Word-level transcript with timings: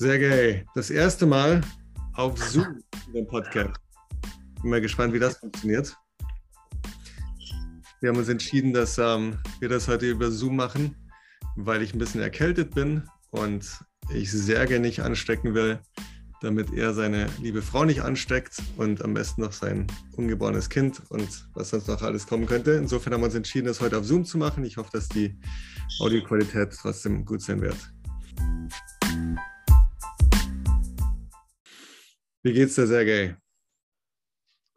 Sergej, 0.00 0.64
das 0.74 0.88
erste 0.88 1.26
Mal 1.26 1.60
auf 2.14 2.42
Zoom 2.42 2.82
in 3.08 3.12
dem 3.12 3.26
Podcast. 3.26 3.78
Bin 4.62 4.70
mal 4.70 4.80
gespannt, 4.80 5.12
wie 5.12 5.18
das 5.18 5.36
funktioniert. 5.36 5.94
Wir 8.00 8.08
haben 8.08 8.16
uns 8.16 8.30
entschieden, 8.30 8.72
dass 8.72 8.96
ähm, 8.96 9.36
wir 9.58 9.68
das 9.68 9.88
heute 9.88 10.08
über 10.08 10.30
Zoom 10.30 10.56
machen, 10.56 10.96
weil 11.54 11.82
ich 11.82 11.92
ein 11.92 11.98
bisschen 11.98 12.22
erkältet 12.22 12.74
bin 12.74 13.02
und 13.30 13.78
ich 14.14 14.32
Sergej 14.32 14.78
nicht 14.78 15.00
anstecken 15.00 15.52
will, 15.52 15.80
damit 16.40 16.72
er 16.72 16.94
seine 16.94 17.26
liebe 17.42 17.60
Frau 17.60 17.84
nicht 17.84 18.00
ansteckt 18.00 18.56
und 18.78 19.04
am 19.04 19.12
besten 19.12 19.42
noch 19.42 19.52
sein 19.52 19.86
ungeborenes 20.16 20.70
Kind 20.70 21.02
und 21.10 21.46
was 21.52 21.68
sonst 21.68 21.88
noch 21.88 22.00
alles 22.00 22.26
kommen 22.26 22.46
könnte. 22.46 22.70
Insofern 22.70 23.12
haben 23.12 23.20
wir 23.20 23.26
uns 23.26 23.34
entschieden, 23.34 23.66
das 23.66 23.82
heute 23.82 23.98
auf 23.98 24.06
Zoom 24.06 24.24
zu 24.24 24.38
machen. 24.38 24.64
Ich 24.64 24.78
hoffe, 24.78 24.92
dass 24.94 25.10
die 25.10 25.38
Audioqualität 25.98 26.74
trotzdem 26.80 27.26
gut 27.26 27.42
sein 27.42 27.60
wird. 27.60 27.76
Wie 32.42 32.52
geht's 32.54 32.74
dir, 32.74 32.86
Sergej? 32.86 33.36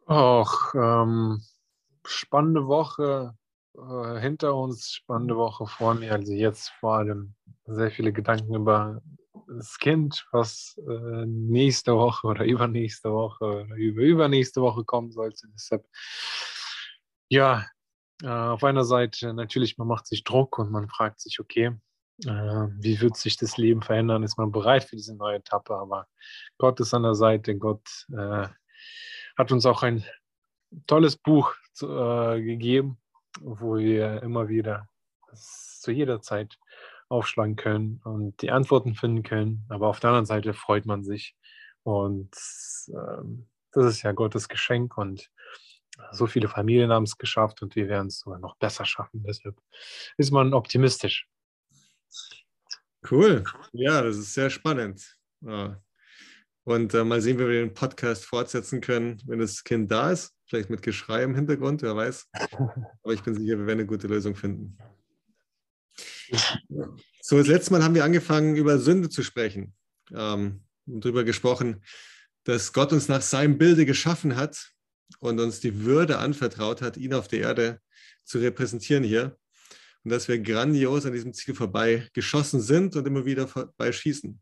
Ach, 0.06 0.74
ähm, 0.74 1.42
spannende 2.04 2.66
Woche 2.66 3.34
äh, 3.74 4.20
hinter 4.20 4.54
uns, 4.54 4.90
spannende 4.92 5.36
Woche 5.36 5.66
vor 5.66 5.94
mir. 5.94 6.12
Also 6.12 6.32
jetzt 6.32 6.68
vor 6.80 6.96
allem 6.96 7.34
sehr 7.64 7.90
viele 7.90 8.12
Gedanken 8.12 8.54
über 8.54 9.00
das 9.48 9.78
Kind, 9.78 10.26
was 10.32 10.78
äh, 10.86 11.24
nächste 11.26 11.96
Woche 11.96 12.26
oder 12.26 12.44
übernächste 12.44 13.10
Woche 13.10 13.44
oder 13.44 13.76
über 13.76 14.02
übernächste 14.02 14.60
Woche 14.60 14.84
kommen 14.84 15.10
sollte. 15.10 15.48
Deshalb, 15.54 15.86
ja, 17.30 17.66
äh, 18.22 18.28
auf 18.28 18.62
einer 18.62 18.84
Seite 18.84 19.32
natürlich, 19.32 19.78
man 19.78 19.88
macht 19.88 20.06
sich 20.06 20.24
Druck 20.24 20.58
und 20.58 20.70
man 20.70 20.88
fragt 20.88 21.20
sich, 21.20 21.40
okay, 21.40 21.72
wie 22.18 23.00
wird 23.00 23.16
sich 23.16 23.36
das 23.36 23.56
Leben 23.56 23.82
verändern? 23.82 24.22
Ist 24.22 24.38
man 24.38 24.52
bereit 24.52 24.84
für 24.84 24.96
diese 24.96 25.16
neue 25.16 25.36
Etappe? 25.36 25.74
Aber 25.74 26.06
Gott 26.58 26.80
ist 26.80 26.94
an 26.94 27.02
der 27.02 27.14
Seite. 27.14 27.56
Gott 27.56 28.06
äh, 28.12 28.48
hat 29.36 29.52
uns 29.52 29.66
auch 29.66 29.82
ein 29.82 30.04
tolles 30.86 31.16
Buch 31.16 31.54
zu, 31.72 31.88
äh, 31.88 32.42
gegeben, 32.42 32.98
wo 33.40 33.76
wir 33.76 34.22
immer 34.22 34.48
wieder 34.48 34.88
zu 35.34 35.90
jeder 35.90 36.20
Zeit 36.22 36.56
aufschlagen 37.08 37.56
können 37.56 38.00
und 38.04 38.40
die 38.42 38.50
Antworten 38.50 38.94
finden 38.94 39.22
können. 39.22 39.66
Aber 39.68 39.88
auf 39.88 40.00
der 40.00 40.10
anderen 40.10 40.26
Seite 40.26 40.54
freut 40.54 40.86
man 40.86 41.04
sich. 41.04 41.36
Und 41.82 42.30
ähm, 42.88 43.48
das 43.72 43.86
ist 43.86 44.02
ja 44.02 44.12
Gottes 44.12 44.48
Geschenk 44.48 44.96
und 44.96 45.30
so 46.12 46.26
viele 46.26 46.48
Familien 46.48 46.90
haben 46.90 47.04
es 47.04 47.18
geschafft 47.18 47.62
und 47.62 47.76
wir 47.76 47.88
werden 47.88 48.08
es 48.08 48.20
sogar 48.20 48.38
noch 48.38 48.56
besser 48.56 48.84
schaffen. 48.84 49.22
Deshalb 49.22 49.56
ist 50.16 50.32
man 50.32 50.54
optimistisch. 50.54 51.28
Cool. 53.10 53.44
Ja, 53.72 54.02
das 54.02 54.16
ist 54.16 54.34
sehr 54.34 54.50
spannend. 54.50 55.16
Ja. 55.40 55.80
Und 56.64 56.94
äh, 56.94 57.04
mal 57.04 57.20
sehen, 57.20 57.38
wie 57.38 57.46
wir 57.46 57.60
den 57.60 57.74
Podcast 57.74 58.24
fortsetzen 58.24 58.80
können, 58.80 59.20
wenn 59.26 59.38
das 59.38 59.64
Kind 59.64 59.90
da 59.90 60.10
ist. 60.10 60.32
Vielleicht 60.46 60.70
mit 60.70 60.82
Geschrei 60.82 61.22
im 61.22 61.34
Hintergrund, 61.34 61.82
wer 61.82 61.94
weiß. 61.94 62.28
Aber 63.02 63.12
ich 63.12 63.22
bin 63.22 63.34
sicher, 63.34 63.58
wir 63.58 63.66
werden 63.66 63.80
eine 63.80 63.86
gute 63.86 64.06
Lösung 64.06 64.34
finden. 64.34 64.78
So, 67.20 67.38
das 67.38 67.46
letzte 67.46 67.72
Mal 67.72 67.82
haben 67.82 67.94
wir 67.94 68.04
angefangen, 68.04 68.56
über 68.56 68.78
Sünde 68.78 69.10
zu 69.10 69.22
sprechen. 69.22 69.74
Ähm, 70.12 70.64
und 70.86 71.04
darüber 71.04 71.24
gesprochen, 71.24 71.82
dass 72.44 72.72
Gott 72.72 72.92
uns 72.92 73.08
nach 73.08 73.22
seinem 73.22 73.58
Bilde 73.58 73.86
geschaffen 73.86 74.36
hat 74.36 74.72
und 75.18 75.40
uns 75.40 75.60
die 75.60 75.84
Würde 75.84 76.18
anvertraut 76.18 76.82
hat, 76.82 76.96
ihn 76.96 77.14
auf 77.14 77.28
der 77.28 77.40
Erde 77.40 77.80
zu 78.24 78.38
repräsentieren 78.38 79.04
hier 79.04 79.38
und 80.04 80.10
dass 80.10 80.28
wir 80.28 80.38
grandios 80.38 81.06
an 81.06 81.12
diesem 81.12 81.32
Ziel 81.32 81.54
vorbei 81.54 82.08
geschossen 82.12 82.60
sind 82.60 82.94
und 82.94 83.06
immer 83.06 83.24
wieder 83.24 83.48
vorbei 83.48 83.90
schießen. 83.90 84.40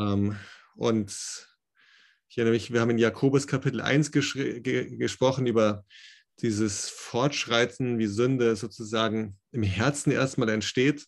ähm, 0.00 0.36
und 0.76 1.10
ich 2.28 2.38
erinnere 2.38 2.54
mich, 2.54 2.72
wir 2.72 2.80
haben 2.80 2.90
in 2.90 2.98
Jakobus 2.98 3.46
Kapitel 3.46 3.80
1 3.80 4.10
ge 4.10 4.96
gesprochen 4.96 5.46
über 5.46 5.84
dieses 6.40 6.88
Fortschreiten, 6.88 7.98
wie 7.98 8.06
Sünde 8.06 8.56
sozusagen 8.56 9.38
im 9.52 9.62
Herzen 9.62 10.10
erstmal 10.10 10.48
entsteht 10.48 11.06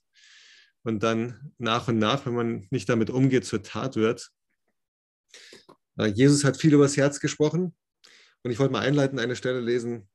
und 0.85 1.03
dann 1.03 1.53
nach 1.59 1.89
und 1.89 1.99
nach, 1.99 2.27
wenn 2.27 2.35
man 2.35 2.67
nicht 2.71 2.89
damit 2.89 3.11
umgeht, 3.11 3.45
zur 3.45 3.63
Tat 3.63 3.97
wird. 3.97 4.31
Äh, 5.99 6.07
Jesus 6.09 6.45
hat 6.45 6.59
viel 6.59 6.75
über 6.75 6.85
das 6.85 6.99
Herz 6.99 7.19
gesprochen 7.19 7.75
und 8.43 8.51
ich 8.51 8.59
wollte 8.59 8.73
mal 8.73 8.87
einleiten, 8.87 9.19
eine 9.19 9.37
Stelle 9.37 9.61
lesen 9.61 10.09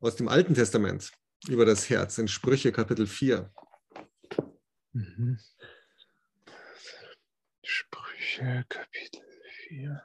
aus 0.00 0.16
dem 0.16 0.28
Alten 0.28 0.54
Testament 0.54 1.12
über 1.48 1.64
das 1.64 1.88
Herz 1.90 2.18
in 2.18 2.28
Sprüche 2.28 2.72
Kapitel 2.72 3.06
4. 3.06 3.52
Mhm. 4.92 5.38
Sprüche 7.62 8.64
Kapitel 8.68 9.22
4. 9.68 10.02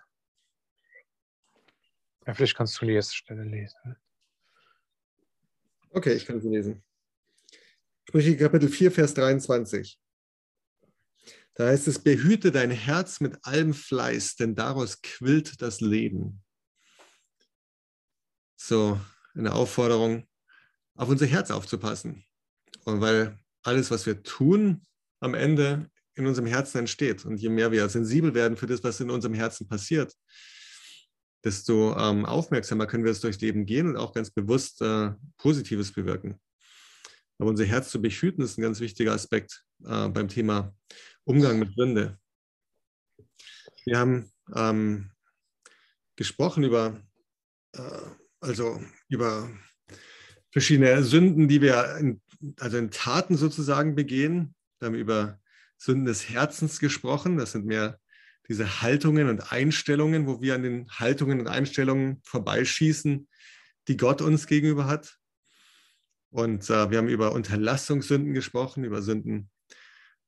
Ja, 2.25 2.33
vielleicht 2.33 2.55
kannst 2.55 2.81
du 2.81 2.85
die 2.85 2.93
erste 2.93 3.15
Stelle 3.15 3.43
lesen. 3.43 3.97
Okay, 5.91 6.13
ich 6.13 6.25
kann 6.25 6.39
sie 6.39 6.49
lesen. 6.49 6.83
Sprüche 8.07 8.37
Kapitel 8.37 8.69
4, 8.69 8.91
Vers 8.91 9.13
23. 9.15 9.99
Da 11.55 11.67
heißt 11.67 11.87
es, 11.87 11.99
behüte 11.99 12.51
dein 12.51 12.71
Herz 12.71 13.19
mit 13.19 13.43
allem 13.45 13.73
Fleiß, 13.73 14.35
denn 14.35 14.55
daraus 14.55 15.01
quillt 15.01 15.61
das 15.61 15.81
Leben. 15.81 16.43
So, 18.55 18.99
eine 19.33 19.53
Aufforderung, 19.53 20.28
auf 20.99 21.07
unser 21.07 21.25
Herz 21.25 21.49
aufzupassen. 21.49 22.25
Und 22.83 22.99
weil 22.99 23.39
alles, 23.63 23.89
was 23.89 24.05
wir 24.05 24.21
tun, 24.21 24.81
am 25.21 25.33
Ende 25.33 25.89
in 26.15 26.27
unserem 26.27 26.47
Herzen 26.47 26.79
entsteht. 26.79 27.25
Und 27.25 27.37
je 27.37 27.49
mehr 27.49 27.71
wir 27.71 27.87
sensibel 27.87 28.33
werden 28.33 28.57
für 28.57 28.67
das, 28.67 28.83
was 28.83 28.99
in 28.99 29.09
unserem 29.09 29.33
Herzen 29.33 29.67
passiert, 29.67 30.13
desto 31.43 31.97
ähm, 31.97 32.25
aufmerksamer 32.25 32.85
können 32.85 33.05
wir 33.05 33.11
es 33.11 33.21
durchs 33.21 33.39
Leben 33.39 33.65
gehen 33.65 33.87
und 33.87 33.95
auch 33.95 34.13
ganz 34.13 34.29
bewusst 34.29 34.81
äh, 34.81 35.11
Positives 35.37 35.93
bewirken. 35.93 36.37
Aber 37.37 37.49
unser 37.49 37.63
Herz 37.63 37.89
zu 37.89 38.01
behüten 38.01 38.43
ist 38.43 38.57
ein 38.57 38.63
ganz 38.63 38.81
wichtiger 38.81 39.13
Aspekt 39.13 39.63
äh, 39.85 40.09
beim 40.09 40.27
Thema 40.27 40.75
Umgang 41.23 41.59
mit 41.59 41.73
Sünde. 41.75 42.19
Wir 43.85 43.97
haben 43.97 44.29
ähm, 44.53 45.11
gesprochen 46.17 46.65
über, 46.65 47.01
äh, 47.73 48.01
also 48.41 48.83
über 49.07 49.49
verschiedene 50.51 51.03
Sünden, 51.03 51.47
die 51.47 51.61
wir 51.61 51.97
in, 51.97 52.21
also 52.59 52.77
in 52.77 52.91
Taten 52.91 53.37
sozusagen 53.37 53.95
begehen. 53.95 54.55
Wir 54.79 54.87
haben 54.87 54.95
über 54.95 55.39
Sünden 55.77 56.05
des 56.05 56.29
Herzens 56.29 56.79
gesprochen. 56.79 57.37
Das 57.37 57.51
sind 57.53 57.65
mehr 57.65 57.99
diese 58.47 58.81
Haltungen 58.81 59.29
und 59.29 59.51
Einstellungen, 59.51 60.25
wo 60.25 60.41
wir 60.41 60.55
an 60.55 60.63
den 60.63 60.89
Haltungen 60.89 61.39
und 61.39 61.47
Einstellungen 61.47 62.19
vorbeischießen, 62.23 63.27
die 63.87 63.97
Gott 63.97 64.21
uns 64.21 64.47
gegenüber 64.47 64.87
hat. 64.87 65.17
Und 66.31 66.69
äh, 66.69 66.89
wir 66.89 66.97
haben 66.97 67.07
über 67.07 67.31
Unterlassungssünden 67.31 68.33
gesprochen, 68.33 68.83
über 68.83 69.01
Sünden. 69.01 69.49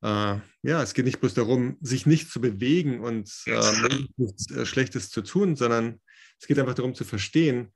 Äh, 0.02 0.38
ja, 0.64 0.82
es 0.82 0.94
geht 0.94 1.06
nicht 1.06 1.20
bloß 1.20 1.34
darum, 1.34 1.78
sich 1.82 2.06
nicht 2.06 2.32
zu 2.32 2.42
bewegen 2.42 3.02
und 3.02 3.32
äh, 3.46 4.06
nichts 4.18 4.50
äh, 4.52 4.66
Schlechtes 4.66 5.10
zu 5.10 5.22
tun, 5.22 5.56
sondern 5.56 6.00
es 6.40 6.48
geht 6.48 6.58
einfach 6.60 6.74
darum 6.74 6.96
zu 6.96 7.04
verstehen, 7.04 7.72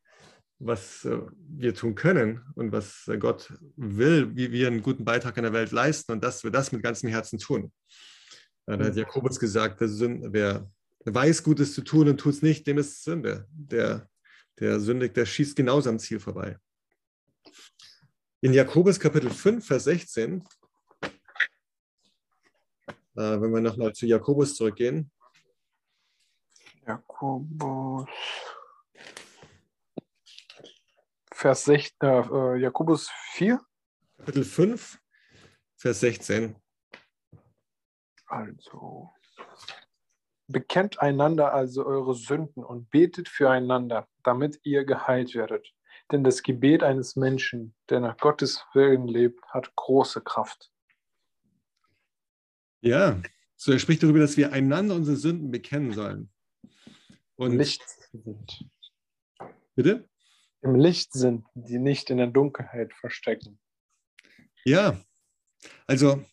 was 0.66 1.06
äh, 1.06 1.20
wir 1.38 1.74
tun 1.74 1.96
können 1.96 2.42
und 2.56 2.72
was 2.72 3.08
äh, 3.08 3.18
Gott 3.18 3.54
will, 3.76 4.36
wie 4.36 4.52
wir 4.52 4.68
einen 4.68 4.82
guten 4.82 5.06
Beitrag 5.06 5.38
in 5.38 5.44
der 5.44 5.54
Welt 5.54 5.72
leisten 5.72 6.12
und 6.12 6.24
dass 6.24 6.44
wir 6.44 6.52
das 6.52 6.72
mit 6.72 6.84
ganzem 6.84 7.10
Herzen 7.10 7.40
tun. 7.40 7.72
Da 8.66 8.74
hat 8.80 8.94
mhm. 8.94 9.00
Jakobus 9.00 9.40
gesagt, 9.40 9.80
wer 9.80 10.70
weiß, 11.06 11.44
Gutes 11.44 11.74
zu 11.74 11.82
tun 11.84 12.10
und 12.10 12.18
tut 12.18 12.34
es 12.34 12.42
nicht, 12.42 12.66
dem 12.66 12.80
ist 12.80 13.04
Sünde. 13.04 13.46
Der, 13.52 14.10
der 14.60 14.80
sündigt, 14.80 15.16
der 15.18 15.26
schießt 15.26 15.56
genauso 15.56 15.90
am 15.90 16.00
Ziel 16.00 16.20
vorbei. 16.20 16.58
In 18.42 18.54
Jakobus 18.54 19.00
Kapitel 19.00 19.30
5, 19.30 19.66
Vers 19.66 19.84
16, 19.84 20.44
äh, 21.04 21.12
wenn 23.16 23.52
wir 23.52 23.62
nochmal 23.62 23.94
zu 23.94 24.08
Jakobus 24.08 24.56
zurückgehen. 24.56 25.12
Jakobus 26.88 28.08
Vers 31.46 31.66
16, 31.66 31.96
äh, 32.02 32.22
äh, 32.22 32.60
Jakobus 32.60 33.12
4. 33.34 33.62
Kapitel 34.18 34.44
5, 34.44 35.00
Vers 35.76 36.00
16. 36.00 36.56
Also, 38.26 39.12
bekennt 40.48 41.00
einander 41.02 41.54
also 41.54 41.86
eure 41.86 42.16
Sünden 42.16 42.64
und 42.64 42.90
betet 42.90 43.30
füreinander, 43.30 44.08
damit 44.24 44.60
ihr 44.64 44.86
geheilt 44.86 45.36
werdet. 45.36 45.72
Denn 46.12 46.24
das 46.24 46.42
Gebet 46.42 46.82
eines 46.82 47.16
Menschen, 47.16 47.76
der 47.90 48.00
nach 48.00 48.18
Gottes 48.18 48.66
Willen 48.74 49.08
lebt, 49.08 49.46
hat 49.50 49.76
große 49.76 50.22
Kraft. 50.22 50.72
Ja, 52.82 53.22
so 53.56 53.72
er 53.72 53.78
spricht 53.78 54.02
darüber, 54.02 54.18
dass 54.18 54.36
wir 54.36 54.52
einander 54.52 54.96
unsere 54.96 55.16
Sünden 55.16 55.52
bekennen 55.52 55.94
sollen. 55.94 56.32
Und 57.36 57.56
nicht 57.56 57.88
sind. 57.88 58.68
Bitte? 59.76 60.10
Im 60.66 60.76
Licht 60.76 61.14
sind, 61.14 61.46
die 61.54 61.80
nicht 61.80 62.10
in 62.10 62.18
der 62.18 62.28
Dunkelheit 62.28 62.94
verstecken. 62.94 63.60
Ja, 64.66 65.00
also 65.88 66.26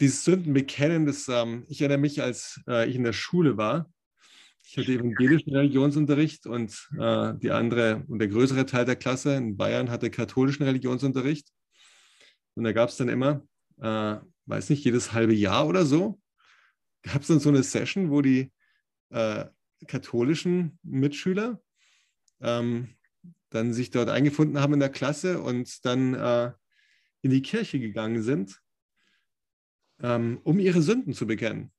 dieses 0.00 0.24
Sünden 0.24 0.52
bekennen, 0.52 1.06
das, 1.06 1.28
ähm, 1.28 1.64
ich 1.68 1.80
erinnere 1.80 1.98
mich, 1.98 2.22
als 2.22 2.60
äh, 2.68 2.88
ich 2.88 2.96
in 2.96 3.04
der 3.04 3.12
Schule 3.12 3.56
war, 3.56 3.90
ich 4.68 4.76
hatte 4.76 4.92
evangelischen 4.92 5.54
Religionsunterricht 5.54 6.46
und 6.46 6.88
äh, 6.98 7.34
die 7.36 7.52
andere 7.52 8.04
und 8.08 8.18
der 8.18 8.28
größere 8.28 8.66
Teil 8.66 8.84
der 8.84 8.96
Klasse 8.96 9.36
in 9.36 9.56
Bayern 9.56 9.90
hatte 9.90 10.10
katholischen 10.10 10.64
Religionsunterricht. 10.64 11.48
Und 12.56 12.64
da 12.64 12.72
gab 12.72 12.88
es 12.88 12.96
dann 12.96 13.08
immer, 13.08 13.46
äh, 13.80 14.16
weiß 14.46 14.70
nicht, 14.70 14.84
jedes 14.84 15.12
halbe 15.12 15.34
Jahr 15.34 15.68
oder 15.68 15.86
so, 15.86 16.20
gab 17.02 17.22
es 17.22 17.28
dann 17.28 17.38
so 17.38 17.48
eine 17.48 17.62
Session, 17.62 18.10
wo 18.10 18.22
die 18.22 18.52
äh, 19.10 19.44
katholischen 19.86 20.80
Mitschüler 20.82 21.62
ähm, 22.40 22.95
dann 23.56 23.72
sich 23.72 23.90
dort 23.90 24.08
eingefunden 24.08 24.60
haben 24.60 24.74
in 24.74 24.80
der 24.80 24.90
Klasse 24.90 25.40
und 25.40 25.84
dann 25.84 26.14
äh, 26.14 26.52
in 27.22 27.30
die 27.30 27.42
Kirche 27.42 27.80
gegangen 27.80 28.22
sind, 28.22 28.60
ähm, 30.02 30.40
um 30.44 30.58
ihre 30.58 30.82
Sünden 30.82 31.14
zu 31.14 31.26
bekennen. 31.26 31.72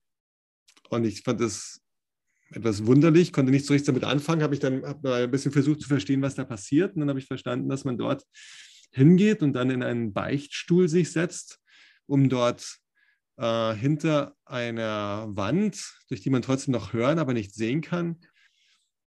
Und 0.89 1.05
ich 1.05 1.21
fand 1.21 1.39
das 1.39 1.81
etwas 2.49 2.85
wunderlich, 2.85 3.33
konnte 3.33 3.51
nicht 3.51 3.65
so 3.65 3.73
richtig 3.73 3.87
damit 3.87 4.03
anfangen, 4.03 4.41
habe 4.41 4.53
ich 4.53 4.59
dann 4.59 4.83
hab 4.83 5.05
ein 5.05 5.31
bisschen 5.31 5.51
versucht 5.51 5.81
zu 5.81 5.87
verstehen, 5.87 6.21
was 6.21 6.35
da 6.35 6.45
passiert. 6.45 6.95
Und 6.95 7.01
dann 7.01 7.09
habe 7.09 7.19
ich 7.19 7.27
verstanden, 7.27 7.69
dass 7.69 7.83
man 7.83 7.97
dort 7.97 8.23
hingeht 8.91 9.41
und 9.41 9.53
dann 9.53 9.69
in 9.69 9.83
einen 9.83 10.13
Beichtstuhl 10.13 10.87
sich 10.87 11.11
setzt, 11.11 11.59
um 12.05 12.29
dort 12.29 12.79
äh, 13.37 13.73
hinter 13.73 14.35
einer 14.45 15.27
Wand, 15.29 15.93
durch 16.07 16.21
die 16.21 16.29
man 16.29 16.41
trotzdem 16.41 16.71
noch 16.71 16.93
hören, 16.93 17.19
aber 17.19 17.33
nicht 17.33 17.53
sehen 17.53 17.81
kann, 17.81 18.19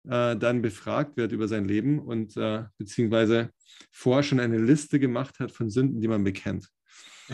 äh, 0.08 0.36
dann 0.36 0.62
befragt 0.62 1.16
wird 1.16 1.32
über 1.32 1.48
sein 1.48 1.66
Leben 1.66 1.98
und 1.98 2.36
äh, 2.36 2.64
beziehungsweise 2.78 3.50
vorher 3.90 4.22
schon 4.22 4.40
eine 4.40 4.58
Liste 4.58 4.98
gemacht 4.98 5.38
hat 5.40 5.52
von 5.52 5.70
Sünden, 5.70 6.00
die 6.00 6.08
man 6.08 6.24
bekennt. 6.24 6.68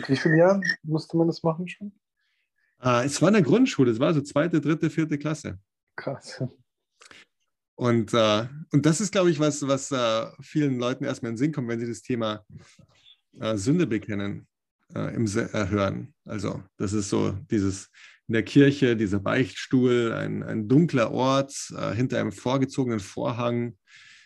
Wie 0.07 0.15
vielen 0.15 0.37
Jahren 0.37 0.63
musste 0.83 1.17
man 1.17 1.27
das 1.27 1.41
machen 1.43 1.67
schon? 1.67 1.91
Äh, 2.81 3.05
es 3.05 3.21
war 3.21 3.29
in 3.29 3.33
der 3.33 3.43
Grundschule, 3.43 3.91
es 3.91 3.99
war 3.99 4.13
so 4.13 4.21
zweite, 4.21 4.61
dritte, 4.61 4.89
vierte 4.89 5.17
Klasse. 5.17 5.59
Krass. 5.95 6.43
Und, 7.75 8.13
äh, 8.13 8.47
und 8.71 8.85
das 8.85 9.01
ist, 9.01 9.11
glaube 9.11 9.29
ich, 9.29 9.39
was, 9.39 9.65
was 9.67 9.91
äh, 9.91 10.25
vielen 10.41 10.79
Leuten 10.79 11.03
erstmal 11.03 11.29
in 11.29 11.35
den 11.35 11.37
Sinn 11.37 11.51
kommt, 11.51 11.67
wenn 11.67 11.79
sie 11.79 11.87
das 11.87 12.01
Thema 12.01 12.43
äh, 13.39 13.55
Sünde 13.55 13.85
bekennen, 13.85 14.47
äh, 14.95 15.13
im 15.15 15.25
äh, 15.25 15.67
hören. 15.67 16.13
Also 16.25 16.63
das 16.77 16.93
ist 16.93 17.09
so 17.09 17.31
dieses 17.51 17.89
in 18.27 18.33
der 18.33 18.43
Kirche, 18.43 18.97
dieser 18.97 19.19
Beichtstuhl, 19.19 20.11
ein, 20.11 20.43
ein 20.43 20.67
dunkler 20.67 21.11
Ort, 21.11 21.53
äh, 21.77 21.93
hinter 21.93 22.19
einem 22.19 22.31
vorgezogenen 22.31 22.99
Vorhang 22.99 23.77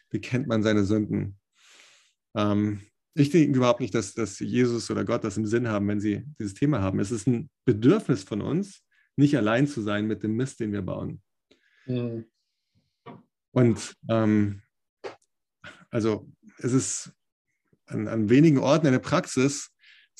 bekennt 0.09 0.47
man 0.47 0.63
seine 0.63 0.83
Sünden. 0.83 1.37
Ähm, 2.35 2.81
ich 3.13 3.29
denke 3.29 3.57
überhaupt 3.57 3.81
nicht, 3.81 3.93
dass, 3.93 4.13
dass 4.13 4.39
Jesus 4.39 4.89
oder 4.89 5.03
Gott 5.03 5.23
das 5.23 5.37
im 5.37 5.45
Sinn 5.45 5.67
haben, 5.67 5.87
wenn 5.87 5.99
sie 5.99 6.23
dieses 6.39 6.53
Thema 6.53 6.81
haben. 6.81 6.99
Es 6.99 7.11
ist 7.11 7.27
ein 7.27 7.49
Bedürfnis 7.65 8.23
von 8.23 8.41
uns, 8.41 8.83
nicht 9.17 9.35
allein 9.37 9.67
zu 9.67 9.81
sein 9.81 10.07
mit 10.07 10.23
dem 10.23 10.35
Mist, 10.35 10.59
den 10.59 10.71
wir 10.71 10.81
bauen. 10.81 11.21
Mhm. 11.85 12.25
Und 13.51 13.95
ähm, 14.09 14.61
also 15.89 16.31
es 16.59 16.71
ist 16.71 17.13
an, 17.85 18.07
an, 18.07 18.29
wenigen 18.29 18.59
Orten 18.59 18.87
eine 18.87 18.99
Praxis, 18.99 19.70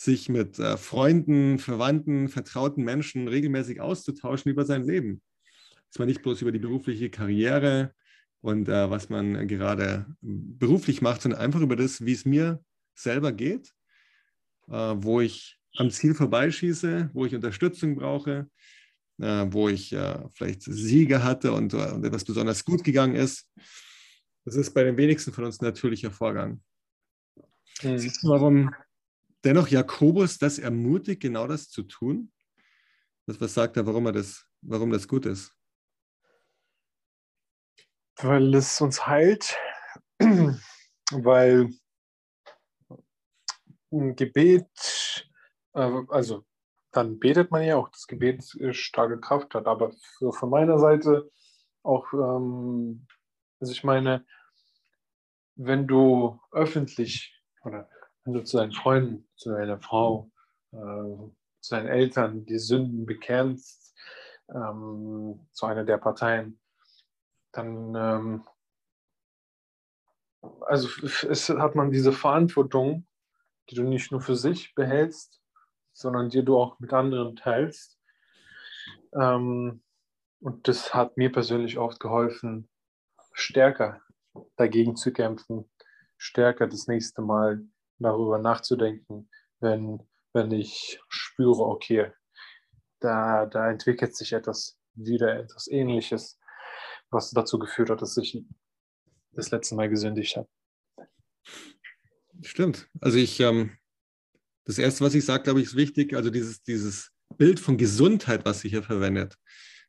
sich 0.04 0.30
mit 0.30 0.58
äh, 0.58 0.78
Freunden, 0.78 1.60
Verwandten, 1.60 2.28
vertrauten 2.28 2.84
Menschen 2.84 3.28
regelmäßig 3.28 3.82
auszutauschen 3.82 4.52
über 4.52 4.66
sein 4.66 4.84
Leben. 4.84 5.22
Dass 5.90 6.00
man 6.00 6.08
nicht 6.08 6.24
bloß 6.24 6.42
über 6.42 6.52
die 6.52 6.60
berufliche 6.60 7.12
Karriere 7.12 7.94
und 8.42 8.68
äh, 8.68 8.90
was 8.90 9.10
man 9.10 9.48
gerade 9.48 10.08
beruflich 10.22 11.04
macht, 11.04 11.22
sondern 11.22 11.42
einfach 11.42 11.62
über 11.62 11.76
das, 11.76 12.04
wie 12.04 12.14
es 12.14 12.26
mir 12.26 12.64
selber 12.96 13.32
geht, 13.32 13.74
äh, 14.70 14.74
wo 14.74 15.22
ich 15.22 15.60
am 15.76 15.92
Ziel 15.92 16.16
vorbeischieße, 16.16 17.12
wo 17.14 17.28
ich 17.28 17.36
Unterstützung 17.36 17.96
brauche, 17.96 18.50
äh, 19.20 19.46
wo 19.50 19.70
ich 19.70 19.94
äh, 19.94 20.18
vielleicht 20.34 20.64
Siege 20.64 21.24
hatte 21.24 21.52
und, 21.52 21.76
äh, 21.76 21.92
und 21.92 22.04
etwas 22.04 22.26
besonders 22.26 22.66
gut 22.66 22.84
gegangen 22.84 23.16
ist. 23.16 23.48
Das 24.46 24.56
ist 24.56 24.74
bei 24.74 24.84
den 24.84 24.98
wenigsten 24.98 25.32
von 25.32 25.44
uns 25.44 25.62
ein 25.62 25.66
natürlicher 25.66 26.10
Vorgang. 26.10 26.64
Mhm. 27.84 28.00
Siehst 28.00 28.24
du, 28.24 28.30
warum 28.30 28.72
dennoch 29.44 29.68
Jakobus 29.68 30.38
das 30.38 30.60
ermutigt, 30.60 31.22
genau 31.22 31.48
das 31.48 31.70
zu 31.70 31.84
tun? 31.84 32.32
Das, 33.26 33.40
was 33.40 33.54
sagt 33.54 33.78
er, 33.78 33.86
warum 33.86 34.06
er 34.08 34.12
das, 34.12 34.46
warum 34.62 34.92
das 34.92 35.08
gut 35.08 35.26
ist? 35.26 35.56
Weil 38.18 38.54
es 38.56 38.82
uns 38.82 39.08
heilt, 39.08 39.58
weil 41.12 41.70
ein 43.92 44.16
Gebet, 44.16 45.30
also 45.74 46.46
dann 46.92 47.20
betet 47.20 47.52
man 47.52 47.64
ja 47.64 47.78
auch, 47.78 47.90
das 47.90 48.08
Gebet 48.08 48.44
starke 48.72 49.20
Kraft 49.20 49.56
hat. 49.56 49.66
Aber 49.66 49.92
von 50.32 50.50
meiner 50.50 50.78
Seite 50.78 51.32
auch, 51.84 52.12
ähm, 52.14 53.08
also 53.60 53.72
ich 53.72 53.84
meine, 53.84 54.26
wenn 55.56 55.88
du 55.88 56.40
öffentlich 56.52 57.40
oder 57.64 57.90
wenn 58.24 58.34
du 58.34 58.44
zu 58.44 58.58
deinen 58.58 58.74
Freunden, 58.74 59.28
zu 59.36 59.50
deiner 59.52 59.80
Frau, 59.80 60.30
äh, 60.72 60.78
zu 61.62 61.76
deinen 61.76 61.88
Eltern 61.88 62.46
die 62.46 62.60
Sünden 62.60 63.06
bekennst, 63.06 63.96
ähm, 64.54 65.48
zu 65.52 65.66
einer 65.66 65.84
der 65.84 65.98
Parteien, 65.98 66.60
dann 67.52 67.96
ähm, 67.96 68.44
also 70.62 70.90
es 71.06 71.50
hat 71.50 71.76
man 71.76 71.92
diese 71.92 72.12
Verantwortung, 72.12 73.06
die 73.70 73.76
du 73.76 73.84
nicht 73.84 74.12
nur 74.12 74.22
für 74.22 74.36
sich 74.36 74.74
behältst, 74.76 75.42
sondern 75.94 76.30
die 76.30 76.44
du 76.44 76.58
auch 76.58 76.80
mit 76.80 76.94
anderen 76.94 77.36
teilst. 77.36 78.00
Ähm, 79.14 79.84
und 80.40 80.68
das 80.68 80.94
hat 80.94 81.18
mir 81.18 81.32
persönlich 81.32 81.78
oft 81.78 82.00
geholfen, 82.00 82.70
stärker 83.34 84.02
dagegen 84.56 84.96
zu 84.96 85.14
kämpfen, 85.14 85.70
stärker 86.18 86.68
das 86.68 86.88
nächste 86.88 87.22
Mal 87.22 87.62
darüber 88.04 88.38
nachzudenken, 88.40 89.30
wenn, 89.60 90.02
wenn 90.34 90.52
ich 90.52 91.00
spüre, 91.10 91.64
okay, 91.66 92.12
da, 93.00 93.46
da 93.46 93.70
entwickelt 93.70 94.16
sich 94.16 94.34
etwas 94.34 94.80
wieder, 94.94 95.40
etwas 95.40 95.68
Ähnliches, 95.68 96.40
was 97.10 97.32
dazu 97.32 97.60
geführt 97.60 97.90
hat, 97.90 98.02
dass 98.02 98.18
ich 98.18 98.44
das 99.32 99.52
letzte 99.52 99.76
Mal 99.76 99.90
gesündigt 99.90 100.38
habe. 100.38 100.50
Stimmt. 102.42 102.90
Also 103.00 103.18
ich 103.18 103.40
ähm, 103.40 103.78
das 104.66 104.78
Erste, 104.78 105.04
was 105.04 105.16
ich 105.16 105.26
sage, 105.26 105.44
glaube 105.44 105.60
ich, 105.60 105.68
ist 105.68 105.76
wichtig, 105.76 106.14
also 106.16 106.30
dieses, 106.30 106.64
dieses 106.64 107.12
Bild 107.38 107.60
von 107.60 107.78
Gesundheit, 107.78 108.46
was 108.46 108.62
sie 108.62 108.70
hier 108.70 108.84
verwendet. 108.84 109.36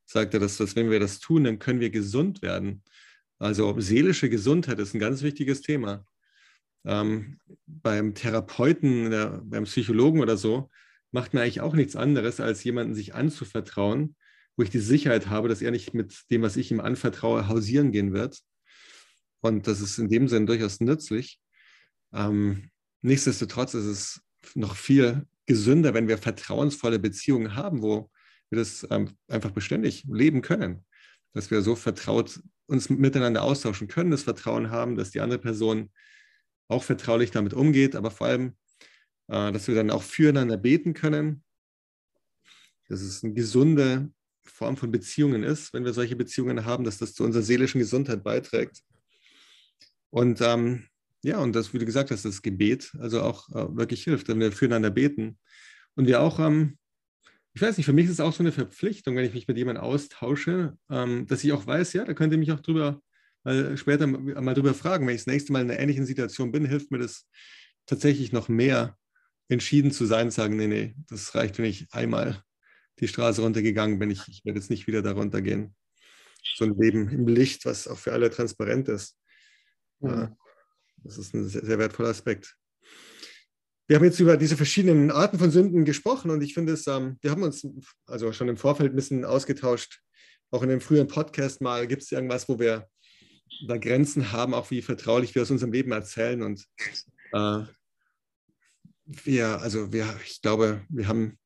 Sagt 0.04 0.34
er, 0.34 0.40
dass, 0.40 0.56
dass 0.56 0.76
wenn 0.76 0.90
wir 0.90 1.00
das 1.00 1.20
tun, 1.20 1.44
dann 1.44 1.58
können 1.58 1.80
wir 1.80 1.90
gesund 1.90 2.42
werden. 2.42 2.82
Also 3.38 3.78
seelische 3.80 4.28
Gesundheit 4.28 4.78
ist 4.78 4.94
ein 4.94 5.00
ganz 5.00 5.22
wichtiges 5.22 5.60
Thema. 5.62 6.06
Ähm, 6.84 7.38
beim 7.66 8.14
Therapeuten, 8.14 9.10
der, 9.10 9.40
beim 9.44 9.64
Psychologen 9.64 10.20
oder 10.20 10.36
so, 10.36 10.70
macht 11.12 11.34
man 11.34 11.42
eigentlich 11.42 11.60
auch 11.60 11.74
nichts 11.74 11.96
anderes, 11.96 12.40
als 12.40 12.64
jemanden 12.64 12.94
sich 12.94 13.14
anzuvertrauen, 13.14 14.16
wo 14.56 14.62
ich 14.62 14.70
die 14.70 14.78
Sicherheit 14.78 15.28
habe, 15.28 15.48
dass 15.48 15.62
er 15.62 15.70
nicht 15.70 15.94
mit 15.94 16.30
dem, 16.30 16.42
was 16.42 16.56
ich 16.56 16.70
ihm 16.70 16.80
anvertraue, 16.80 17.48
hausieren 17.48 17.92
gehen 17.92 18.12
wird. 18.12 18.40
Und 19.40 19.66
das 19.66 19.80
ist 19.80 19.98
in 19.98 20.08
dem 20.08 20.28
Sinn 20.28 20.46
durchaus 20.46 20.80
nützlich. 20.80 21.38
Ähm, 22.12 22.70
nichtsdestotrotz 23.02 23.74
ist 23.74 23.84
es 23.84 24.20
noch 24.54 24.76
viel 24.76 25.26
gesünder, 25.46 25.94
wenn 25.94 26.08
wir 26.08 26.18
vertrauensvolle 26.18 26.98
Beziehungen 26.98 27.56
haben, 27.56 27.82
wo 27.82 28.10
wir 28.50 28.58
das 28.58 28.86
ähm, 28.90 29.10
einfach 29.28 29.50
beständig 29.50 30.04
leben 30.08 30.42
können. 30.42 30.84
Dass 31.32 31.50
wir 31.50 31.62
so 31.62 31.74
vertraut 31.74 32.40
uns 32.66 32.88
miteinander 32.88 33.42
austauschen 33.42 33.88
können, 33.88 34.10
das 34.10 34.22
Vertrauen 34.22 34.70
haben, 34.70 34.96
dass 34.96 35.10
die 35.10 35.20
andere 35.20 35.40
Person 35.40 35.90
auch 36.72 36.82
vertraulich 36.82 37.30
damit 37.30 37.54
umgeht, 37.54 37.94
aber 37.94 38.10
vor 38.10 38.26
allem, 38.26 38.56
äh, 39.28 39.52
dass 39.52 39.68
wir 39.68 39.74
dann 39.74 39.90
auch 39.90 40.02
füreinander 40.02 40.56
beten 40.56 40.94
können. 40.94 41.44
Dass 42.88 43.00
es 43.00 43.22
eine 43.22 43.32
gesunde 43.32 44.10
Form 44.44 44.76
von 44.76 44.90
Beziehungen 44.90 45.44
ist, 45.44 45.72
wenn 45.72 45.84
wir 45.84 45.92
solche 45.92 46.16
Beziehungen 46.16 46.64
haben, 46.64 46.84
dass 46.84 46.98
das 46.98 47.14
zu 47.14 47.24
unserer 47.24 47.42
seelischen 47.42 47.78
Gesundheit 47.78 48.24
beiträgt. 48.24 48.82
Und 50.10 50.40
ähm, 50.40 50.84
ja, 51.22 51.38
und 51.38 51.54
das, 51.54 51.72
wie 51.72 51.78
du 51.78 51.86
gesagt 51.86 52.10
hast, 52.10 52.24
das 52.24 52.42
Gebet 52.42 52.92
also 52.98 53.22
auch 53.22 53.48
äh, 53.50 53.76
wirklich 53.76 54.04
hilft, 54.04 54.28
wenn 54.28 54.40
wir 54.40 54.52
füreinander 54.52 54.90
beten. 54.90 55.38
Und 55.94 56.06
wir 56.06 56.20
auch, 56.20 56.40
ähm, 56.40 56.78
ich 57.54 57.62
weiß 57.62 57.76
nicht, 57.76 57.86
für 57.86 57.92
mich 57.92 58.06
ist 58.06 58.12
es 58.12 58.20
auch 58.20 58.32
so 58.32 58.42
eine 58.42 58.52
Verpflichtung, 58.52 59.14
wenn 59.14 59.24
ich 59.24 59.34
mich 59.34 59.46
mit 59.46 59.56
jemandem 59.56 59.84
austausche, 59.84 60.76
ähm, 60.90 61.26
dass 61.26 61.44
ich 61.44 61.52
auch 61.52 61.66
weiß, 61.66 61.92
ja, 61.92 62.04
da 62.04 62.14
könnt 62.14 62.32
ihr 62.32 62.38
mich 62.38 62.52
auch 62.52 62.60
drüber 62.60 63.00
mal 63.44 63.76
später 63.76 64.06
mal 64.06 64.54
drüber 64.54 64.74
fragen. 64.74 65.06
Wenn 65.06 65.14
ich 65.14 65.22
das 65.22 65.32
nächste 65.32 65.52
Mal 65.52 65.62
in 65.62 65.70
einer 65.70 65.80
ähnlichen 65.80 66.06
Situation 66.06 66.52
bin, 66.52 66.64
hilft 66.64 66.90
mir 66.90 66.98
das 66.98 67.26
tatsächlich 67.86 68.32
noch 68.32 68.48
mehr, 68.48 68.96
entschieden 69.48 69.90
zu 69.90 70.06
sein, 70.06 70.30
zu 70.30 70.36
sagen, 70.36 70.56
nee, 70.56 70.66
nee, 70.66 70.94
das 71.08 71.34
reicht, 71.34 71.58
wenn 71.58 71.64
ich 71.66 71.86
einmal 71.92 72.42
die 73.00 73.08
Straße 73.08 73.42
runtergegangen 73.42 73.98
bin. 73.98 74.10
Ich, 74.10 74.26
ich 74.28 74.44
werde 74.44 74.58
jetzt 74.58 74.70
nicht 74.70 74.86
wieder 74.86 75.02
da 75.02 75.12
runtergehen. 75.12 75.74
So 76.56 76.64
ein 76.64 76.76
Leben 76.78 77.08
im 77.08 77.26
Licht, 77.26 77.64
was 77.66 77.86
auch 77.86 77.98
für 77.98 78.12
alle 78.12 78.30
transparent 78.30 78.88
ist. 78.88 79.18
Mhm. 80.00 80.36
Das 80.98 81.18
ist 81.18 81.34
ein 81.34 81.48
sehr, 81.48 81.64
sehr 81.64 81.78
wertvoller 81.78 82.10
Aspekt. 82.10 82.56
wir 83.88 83.96
haben 83.96 84.04
jetzt 84.04 84.20
über 84.20 84.36
diese 84.36 84.56
verschiedenen 84.56 85.10
Arten 85.10 85.38
von 85.38 85.50
Sünden 85.50 85.84
gesprochen 85.84 86.30
und 86.30 86.42
ich 86.42 86.54
finde 86.54 86.72
es, 86.72 86.86
ähm, 86.86 87.18
wir 87.20 87.30
haben 87.30 87.42
uns 87.42 87.66
also 88.06 88.32
schon 88.32 88.48
im 88.48 88.56
Vorfeld 88.56 88.92
ein 88.92 88.96
bisschen 88.96 89.24
ausgetauscht, 89.24 90.00
auch 90.50 90.62
in 90.62 90.68
dem 90.68 90.80
früheren 90.80 91.08
Podcast 91.08 91.60
mal, 91.60 91.86
gibt 91.86 92.02
es 92.02 92.12
irgendwas, 92.12 92.48
wo 92.48 92.58
wir 92.58 92.88
da 93.66 93.76
Grenzen 93.78 94.32
haben, 94.32 94.54
auch 94.54 94.70
wie 94.70 94.82
vertraulich 94.82 95.34
wir 95.34 95.42
aus 95.42 95.50
unserem 95.50 95.72
Leben 95.72 95.92
erzählen 95.92 96.42
und 96.42 96.66
äh, 97.32 97.62
wir, 99.04 99.60
also 99.60 99.92
wir, 99.92 100.06
ich 100.24 100.42
glaube, 100.42 100.82
wir 100.88 101.08
haben, 101.08 101.38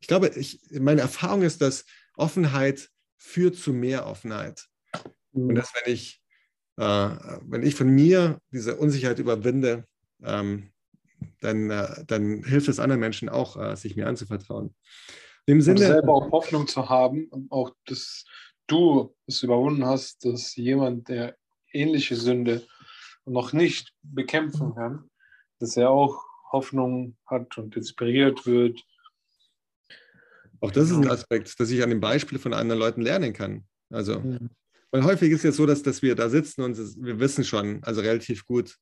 ich 0.00 0.08
glaube, 0.08 0.28
ich, 0.28 0.60
meine 0.70 1.02
Erfahrung 1.02 1.42
ist, 1.42 1.60
dass 1.60 1.84
Offenheit 2.16 2.90
führt 3.16 3.56
zu 3.56 3.72
mehr 3.72 4.06
Offenheit. 4.06 4.66
Mhm. 5.32 5.48
Und 5.48 5.54
dass 5.54 5.72
wenn 5.74 5.92
ich, 5.92 6.22
äh, 6.76 7.10
wenn 7.42 7.62
ich 7.62 7.74
von 7.74 7.88
mir 7.88 8.40
diese 8.50 8.76
Unsicherheit 8.76 9.18
überwinde, 9.18 9.86
ähm, 10.22 10.70
dann, 11.40 11.70
äh, 11.70 12.04
dann 12.06 12.42
hilft 12.44 12.68
es 12.68 12.78
anderen 12.78 13.00
Menschen 13.00 13.28
auch, 13.28 13.56
äh, 13.56 13.76
sich 13.76 13.96
mir 13.96 14.06
anzuvertrauen. 14.06 14.74
Im 15.46 15.60
Sinne, 15.60 15.80
und 15.80 15.86
selber 15.86 16.14
auch 16.14 16.30
Hoffnung 16.30 16.66
zu 16.66 16.88
haben 16.88 17.28
und 17.28 17.50
auch, 17.52 17.70
dass 17.86 18.24
du 18.66 19.14
es 19.26 19.42
überwunden 19.42 19.84
hast, 19.84 20.24
dass 20.24 20.56
jemand, 20.56 21.08
der 21.08 21.36
ähnliche 21.74 22.16
Sünde 22.16 22.66
noch 23.26 23.52
nicht 23.52 23.92
bekämpfen 24.02 24.74
kann, 24.74 25.10
dass 25.58 25.76
er 25.76 25.90
auch 25.90 26.24
Hoffnung 26.52 27.16
hat 27.26 27.56
und 27.58 27.76
inspiriert 27.76 28.46
wird. 28.46 28.80
Auch 30.60 30.70
das 30.70 30.90
ist 30.90 30.96
ein 30.96 31.10
Aspekt, 31.10 31.58
dass 31.58 31.70
ich 31.70 31.82
an 31.82 31.90
dem 31.90 32.00
Beispiel 32.00 32.38
von 32.38 32.54
anderen 32.54 32.80
Leuten 32.80 33.02
lernen 33.02 33.32
kann. 33.32 33.64
Also, 33.90 34.20
mhm. 34.20 34.50
weil 34.90 35.04
häufig 35.04 35.30
ist 35.30 35.38
es 35.38 35.44
jetzt 35.44 35.56
so, 35.56 35.66
dass, 35.66 35.82
dass 35.82 36.02
wir 36.02 36.14
da 36.14 36.28
sitzen 36.28 36.62
und 36.62 36.78
wir 36.78 37.18
wissen 37.18 37.44
schon, 37.44 37.82
also 37.82 38.00
relativ 38.00 38.46
gut, 38.46 38.76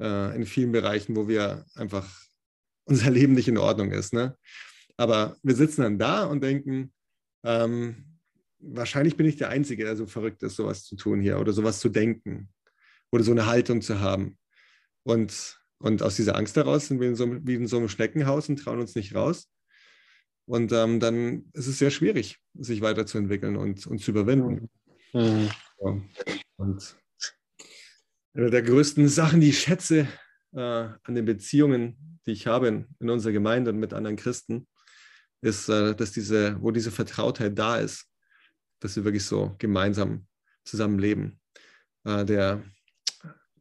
äh, 0.00 0.36
in 0.36 0.44
vielen 0.44 0.72
Bereichen, 0.72 1.16
wo 1.16 1.28
wir 1.28 1.64
einfach 1.74 2.08
unser 2.84 3.10
Leben 3.10 3.34
nicht 3.34 3.48
in 3.48 3.58
Ordnung 3.58 3.92
ist. 3.92 4.12
Ne? 4.12 4.36
Aber 4.96 5.36
wir 5.42 5.54
sitzen 5.54 5.82
dann 5.82 5.98
da 5.98 6.24
und 6.24 6.42
denken, 6.42 6.92
ähm, 7.44 8.13
wahrscheinlich 8.72 9.16
bin 9.16 9.26
ich 9.26 9.36
der 9.36 9.50
Einzige, 9.50 9.84
der 9.84 9.96
so 9.96 10.06
verrückt 10.06 10.42
ist, 10.42 10.56
sowas 10.56 10.84
zu 10.84 10.96
tun 10.96 11.20
hier 11.20 11.38
oder 11.38 11.52
sowas 11.52 11.80
zu 11.80 11.88
denken 11.88 12.48
oder 13.10 13.24
so 13.24 13.30
eine 13.30 13.46
Haltung 13.46 13.82
zu 13.82 14.00
haben. 14.00 14.38
Und, 15.04 15.60
und 15.78 16.02
aus 16.02 16.16
dieser 16.16 16.36
Angst 16.36 16.56
heraus 16.56 16.88
sind 16.88 17.00
wir 17.00 17.08
in 17.08 17.16
so, 17.16 17.46
wie 17.46 17.54
in 17.54 17.66
so 17.66 17.76
einem 17.76 17.88
Schneckenhaus 17.88 18.48
und 18.48 18.56
trauen 18.56 18.80
uns 18.80 18.94
nicht 18.94 19.14
raus. 19.14 19.50
Und 20.46 20.72
ähm, 20.72 21.00
dann 21.00 21.44
ist 21.52 21.66
es 21.66 21.78
sehr 21.78 21.90
schwierig, 21.90 22.38
sich 22.54 22.80
weiterzuentwickeln 22.80 23.56
und, 23.56 23.86
und 23.86 23.98
zu 23.98 24.10
überwinden. 24.10 24.68
Mhm. 25.12 25.50
Ja. 25.80 26.00
Und 26.56 26.96
eine 28.34 28.50
der 28.50 28.62
größten 28.62 29.08
Sachen, 29.08 29.40
die 29.40 29.50
ich 29.50 29.60
schätze 29.60 30.08
äh, 30.52 30.58
an 30.58 31.14
den 31.14 31.24
Beziehungen, 31.24 32.18
die 32.26 32.32
ich 32.32 32.46
habe 32.46 32.68
in, 32.68 32.86
in 33.00 33.10
unserer 33.10 33.32
Gemeinde 33.32 33.70
und 33.70 33.78
mit 33.78 33.92
anderen 33.92 34.16
Christen, 34.16 34.66
ist, 35.40 35.68
äh, 35.68 35.94
dass 35.94 36.12
diese, 36.12 36.60
wo 36.60 36.70
diese 36.70 36.90
Vertrautheit 36.90 37.58
da 37.58 37.78
ist, 37.78 38.06
dass 38.80 38.96
wir 38.96 39.04
wirklich 39.04 39.24
so 39.24 39.54
gemeinsam 39.58 40.26
zusammenleben. 40.64 41.40
Äh, 42.04 42.24
der 42.24 42.62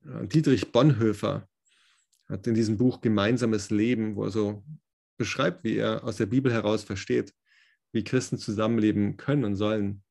äh, 0.06 0.28
Dietrich 0.28 0.72
Bonhoeffer 0.72 1.48
hat 2.28 2.48
in 2.48 2.54
diesem 2.54 2.78
Buch 2.78 3.02
Gemeinsames 3.02 3.70
Leben, 3.70 4.16
wo 4.16 4.26
er 4.26 4.32
so 4.32 4.64
beschreibt, 5.18 5.64
wie 5.64 5.78
er 5.78 6.04
aus 6.04 6.18
der 6.18 6.26
Bibel 6.26 6.52
heraus 6.52 6.84
versteht, 6.84 7.34
wie 7.92 8.04
Christen 8.04 8.38
zusammenleben 8.38 9.18
können 9.18 9.44
und 9.46 9.56
sollen. 9.56 10.04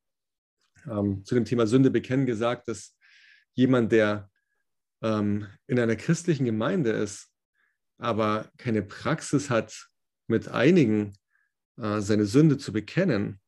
Ähm, 0.85 1.23
zu 1.25 1.35
dem 1.35 1.45
Thema 1.45 1.67
Sünde 1.67 1.91
bekennen 1.91 2.25
gesagt, 2.25 2.67
dass 2.67 2.95
jemand, 3.53 3.91
der 3.91 4.29
ähm, 5.01 5.47
in 5.67 5.79
einer 5.79 5.95
christlichen 5.95 6.45
Gemeinde 6.45 6.91
ist, 6.91 7.29
aber 7.97 8.49
keine 8.57 8.81
Praxis 8.81 9.49
hat, 9.49 9.89
mit 10.27 10.47
einigen 10.47 11.13
äh, 11.77 12.01
seine 12.01 12.25
Sünde 12.25 12.57
zu 12.57 12.71
bekennen, 12.73 13.39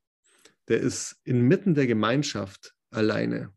der 0.68 0.80
ist 0.80 1.18
inmitten 1.24 1.76
der 1.76 1.88
Gemeinschaft 1.88 2.74
alleine. 2.92 3.54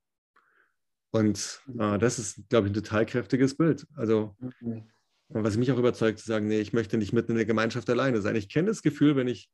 Und 1.11 1.61
äh, 1.79 1.99
das 1.99 2.19
ist, 2.19 2.49
glaube 2.49 2.67
ich, 2.67 2.73
ein 2.73 2.83
total 2.83 3.07
kräftiges 3.07 3.57
Bild. 3.57 3.87
Also, 3.95 4.37
mhm. 4.61 4.85
was 5.29 5.57
mich 5.57 5.71
auch 5.73 5.79
überzeugt, 5.79 6.19
zu 6.19 6.27
sagen, 6.27 6.49
nee, 6.49 6.61
ich 6.61 6.73
möchte 6.73 6.99
nicht 6.99 7.13
mitten 7.13 7.31
in 7.33 7.39
der 7.39 7.47
Gemeinschaft 7.47 7.89
alleine 7.89 8.21
sein. 8.21 8.35
Ich 8.37 8.49
kenne 8.49 8.69
das 8.69 8.83
Gefühl, 8.83 9.17
wenn 9.17 9.29
ich 9.29 9.49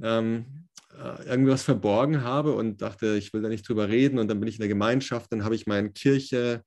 ähm, 0.00 0.68
äh, 0.96 1.28
irgendwas 1.28 1.64
verborgen 1.64 2.22
habe 2.22 2.54
und 2.54 2.80
dachte, 2.80 3.16
ich 3.16 3.32
will 3.32 3.42
da 3.42 3.48
nicht 3.48 3.68
drüber 3.68 3.88
reden 3.88 4.20
und 4.20 4.28
dann 4.28 4.38
bin 4.38 4.48
ich 4.48 4.54
in 4.56 4.60
der 4.60 4.68
Gemeinschaft, 4.68 5.32
dann 5.32 5.42
habe 5.44 5.56
ich 5.56 5.66
meine 5.66 5.90
Kirche, 5.90 6.62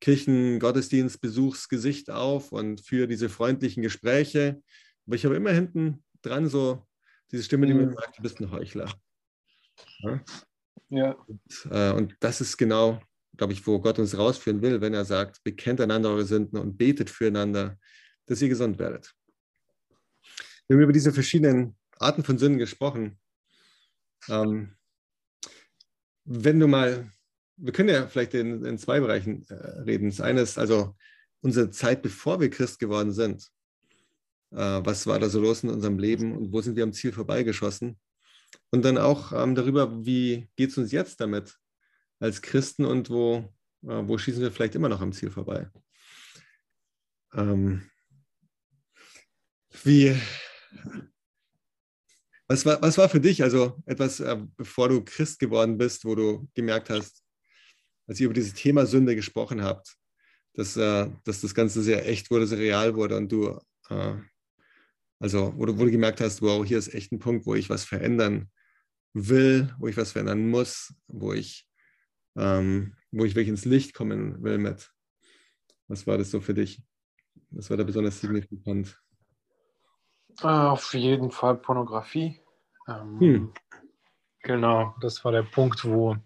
Kirchengottesdienstbesuchsgesicht 0.00 2.10
auf 2.10 2.52
und 2.52 2.80
führe 2.80 3.06
diese 3.06 3.28
freundlichen 3.28 3.82
Gespräche. 3.82 4.60
Aber 5.06 5.16
ich 5.16 5.24
habe 5.24 5.36
immer 5.36 5.52
hinten 5.52 6.02
dran 6.22 6.48
so 6.48 6.84
diese 7.30 7.44
Stimme, 7.44 7.66
die 7.66 7.74
mir 7.74 7.86
mhm. 7.86 7.94
sagt, 7.94 8.18
du 8.18 8.22
bist 8.22 8.40
ein 8.40 8.50
Heuchler. 8.50 8.92
Ja. 10.00 10.24
ja. 10.88 11.12
Und, 11.12 11.68
äh, 11.70 11.92
und, 11.92 12.16
das 12.20 12.40
ist 12.40 12.56
genau, 12.56 13.00
glaube 13.36 13.52
ich, 13.52 13.66
wo 13.66 13.80
Gott 13.80 13.98
uns 13.98 14.16
rausführen 14.16 14.62
will, 14.62 14.80
wenn 14.80 14.94
er 14.94 15.04
sagt, 15.04 15.42
bekennt 15.44 15.80
einander 15.80 16.10
eure 16.10 16.24
Sünden 16.24 16.58
und 16.58 16.76
betet 16.76 17.10
füreinander, 17.10 17.78
dass 18.26 18.42
ihr 18.42 18.48
gesund 18.48 18.78
werdet. 18.78 19.12
Wir 20.68 20.76
haben 20.76 20.82
über 20.82 20.92
diese 20.92 21.12
verschiedenen 21.12 21.76
Arten 21.98 22.24
von 22.24 22.38
Sünden 22.38 22.58
gesprochen. 22.58 23.18
Ähm, 24.28 24.76
wenn 26.24 26.58
du 26.58 26.66
mal 26.66 27.10
wir 27.56 27.72
können 27.72 27.88
ja 27.88 28.06
vielleicht 28.06 28.34
in, 28.34 28.64
in 28.64 28.78
zwei 28.78 29.00
Bereichen 29.00 29.46
äh, 29.48 29.54
reden. 29.54 30.10
Das 30.10 30.20
eine 30.20 30.40
ist 30.42 30.58
also 30.58 30.94
unsere 31.40 31.70
Zeit, 31.70 32.02
bevor 32.02 32.40
wir 32.40 32.50
Christ 32.50 32.78
geworden 32.78 33.12
sind. 33.12 33.50
Äh, 34.52 34.80
was 34.84 35.06
war 35.06 35.18
da 35.18 35.28
so 35.28 35.40
los 35.40 35.62
in 35.62 35.70
unserem 35.70 35.98
Leben 35.98 36.36
und 36.36 36.52
wo 36.52 36.60
sind 36.60 36.76
wir 36.76 36.84
am 36.84 36.92
Ziel 36.92 37.12
vorbeigeschossen? 37.12 37.98
Und 38.70 38.84
dann 38.84 38.98
auch 38.98 39.32
ähm, 39.32 39.54
darüber, 39.54 40.04
wie 40.04 40.48
geht 40.56 40.70
es 40.70 40.78
uns 40.78 40.92
jetzt 40.92 41.20
damit 41.20 41.56
als 42.18 42.42
Christen 42.42 42.84
und 42.84 43.10
wo, 43.10 43.52
äh, 43.82 44.02
wo 44.06 44.18
schießen 44.18 44.42
wir 44.42 44.52
vielleicht 44.52 44.74
immer 44.74 44.88
noch 44.88 45.00
am 45.00 45.12
Ziel 45.12 45.30
vorbei? 45.30 45.70
Ähm, 47.34 47.88
wie, 49.84 50.16
was 52.48 52.64
war, 52.64 52.80
was 52.80 52.98
war 52.98 53.08
für 53.08 53.20
dich, 53.20 53.42
also 53.42 53.82
etwas, 53.86 54.20
äh, 54.20 54.36
bevor 54.56 54.88
du 54.88 55.04
Christ 55.04 55.38
geworden 55.38 55.78
bist, 55.78 56.04
wo 56.04 56.14
du 56.14 56.48
gemerkt 56.54 56.90
hast, 56.90 57.22
als 58.06 58.20
ihr 58.20 58.26
über 58.26 58.34
dieses 58.34 58.54
Thema 58.54 58.86
Sünde 58.86 59.14
gesprochen 59.16 59.62
habt, 59.62 59.96
dass, 60.54 60.76
äh, 60.76 61.10
dass 61.24 61.40
das 61.40 61.54
Ganze 61.54 61.82
sehr 61.82 62.06
echt 62.08 62.30
wurde, 62.30 62.46
sehr 62.46 62.58
real 62.58 62.94
wurde 62.94 63.16
und 63.16 63.30
du, 63.30 63.60
äh, 63.90 64.14
also 65.18 65.52
wo 65.56 65.66
du, 65.66 65.78
wo 65.78 65.84
du 65.84 65.90
gemerkt 65.90 66.20
hast, 66.20 66.42
wow, 66.42 66.64
hier 66.64 66.78
ist 66.78 66.92
echt 66.94 67.12
ein 67.12 67.18
Punkt, 67.18 67.46
wo 67.46 67.54
ich 67.54 67.70
was 67.70 67.84
verändern 67.84 68.50
will, 69.12 69.74
wo 69.78 69.86
ich 69.86 69.96
was 69.96 70.12
verändern 70.12 70.48
muss, 70.48 70.94
wo 71.06 71.32
ich, 71.32 71.66
ähm, 72.36 72.96
wo 73.10 73.24
ich 73.24 73.34
wirklich 73.34 73.48
ins 73.48 73.64
Licht 73.64 73.94
kommen 73.94 74.42
will 74.42 74.58
mit. 74.58 74.92
Was 75.88 76.06
war 76.06 76.18
das 76.18 76.30
so 76.30 76.40
für 76.40 76.54
dich? 76.54 76.82
Was 77.50 77.70
war 77.70 77.76
da 77.76 77.84
besonders 77.84 78.20
signifikant? 78.20 79.00
Ah, 80.40 80.70
auf 80.70 80.92
jeden 80.94 81.30
Fall 81.30 81.56
Pornografie. 81.56 82.40
Ähm, 82.88 83.20
hm. 83.20 83.54
Genau, 84.40 84.94
das 85.00 85.24
war 85.24 85.32
der 85.32 85.42
Punkt, 85.42 85.84
wo 85.84 86.16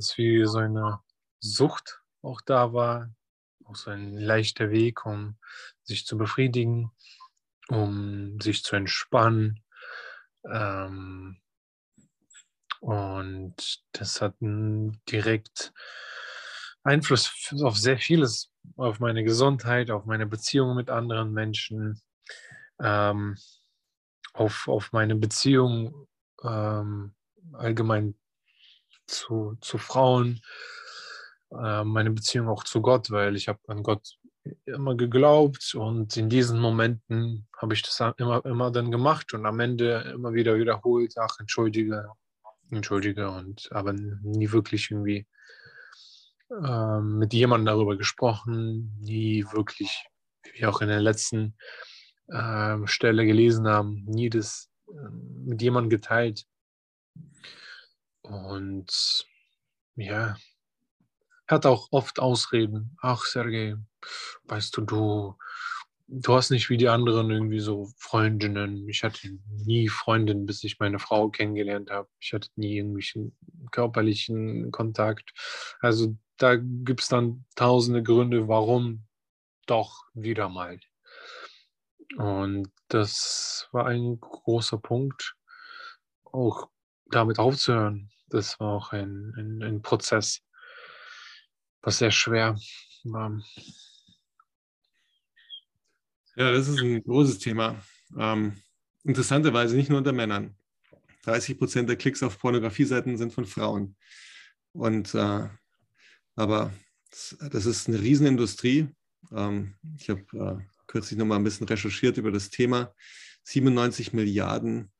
dass 0.00 0.16
wie 0.16 0.44
so 0.46 0.58
eine 0.58 1.00
Sucht 1.40 2.00
auch 2.22 2.40
da 2.40 2.72
war, 2.72 3.10
auch 3.64 3.76
so 3.76 3.90
ein 3.90 4.16
leichter 4.16 4.70
Weg, 4.70 5.04
um 5.04 5.36
sich 5.82 6.06
zu 6.06 6.16
befriedigen, 6.16 6.90
um 7.70 8.40
sich 8.40 8.62
zu 8.62 8.76
entspannen. 8.76 9.62
Ähm, 10.44 11.40
und 12.80 13.82
das 13.92 14.20
hat 14.22 14.34
direkt 14.40 15.72
Einfluss 16.82 17.52
auf 17.62 17.76
sehr 17.76 17.98
vieles, 17.98 18.50
auf 18.76 19.00
meine 19.00 19.22
Gesundheit, 19.22 19.90
auf 19.90 20.06
meine 20.06 20.26
Beziehungen 20.26 20.76
mit 20.76 20.90
anderen 20.90 21.32
Menschen, 21.32 22.00
ähm, 22.80 23.36
auf, 24.32 24.66
auf 24.66 24.92
meine 24.92 25.14
Beziehung 25.14 26.08
ähm, 26.42 27.14
allgemein 27.52 28.14
zu, 29.06 29.58
zu 29.60 29.76
Frauen, 29.76 30.40
äh, 31.50 31.84
meine 31.84 32.10
Beziehung 32.10 32.48
auch 32.48 32.64
zu 32.64 32.80
Gott, 32.80 33.10
weil 33.10 33.36
ich 33.36 33.48
habe 33.48 33.60
an 33.66 33.82
Gott 33.82 34.16
immer 34.66 34.96
geglaubt 34.96 35.74
und 35.74 36.16
in 36.16 36.28
diesen 36.28 36.60
Momenten 36.60 37.46
habe 37.56 37.74
ich 37.74 37.82
das 37.82 38.00
immer, 38.16 38.44
immer 38.44 38.70
dann 38.70 38.90
gemacht 38.90 39.34
und 39.34 39.46
am 39.46 39.60
Ende 39.60 40.12
immer 40.14 40.32
wieder 40.32 40.58
wiederholt, 40.58 41.14
ach, 41.18 41.38
entschuldige, 41.40 42.08
entschuldige 42.70 43.30
und 43.30 43.68
aber 43.72 43.92
nie 43.92 44.50
wirklich 44.50 44.90
irgendwie 44.90 45.26
äh, 46.50 47.00
mit 47.00 47.32
jemandem 47.32 47.66
darüber 47.66 47.96
gesprochen, 47.96 48.96
nie 49.00 49.44
wirklich, 49.52 50.06
wie 50.42 50.60
wir 50.60 50.70
auch 50.70 50.80
in 50.80 50.88
der 50.88 51.00
letzten 51.00 51.56
äh, 52.28 52.78
Stelle 52.86 53.26
gelesen 53.26 53.68
haben, 53.68 54.04
nie 54.06 54.30
das 54.30 54.70
äh, 54.88 55.10
mit 55.44 55.62
jemandem 55.62 55.90
geteilt. 55.90 56.44
Und 58.22 59.26
ja, 59.96 60.36
hat 61.50 61.66
auch 61.66 61.88
oft 61.90 62.20
Ausreden. 62.20 62.96
Ach, 63.00 63.24
Sergej, 63.24 63.76
weißt 64.44 64.76
du, 64.76 64.82
du, 64.82 65.34
du 66.08 66.34
hast 66.34 66.50
nicht 66.50 66.70
wie 66.70 66.76
die 66.76 66.88
anderen 66.88 67.30
irgendwie 67.30 67.60
so 67.60 67.90
Freundinnen. 67.96 68.88
Ich 68.88 69.04
hatte 69.04 69.38
nie 69.64 69.88
Freundinnen, 69.88 70.46
bis 70.46 70.64
ich 70.64 70.78
meine 70.78 70.98
Frau 70.98 71.28
kennengelernt 71.28 71.90
habe. 71.90 72.08
Ich 72.18 72.32
hatte 72.32 72.48
nie 72.56 72.76
irgendwelchen 72.76 73.36
körperlichen 73.70 74.70
Kontakt. 74.70 75.32
Also 75.80 76.16
da 76.36 76.56
gibt 76.56 77.02
es 77.02 77.08
dann 77.08 77.44
tausende 77.54 78.02
Gründe, 78.02 78.48
warum 78.48 79.06
doch 79.66 80.04
wieder 80.14 80.48
mal. 80.48 80.80
Und 82.16 82.70
das 82.88 83.68
war 83.72 83.86
ein 83.86 84.18
großer 84.20 84.78
Punkt, 84.78 85.36
auch 86.24 86.68
damit 87.06 87.38
aufzuhören. 87.38 88.10
Das 88.28 88.58
war 88.58 88.72
auch 88.72 88.92
ein, 88.92 89.32
ein, 89.36 89.62
ein 89.62 89.82
Prozess, 89.82 90.42
was 91.82 91.98
sehr 91.98 92.10
schwer 92.10 92.58
war. 93.04 93.42
Ja, 96.36 96.52
das 96.52 96.68
ist 96.68 96.80
ein 96.80 97.02
großes 97.02 97.38
Thema. 97.38 97.76
Ähm, 98.16 98.54
interessanterweise 99.04 99.76
nicht 99.76 99.90
nur 99.90 99.98
unter 99.98 100.12
Männern. 100.12 100.54
30 101.22 101.58
Prozent 101.58 101.88
der 101.88 101.96
Klicks 101.96 102.22
auf 102.22 102.38
Pornografieseiten 102.38 103.16
sind 103.16 103.32
von 103.32 103.44
Frauen. 103.44 103.96
Und 104.72 105.14
äh, 105.14 105.48
aber 106.36 106.72
das 107.10 107.66
ist 107.66 107.88
eine 107.88 108.00
Riesenindustrie. 108.00 108.88
Ähm, 109.32 109.74
ich 109.98 110.08
habe 110.08 110.22
äh, 110.32 110.64
kürzlich 110.86 111.18
noch 111.18 111.26
mal 111.26 111.36
ein 111.36 111.44
bisschen 111.44 111.66
recherchiert 111.66 112.16
über 112.16 112.30
das 112.30 112.50
Thema. 112.50 112.94
97 113.44 114.12
Milliarden 114.12 114.90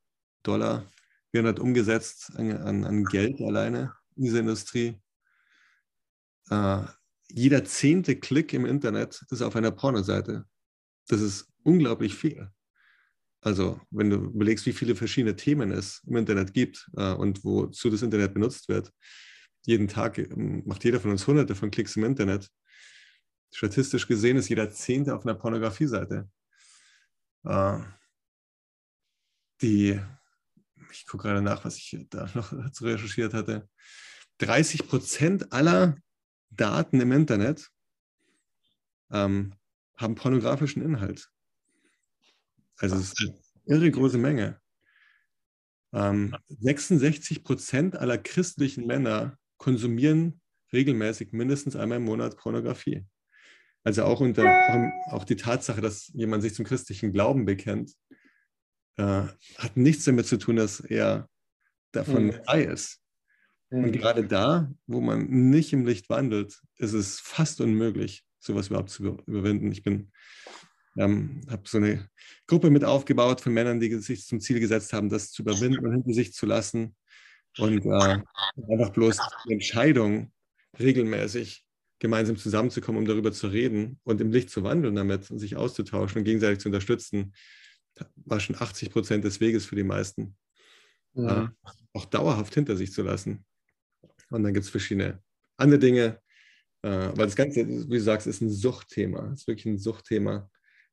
Dollar 0.43 0.85
werden 1.33 1.47
halt 1.47 1.61
umgesetzt 1.61 2.33
an, 2.37 2.51
an, 2.53 2.85
an 2.85 3.05
Geld 3.05 3.41
alleine 3.41 3.95
in 4.17 4.25
dieser 4.25 4.41
Industrie. 4.41 5.01
Äh, 6.50 6.83
jeder 7.28 7.64
zehnte 7.64 8.16
Klick 8.16 8.52
im 8.52 8.66
Internet 8.66 9.25
ist 9.30 9.42
auf 9.42 9.57
einer 9.57 9.71
Pornoseite. 9.71 10.45
Das 11.09 11.21
ist 11.21 11.49
unglaublich 11.62 12.14
viel. 12.14 12.50
Also, 13.42 13.80
wenn 13.90 14.11
du 14.11 14.16
überlegst, 14.16 14.66
wie 14.66 14.73
viele 14.73 14.95
verschiedene 14.95 15.35
Themen 15.35 15.71
es 15.71 16.02
im 16.07 16.16
Internet 16.16 16.52
gibt 16.52 16.90
äh, 16.97 17.12
und 17.12 17.42
wozu 17.45 17.88
das 17.88 18.02
Internet 18.02 18.35
benutzt 18.35 18.69
wird, 18.69 18.92
jeden 19.64 19.88
Tag 19.88 20.19
ähm, 20.19 20.62
macht 20.66 20.85
jeder 20.85 21.00
von 21.00 21.11
uns 21.11 21.26
hunderte 21.26 21.54
von 21.54 21.71
Klicks 21.71 21.97
im 21.97 22.04
Internet. 22.04 22.50
Statistisch 23.52 24.07
gesehen 24.07 24.37
ist 24.37 24.49
jeder 24.49 24.71
Zehnte 24.71 25.14
auf 25.14 25.25
einer 25.25 25.35
Pornografie-Seite. 25.35 26.28
Äh, 27.45 27.78
die, 29.62 30.00
ich 30.90 31.07
gucke 31.07 31.25
gerade 31.28 31.42
nach, 31.42 31.64
was 31.64 31.76
ich 31.76 32.07
da 32.11 32.28
noch 32.35 32.50
dazu 32.50 32.85
recherchiert 32.85 33.33
hatte. 33.33 33.69
30 34.38 34.87
Prozent 34.87 35.52
aller 35.52 35.97
Daten 36.50 37.00
im 37.00 37.12
Internet 37.12 37.71
ähm, 39.11 39.54
haben 39.97 40.14
pornografischen 40.14 40.83
Inhalt. 40.83 41.30
Also 42.78 42.97
es 42.97 43.12
ist 43.12 43.21
eine 43.21 43.38
irre 43.66 43.90
große 43.90 44.19
Menge. 44.19 44.61
Ähm, 45.92 46.37
66 46.49 47.45
Prozent 47.45 47.97
aller 47.97 48.19
christlichen 48.19 48.87
Männer 48.87 49.38
konsumieren 49.57 50.40
regelmäßig 50.73 51.33
mindestens 51.33 51.76
einmal 51.76 51.99
im 51.99 52.04
Monat 52.04 52.37
Pornografie. 52.37 53.04
Also 53.83 54.04
auch, 54.04 54.21
unter, 54.21 54.92
auch 55.07 55.25
die 55.25 55.37
Tatsache, 55.37 55.80
dass 55.80 56.09
jemand 56.09 56.42
sich 56.42 56.54
zum 56.54 56.64
christlichen 56.64 57.12
Glauben 57.12 57.45
bekennt, 57.45 57.95
äh, 58.97 59.23
hat 59.57 59.76
nichts 59.76 60.04
damit 60.04 60.26
zu 60.26 60.38
tun, 60.38 60.57
dass 60.57 60.80
er 60.80 61.28
davon 61.92 62.26
mhm. 62.26 62.33
frei 62.45 62.64
ist. 62.64 63.00
Mhm. 63.71 63.85
Und 63.85 63.93
gerade 63.93 64.25
da, 64.25 64.71
wo 64.87 65.00
man 65.00 65.27
nicht 65.27 65.73
im 65.73 65.87
Licht 65.87 66.09
wandelt, 66.11 66.61
ist 66.77 66.93
es 66.93 67.21
fast 67.21 67.61
unmöglich, 67.61 68.25
sowas 68.39 68.69
überhaupt 68.69 68.91
zu 68.91 69.19
überwinden. 69.27 69.73
Ich 69.73 69.83
bin, 69.83 70.11
ähm, 70.97 71.43
habe 71.49 71.62
so 71.67 71.79
eine 71.79 72.09
Gruppe 72.47 72.71
mit 72.71 72.85
aufgebaut 72.85 73.41
von 73.41 73.53
Männern, 73.53 73.81
die 73.81 73.95
sich 73.97 74.27
zum 74.27 74.41
Ziel 74.41 74.61
gesetzt 74.61 74.93
haben, 74.93 75.09
das 75.09 75.30
zu 75.30 75.43
überwinden 75.43 75.85
und 75.87 75.93
hinter 75.93 76.13
sich 76.13 76.33
zu 76.33 76.47
lassen. 76.47 76.97
Und 77.59 77.85
äh, 77.85 78.23
einfach 78.69 78.91
bloß 78.91 79.19
die 79.47 79.52
Entscheidung, 79.54 80.33
regelmäßig 80.78 81.65
gemeinsam 81.99 82.37
zusammenzukommen, 82.37 83.00
um 83.00 83.06
darüber 83.06 83.33
zu 83.33 83.49
reden 83.49 84.00
und 84.04 84.21
im 84.21 84.30
Licht 84.30 84.50
zu 84.50 84.63
wandeln 84.63 84.95
damit 84.95 85.30
und 85.30 85.39
sich 85.39 85.56
auszutauschen 85.56 86.19
und 86.19 86.25
gegenseitig 86.25 86.61
zu 86.61 86.69
unterstützen, 86.69 87.35
war 88.17 88.41
schon 88.41 88.56
80 88.56 88.91
Prozent 88.91 89.25
des 89.25 89.41
Weges 89.41 89.67
für 89.67 89.76
die 89.76 89.85
meisten. 89.85 90.37
Ja. 91.15 91.45
Äh, 91.45 91.49
auch 91.93 92.04
dauerhaft 92.06 92.54
hinter 92.54 92.76
sich 92.76 92.93
zu 92.93 93.02
lassen. 93.02 93.45
Und 94.30 94.45
dann 94.45 94.54
gibt 94.54 94.64
es 94.64 94.71
verschiedene 94.71 95.23
andere 95.56 95.78
Dinge, 95.78 96.21
äh, 96.82 96.88
weil 96.88 97.26
das 97.26 97.36
Ganze, 97.36 97.69
wie 97.69 97.97
du 97.97 98.00
sagst, 98.00 98.26
ist 98.26 98.40
ein 98.40 98.50
Suchtthema. 98.50 99.30
Es 99.32 99.43
ist 99.43 99.49
wirklich 99.49 99.66
ein 99.66 99.78
Suchtthema. 99.78 100.50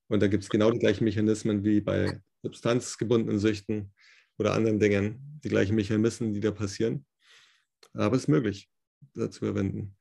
Und 0.08 0.22
da 0.22 0.28
gibt 0.28 0.44
es 0.44 0.50
genau 0.50 0.72
die 0.72 0.80
gleichen 0.80 1.04
Mechanismen 1.04 1.64
wie 1.64 1.82
bei 1.82 2.22
substanzgebundenen 2.44 3.40
Süchten 3.40 3.94
oder 4.38 4.54
anderen 4.54 4.80
Dingen, 4.80 5.40
die 5.44 5.50
gleichen 5.50 5.76
Mechanismen, 5.76 6.34
die 6.34 6.40
da 6.40 6.52
passieren. 6.52 7.06
Aber 7.94 8.16
es 8.16 8.24
ist 8.24 8.28
möglich, 8.28 8.70
da 9.14 9.30
zu 9.30 9.46
überwinden. 9.46 9.96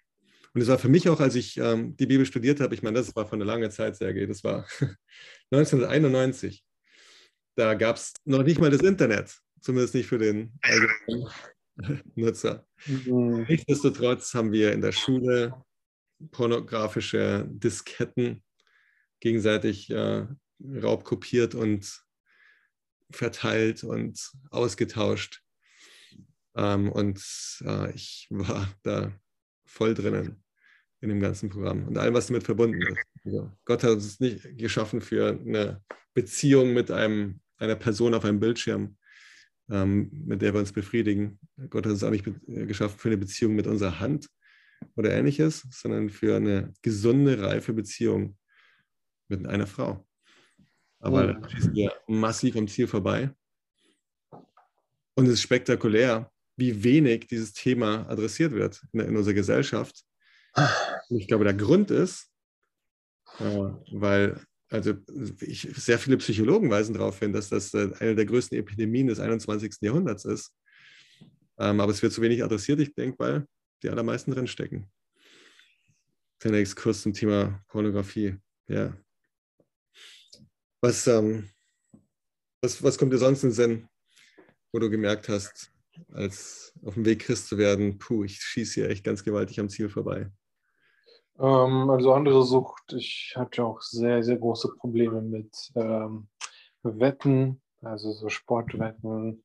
Und 0.54 0.62
es 0.62 0.68
war 0.68 0.78
für 0.78 0.88
mich 0.88 1.08
auch, 1.08 1.20
als 1.20 1.34
ich 1.34 1.58
ähm, 1.58 1.96
die 1.96 2.06
Bibel 2.06 2.24
studiert 2.24 2.60
habe, 2.60 2.74
ich 2.74 2.82
meine, 2.82 2.98
das 2.98 3.14
war 3.14 3.26
von 3.26 3.40
einer 3.40 3.50
langen 3.50 3.70
Zeit, 3.70 3.96
Sergej, 3.96 4.26
das 4.26 4.42
war 4.42 4.66
1991. 5.50 6.64
Da 7.56 7.74
gab 7.74 7.96
es 7.96 8.14
noch 8.24 8.42
nicht 8.42 8.60
mal 8.60 8.70
das 8.70 8.80
Internet, 8.80 9.38
zumindest 9.60 9.94
nicht 9.94 10.06
für 10.06 10.18
den 10.18 10.58
Nutzer. 12.14 12.66
Mhm. 12.86 13.46
Nichtsdestotrotz 13.48 14.34
haben 14.34 14.52
wir 14.52 14.72
in 14.72 14.80
der 14.80 14.92
Schule 14.92 15.54
pornografische 16.30 17.46
Disketten 17.48 18.42
gegenseitig 19.20 19.90
äh, 19.90 20.26
raubkopiert 20.82 21.54
und 21.54 22.02
verteilt 23.10 23.84
und 23.84 24.30
ausgetauscht. 24.50 25.42
Ähm, 26.56 26.90
und 26.90 27.22
äh, 27.64 27.92
ich 27.92 28.28
war 28.30 28.68
da 28.82 29.12
voll 29.66 29.94
drinnen 29.94 30.42
in 31.00 31.10
dem 31.10 31.20
ganzen 31.20 31.50
Programm 31.50 31.86
und 31.86 31.98
allem, 31.98 32.14
was 32.14 32.28
damit 32.28 32.44
verbunden 32.44 32.80
ist. 32.80 32.98
Also 33.24 33.52
Gott 33.64 33.82
hat 33.82 33.90
uns 33.90 34.18
nicht 34.20 34.56
geschaffen 34.56 35.00
für 35.00 35.38
eine 35.38 35.82
Beziehung 36.14 36.72
mit 36.72 36.90
einem, 36.90 37.40
einer 37.58 37.76
Person 37.76 38.14
auf 38.14 38.24
einem 38.24 38.40
Bildschirm, 38.40 38.96
mit 39.68 40.42
der 40.42 40.54
wir 40.54 40.60
uns 40.60 40.72
befriedigen. 40.72 41.38
Gott 41.70 41.84
hat 41.86 41.92
uns 41.92 42.04
auch 42.04 42.10
nicht 42.10 42.24
geschaffen 42.46 42.98
für 42.98 43.08
eine 43.08 43.16
Beziehung 43.18 43.54
mit 43.54 43.66
unserer 43.66 43.98
Hand 43.98 44.28
oder 44.94 45.12
ähnliches, 45.12 45.66
sondern 45.70 46.10
für 46.10 46.36
eine 46.36 46.72
gesunde, 46.82 47.40
reife 47.42 47.72
Beziehung 47.72 48.36
mit 49.28 49.46
einer 49.46 49.66
Frau. 49.66 50.06
Aber 51.00 51.34
da 51.34 51.50
schießen 51.50 51.74
wir 51.74 51.92
massiv 52.06 52.56
am 52.56 52.68
Ziel 52.68 52.86
vorbei. 52.86 53.30
Und 55.14 55.26
es 55.26 55.34
ist 55.34 55.42
spektakulär, 55.42 56.30
wie 56.56 56.82
wenig 56.84 57.26
dieses 57.26 57.52
Thema 57.52 58.08
adressiert 58.08 58.52
wird 58.52 58.82
in, 58.92 59.00
in 59.00 59.16
unserer 59.16 59.34
Gesellschaft. 59.34 60.04
Und 61.08 61.20
ich 61.20 61.28
glaube, 61.28 61.44
der 61.44 61.54
Grund 61.54 61.90
ist, 61.90 62.30
äh, 63.38 63.68
weil 63.92 64.40
also 64.70 64.94
ich, 65.40 65.68
sehr 65.76 65.98
viele 65.98 66.16
Psychologen 66.16 66.70
weisen 66.70 66.94
darauf 66.94 67.18
hin, 67.18 67.32
dass 67.32 67.48
das 67.48 67.72
äh, 67.74 67.90
eine 67.98 68.14
der 68.14 68.26
größten 68.26 68.58
Epidemien 68.58 69.06
des 69.06 69.20
21. 69.20 69.76
Jahrhunderts 69.80 70.24
ist. 70.24 70.52
Ähm, 71.58 71.80
aber 71.80 71.92
es 71.92 72.02
wird 72.02 72.12
zu 72.12 72.22
wenig 72.22 72.42
adressiert, 72.42 72.80
ich 72.80 72.94
denke, 72.94 73.18
weil 73.18 73.46
die 73.82 73.88
allermeisten 73.88 74.32
drinstecken. 74.32 74.90
Kleiner 76.40 76.58
Exkurs 76.58 77.02
zum 77.02 77.12
Thema 77.12 77.62
Pornografie. 77.68 78.36
Ja. 78.68 78.96
Was, 80.82 81.06
ähm, 81.06 81.48
was, 82.60 82.82
was 82.82 82.98
kommt 82.98 83.12
dir 83.12 83.18
sonst 83.18 83.42
in 83.42 83.50
den 83.50 83.54
Sinn, 83.54 83.88
wo 84.72 84.78
du 84.78 84.90
gemerkt 84.90 85.28
hast, 85.28 85.72
als 86.12 86.74
auf 86.82 86.94
dem 86.94 87.04
Weg 87.04 87.20
Christ 87.20 87.48
zu 87.48 87.56
werden, 87.56 87.98
puh, 87.98 88.24
ich 88.24 88.38
schieße 88.40 88.74
hier 88.74 88.90
echt 88.90 89.04
ganz 89.04 89.24
gewaltig 89.24 89.60
am 89.60 89.70
Ziel 89.70 89.88
vorbei? 89.88 90.30
Ähm, 91.38 91.90
also 91.90 92.14
andere 92.14 92.42
Sucht, 92.44 92.92
ich 92.94 93.34
hatte 93.36 93.64
auch 93.64 93.80
sehr, 93.82 94.22
sehr 94.22 94.36
große 94.36 94.74
Probleme 94.78 95.20
mit 95.20 95.72
ähm, 95.74 96.28
Wetten, 96.82 97.60
also 97.82 98.12
so 98.12 98.28
Sportwetten, 98.28 99.44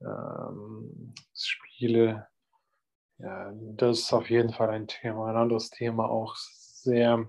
ähm, 0.00 1.14
Spiele. 1.34 2.26
Ja, 3.18 3.52
das 3.76 4.00
ist 4.00 4.12
auf 4.12 4.30
jeden 4.30 4.52
Fall 4.52 4.70
ein 4.70 4.88
Thema. 4.88 5.26
Ein 5.26 5.36
anderes 5.36 5.70
Thema 5.70 6.08
auch 6.08 6.34
sehr 6.36 7.28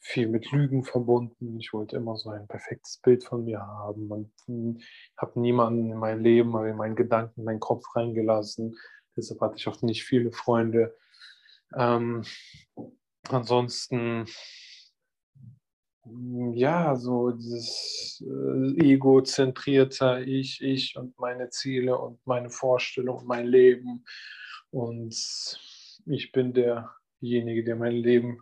viel 0.00 0.26
mit 0.28 0.50
Lügen 0.50 0.82
verbunden. 0.82 1.60
Ich 1.60 1.72
wollte 1.72 1.96
immer 1.96 2.16
so 2.16 2.30
ein 2.30 2.48
perfektes 2.48 2.98
Bild 2.98 3.22
von 3.22 3.44
mir 3.44 3.60
haben 3.60 4.10
und 4.10 4.32
hm, 4.46 4.80
habe 5.16 5.40
niemanden 5.40 5.92
in 5.92 5.98
mein 5.98 6.20
Leben 6.22 6.56
in 6.66 6.76
meinen 6.76 6.96
Gedanken, 6.96 7.40
in 7.40 7.44
meinen 7.44 7.60
Kopf 7.60 7.84
reingelassen. 7.94 8.76
Deshalb 9.16 9.40
hatte 9.40 9.56
ich 9.58 9.68
auch 9.68 9.80
nicht 9.82 10.04
viele 10.04 10.32
Freunde. 10.32 10.96
Ähm, 11.76 12.24
ansonsten, 13.28 14.26
hm, 16.04 16.52
ja, 16.54 16.96
so 16.96 17.30
dieses 17.30 18.22
äh, 18.26 18.92
egozentrierte 18.92 20.24
Ich, 20.26 20.60
ich 20.60 20.96
und 20.96 21.18
meine 21.18 21.50
Ziele 21.50 21.96
und 21.96 22.24
meine 22.26 22.50
Vorstellung, 22.50 23.24
mein 23.26 23.46
Leben. 23.46 24.04
Und 24.70 25.14
ich 26.06 26.32
bin 26.32 26.52
derjenige, 26.52 27.64
der 27.64 27.76
mein 27.76 27.94
Leben 27.94 28.40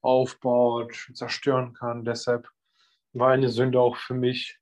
aufbaut, 0.00 1.10
zerstören 1.14 1.74
kann. 1.74 2.04
Deshalb 2.04 2.48
war 3.12 3.30
eine 3.30 3.48
Sünde 3.48 3.80
auch 3.80 3.96
für 3.96 4.14
mich, 4.14 4.58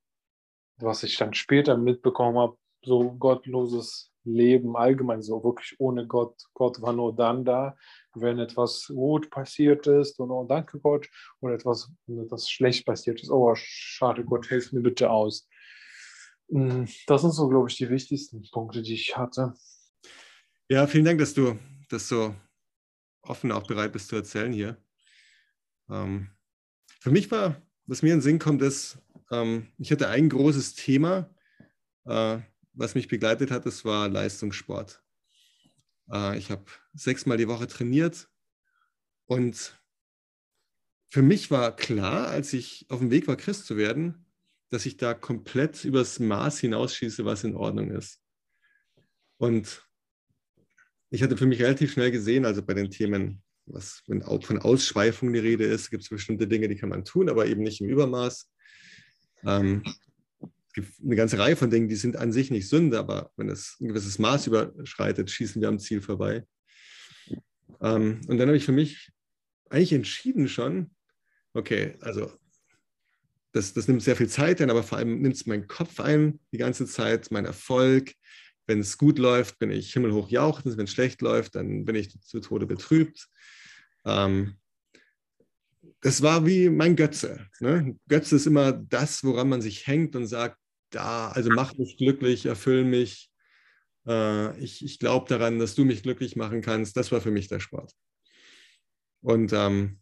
was 0.79 1.03
ich 1.03 1.17
dann 1.17 1.35
später 1.35 1.77
mitbekommen 1.77 2.39
habe, 2.39 2.57
so 2.83 3.13
gottloses 3.13 4.13
Leben 4.25 4.77
allgemein, 4.77 5.23
so 5.23 5.43
wirklich 5.43 5.77
ohne 5.79 6.07
Gott. 6.07 6.43
Gott 6.55 6.83
war 6.83 6.93
nur 6.93 7.15
dann 7.15 7.45
da, 7.45 7.77
wenn 8.21 8.39
etwas 8.39 8.87
gut 8.89 9.31
passiert 9.31 9.87
ist 9.87 10.19
und 10.19 10.31
oh, 10.31 10.45
danke 10.45 10.79
Gott, 10.81 11.09
oder 11.41 11.55
etwas, 11.55 11.91
etwas 12.07 12.49
schlecht 12.51 12.87
passiert 12.87 13.23
ist. 13.23 13.31
Oh, 13.31 13.55
schade 13.55 14.25
Gott, 14.25 14.47
hilf 14.47 14.73
mir 14.73 14.81
bitte 14.81 15.11
aus. 15.11 15.49
Hm, 16.51 16.89
das 17.07 17.23
sind 17.23 17.33
so, 17.33 17.49
glaube 17.49 17.69
ich, 17.69 17.77
die 17.77 17.91
wichtigsten 17.91 18.43
Punkte, 18.51 18.83
die 18.83 18.95
ich 18.95 19.17
hatte. 19.17 19.55
Ja, 20.69 20.87
vielen 20.87 21.05
Dank, 21.05 21.19
dass 21.19 21.35
du 21.35 21.59
das 21.89 22.09
so 22.09 22.35
offen 23.23 23.53
auch 23.53 23.67
bereit 23.67 23.93
bist 23.93 24.09
zu 24.09 24.17
erzählen 24.17 24.53
hier. 24.53 24.77
Ähm, 25.89 26.31
für 27.01 27.11
mich 27.11 27.31
war, 27.31 27.61
was 27.87 28.03
mir 28.03 28.13
in 28.13 28.19
den 28.19 28.23
Sinn 28.23 28.39
kommt, 28.39 28.63
ist, 28.63 28.99
ähm, 29.31 29.69
ich 29.79 29.91
hatte 29.93 30.09
ein 30.09 30.29
großes 30.29 30.75
Thema, 30.75 31.31
äh, 32.05 32.39
was 32.73 32.95
mich 32.95 33.09
begleitet 33.09 33.51
hat, 33.51 33.67
das 33.67 33.85
war 33.85 34.09
Leistungssport. 34.09 35.03
Äh, 36.11 36.39
ich 36.39 36.51
habe 36.51 36.65
sechsmal 36.95 37.37
die 37.37 37.49
Woche 37.49 37.67
trainiert 37.67 38.29
und 39.27 39.81
für 41.09 41.23
mich 41.23 41.51
war 41.51 41.75
klar, 41.75 42.29
als 42.29 42.53
ich 42.53 42.87
auf 42.89 42.99
dem 42.99 43.11
Weg 43.11 43.29
war, 43.29 43.37
Christ 43.37 43.67
zu 43.67 43.77
werden, 43.77 44.27
dass 44.71 44.87
ich 44.87 44.97
da 44.97 45.15
komplett 45.15 45.85
übers 45.85 46.19
Maß 46.19 46.59
hinausschieße, 46.59 47.25
was 47.25 47.45
in 47.45 47.55
Ordnung 47.55 47.91
ist. 47.91 48.21
Und 49.39 49.87
ich 51.11 51.23
hatte 51.23 51.37
für 51.37 51.47
mich 51.47 51.63
relativ 51.63 51.93
schnell 51.93 52.11
gesehen, 52.11 52.45
also 52.45 52.63
bei 52.63 52.75
den 52.75 52.91
Themen, 52.91 53.43
was 53.67 54.03
wenn 54.07 54.23
auch 54.23 54.45
von 54.45 54.59
Ausschweifung 54.59 55.33
die 55.33 55.39
Rede 55.39 55.65
ist, 55.65 55.91
gibt 55.91 56.03
es 56.03 56.09
bestimmte 56.09 56.49
Dinge, 56.49 56.69
die 56.69 56.77
kann 56.77 56.89
man 56.89 57.05
tun, 57.05 57.29
aber 57.29 57.47
eben 57.47 57.63
nicht 57.63 57.81
im 57.81 57.89
Übermaß. 57.89 58.51
Ähm, 59.45 59.83
eine 61.03 61.17
ganze 61.17 61.39
Reihe 61.39 61.57
von 61.57 61.71
Dingen, 61.71 61.89
die 61.89 61.97
sind 61.97 62.17
an 62.17 62.33
sich 62.33 62.51
nicht 62.51 62.69
Sünde, 62.69 62.99
aber 62.99 63.31
wenn 63.37 63.49
es 63.49 63.77
ein 63.81 63.89
gewisses 63.89 64.19
Maß 64.19 64.47
überschreitet, 64.47 65.31
schießen 65.31 65.61
wir 65.61 65.69
am 65.69 65.79
Ziel 65.79 66.03
vorbei. 66.03 66.45
Ähm, 67.81 68.21
und 68.29 68.39
dann 68.39 68.49
habe 68.49 68.57
ich 68.57 68.65
für 68.65 68.73
mich 68.73 69.11
eigentlich 69.71 69.93
entschieden 69.93 70.49
schon, 70.49 70.91
okay, 71.55 71.97
also 72.01 72.31
das, 73.53 73.73
das 73.73 73.89
nimmt 73.89 74.03
sehr 74.03 74.17
viel 74.17 74.29
Zeit 74.29 74.61
ein, 74.61 74.71
aber 74.71 74.83
vor 74.83 74.99
allem 74.99 75.23
nimmt 75.23 75.35
es 75.35 75.47
meinen 75.47 75.67
Kopf 75.67 75.99
ein 76.01 76.41
die 76.53 76.59
ganze 76.59 76.87
Zeit, 76.87 77.31
mein 77.31 77.47
Erfolg. 77.47 78.13
Wenn 78.67 78.81
es 78.81 78.99
gut 78.99 79.19
läuft, 79.19 79.59
bin 79.59 79.71
ich 79.71 79.93
himmelhoch 79.93 80.29
jauchzend. 80.29 80.77
Wenn 80.77 80.85
es 80.85 80.93
schlecht 80.93 81.23
läuft, 81.23 81.55
dann 81.55 81.85
bin 81.85 81.95
ich 81.95 82.21
zu 82.21 82.41
Tode 82.41 82.67
betrübt. 82.67 83.29
Ähm, 84.05 84.57
das 86.01 86.21
war 86.21 86.47
wie 86.47 86.69
mein 86.69 86.97
Götze. 86.97 87.47
Ne? 87.61 87.97
Götze 88.09 88.37
ist 88.37 88.47
immer 88.47 88.73
das, 88.73 89.25
woran 89.25 89.49
man 89.49 89.63
sich 89.63 89.87
hängt 89.87 90.15
und 90.17 90.27
sagt, 90.27 90.59
da, 90.91 91.29
also 91.29 91.51
mach 91.51 91.75
mich 91.77 91.97
glücklich, 91.97 92.47
erfüll 92.47 92.85
mich. 92.85 93.31
Äh, 94.07 94.59
ich 94.59 94.85
ich 94.85 94.99
glaube 94.99 95.29
daran, 95.29 95.59
dass 95.59 95.75
du 95.75 95.85
mich 95.85 96.03
glücklich 96.03 96.37
machen 96.37 96.63
kannst. 96.63 96.97
Das 96.97 97.13
war 97.13 97.21
für 97.21 97.31
mich 97.31 97.49
der 97.49 97.61
Sport. 97.61 97.93
Und 99.23 99.53
ähm, 99.53 100.01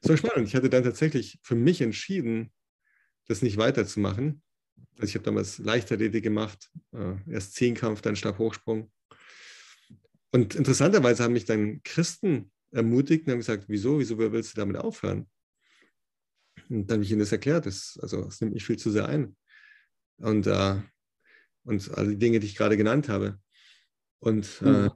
es 0.00 0.08
war 0.08 0.16
spannend. 0.16 0.48
Ich 0.48 0.54
hatte 0.54 0.70
dann 0.70 0.84
tatsächlich 0.84 1.38
für 1.42 1.54
mich 1.56 1.80
entschieden, 1.80 2.52
das 3.26 3.42
nicht 3.42 3.56
weiterzumachen. 3.56 4.42
Also 4.98 5.08
ich 5.08 5.14
habe 5.14 5.24
damals 5.24 5.58
Leichtathletik 5.58 6.22
gemacht, 6.22 6.70
äh, 6.92 7.14
erst 7.30 7.54
Zehnkampf, 7.54 8.00
dann 8.02 8.16
Stabhochsprung. 8.16 8.90
Und 10.32 10.54
interessanterweise 10.54 11.24
haben 11.24 11.32
mich 11.32 11.44
dann 11.44 11.82
Christen 11.82 12.50
ermutigt 12.70 13.26
und 13.26 13.32
haben 13.32 13.38
gesagt, 13.38 13.64
wieso, 13.68 13.98
wieso 13.98 14.18
willst 14.18 14.56
du 14.56 14.60
damit 14.60 14.76
aufhören? 14.76 15.28
Und 16.68 16.90
dann 16.90 16.96
habe 16.96 17.04
ich 17.04 17.10
ihnen 17.10 17.20
das 17.20 17.32
erklärt, 17.32 17.66
das, 17.66 17.98
also 18.02 18.26
es 18.26 18.40
nimmt 18.40 18.54
mich 18.54 18.64
viel 18.64 18.78
zu 18.78 18.90
sehr 18.90 19.08
ein. 19.08 19.36
Und, 20.18 20.46
äh, 20.46 20.76
und 21.64 21.90
all 21.96 22.08
die 22.08 22.18
Dinge, 22.18 22.40
die 22.40 22.46
ich 22.46 22.56
gerade 22.56 22.76
genannt 22.76 23.08
habe. 23.08 23.38
Und 24.18 24.62
äh, 24.62 24.64
mhm. 24.64 24.90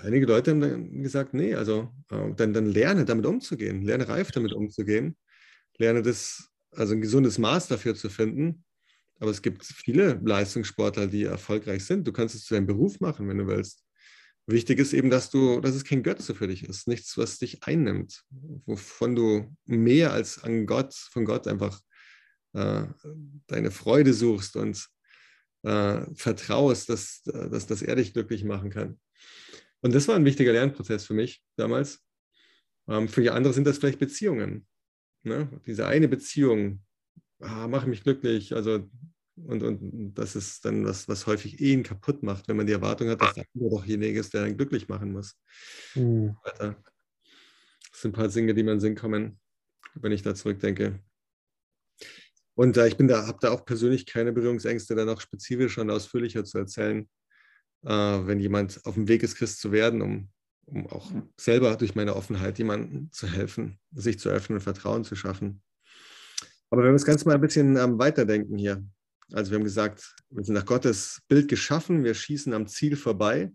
einige 0.00 0.26
Leute 0.26 0.52
haben 0.52 0.60
dann 0.60 1.02
gesagt, 1.02 1.34
nee, 1.34 1.54
also 1.54 1.92
äh, 2.10 2.32
dann, 2.36 2.52
dann 2.52 2.66
lerne 2.66 3.04
damit 3.04 3.26
umzugehen, 3.26 3.82
lerne 3.82 4.08
reif 4.08 4.30
damit 4.30 4.52
umzugehen, 4.52 5.16
lerne 5.78 6.02
das 6.02 6.50
also 6.70 6.94
ein 6.94 7.00
gesundes 7.00 7.38
Maß 7.38 7.68
dafür 7.68 7.94
zu 7.94 8.08
finden. 8.08 8.64
Aber 9.18 9.30
es 9.30 9.42
gibt 9.42 9.64
viele 9.64 10.20
Leistungssportler, 10.24 11.06
die 11.06 11.24
erfolgreich 11.24 11.84
sind. 11.84 12.06
Du 12.06 12.12
kannst 12.12 12.34
es 12.34 12.44
zu 12.44 12.54
deinem 12.54 12.66
Beruf 12.66 13.00
machen, 13.00 13.28
wenn 13.28 13.38
du 13.38 13.46
willst. 13.46 13.84
Wichtig 14.46 14.80
ist 14.80 14.92
eben, 14.92 15.10
dass 15.10 15.30
du, 15.30 15.60
dass 15.60 15.76
es 15.76 15.84
kein 15.84 16.02
Götze 16.02 16.34
für 16.34 16.48
dich 16.48 16.64
ist, 16.64 16.88
nichts, 16.88 17.16
was 17.16 17.38
dich 17.38 17.62
einnimmt, 17.62 18.24
wovon 18.66 19.14
du 19.14 19.56
mehr 19.66 20.12
als 20.12 20.42
an 20.42 20.66
Gott, 20.66 20.94
von 20.94 21.24
Gott 21.24 21.46
einfach 21.46 21.80
äh, 22.54 22.84
deine 23.46 23.70
Freude 23.70 24.12
suchst 24.12 24.56
und 24.56 24.86
äh, 25.62 26.02
vertraust, 26.14 26.88
dass, 26.88 27.22
dass, 27.24 27.66
dass 27.66 27.82
er 27.82 27.96
dich 27.96 28.12
glücklich 28.12 28.44
machen 28.44 28.70
kann. 28.70 29.00
Und 29.80 29.94
das 29.94 30.08
war 30.08 30.16
ein 30.16 30.24
wichtiger 30.24 30.52
Lernprozess 30.52 31.06
für 31.06 31.14
mich 31.14 31.42
damals. 31.56 32.00
Ähm, 32.88 33.08
für 33.08 33.22
die 33.22 33.30
anderen 33.30 33.54
sind 33.54 33.66
das 33.66 33.78
vielleicht 33.78 33.98
Beziehungen. 33.98 34.66
Ne? 35.22 35.48
Diese 35.66 35.86
eine 35.86 36.08
Beziehung, 36.08 36.82
ah, 37.40 37.68
mache 37.68 37.88
mich 37.88 38.02
glücklich, 38.02 38.54
also 38.54 38.88
und, 39.36 39.62
und 39.62 40.14
das 40.14 40.36
ist 40.36 40.64
dann 40.64 40.84
was, 40.84 41.08
was 41.08 41.26
häufig 41.26 41.60
Ehen 41.60 41.82
kaputt 41.82 42.22
macht, 42.22 42.48
wenn 42.48 42.56
man 42.56 42.66
die 42.66 42.74
Erwartung 42.74 43.08
hat, 43.08 43.22
dass 43.22 43.34
der 43.34 43.44
andere 43.54 43.70
doch 43.70 43.80
derjenige 43.80 44.20
ist, 44.20 44.34
der 44.34 44.44
einen 44.44 44.56
glücklich 44.56 44.88
machen 44.88 45.12
muss. 45.12 45.40
Mhm. 45.94 46.36
Das 46.42 46.74
sind 47.94 48.10
ein 48.10 48.12
paar 48.12 48.28
Dinge, 48.28 48.54
die 48.54 48.62
mir 48.62 48.72
in 48.72 48.76
den 48.76 48.80
Sinn 48.80 48.94
kommen, 48.94 49.40
wenn 49.94 50.12
ich 50.12 50.22
da 50.22 50.34
zurückdenke. 50.34 51.00
Und 52.54 52.76
äh, 52.76 52.88
ich 52.88 52.96
bin 52.96 53.08
da, 53.08 53.26
habe 53.26 53.38
da 53.40 53.50
auch 53.50 53.64
persönlich 53.64 54.06
keine 54.06 54.32
Berührungsängste, 54.32 54.94
da 54.94 55.04
noch 55.04 55.20
spezifischer 55.20 55.82
und 55.82 55.90
ausführlicher 55.90 56.44
zu 56.44 56.58
erzählen, 56.58 57.08
äh, 57.84 57.90
wenn 57.90 58.40
jemand 58.40 58.84
auf 58.84 58.94
dem 58.94 59.08
Weg 59.08 59.22
ist, 59.22 59.36
Christ 59.36 59.60
zu 59.60 59.72
werden, 59.72 60.02
um 60.02 60.28
um 60.66 60.86
auch 60.88 61.10
selber 61.36 61.76
durch 61.76 61.94
meine 61.94 62.16
Offenheit 62.16 62.58
jemandem 62.58 63.10
zu 63.12 63.26
helfen, 63.26 63.78
sich 63.92 64.18
zu 64.18 64.28
öffnen 64.28 64.58
und 64.58 64.62
Vertrauen 64.62 65.04
zu 65.04 65.16
schaffen. 65.16 65.62
Aber 66.70 66.82
wenn 66.82 66.90
wir 66.90 66.94
das 66.94 67.04
Ganze 67.04 67.26
mal 67.26 67.34
ein 67.34 67.40
bisschen 67.40 67.76
ähm, 67.76 67.98
weiterdenken 67.98 68.56
hier. 68.56 68.84
Also 69.32 69.50
wir 69.50 69.58
haben 69.58 69.64
gesagt, 69.64 70.14
wir 70.30 70.44
sind 70.44 70.54
nach 70.54 70.66
Gottes 70.66 71.22
Bild 71.28 71.48
geschaffen, 71.48 72.04
wir 72.04 72.14
schießen 72.14 72.52
am 72.52 72.66
Ziel 72.66 72.96
vorbei. 72.96 73.52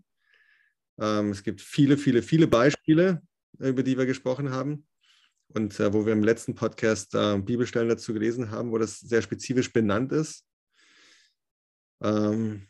Ähm, 1.00 1.30
es 1.30 1.42
gibt 1.42 1.60
viele, 1.60 1.96
viele, 1.96 2.22
viele 2.22 2.46
Beispiele, 2.46 3.22
über 3.58 3.82
die 3.82 3.96
wir 3.96 4.06
gesprochen 4.06 4.50
haben 4.50 4.86
und 5.54 5.78
äh, 5.80 5.92
wo 5.92 6.04
wir 6.04 6.12
im 6.12 6.22
letzten 6.22 6.54
Podcast 6.54 7.14
äh, 7.14 7.38
Bibelstellen 7.38 7.88
dazu 7.88 8.12
gelesen 8.12 8.50
haben, 8.50 8.70
wo 8.70 8.78
das 8.78 8.98
sehr 9.00 9.22
spezifisch 9.22 9.72
benannt 9.72 10.12
ist. 10.12 10.44
Ähm, 12.02 12.68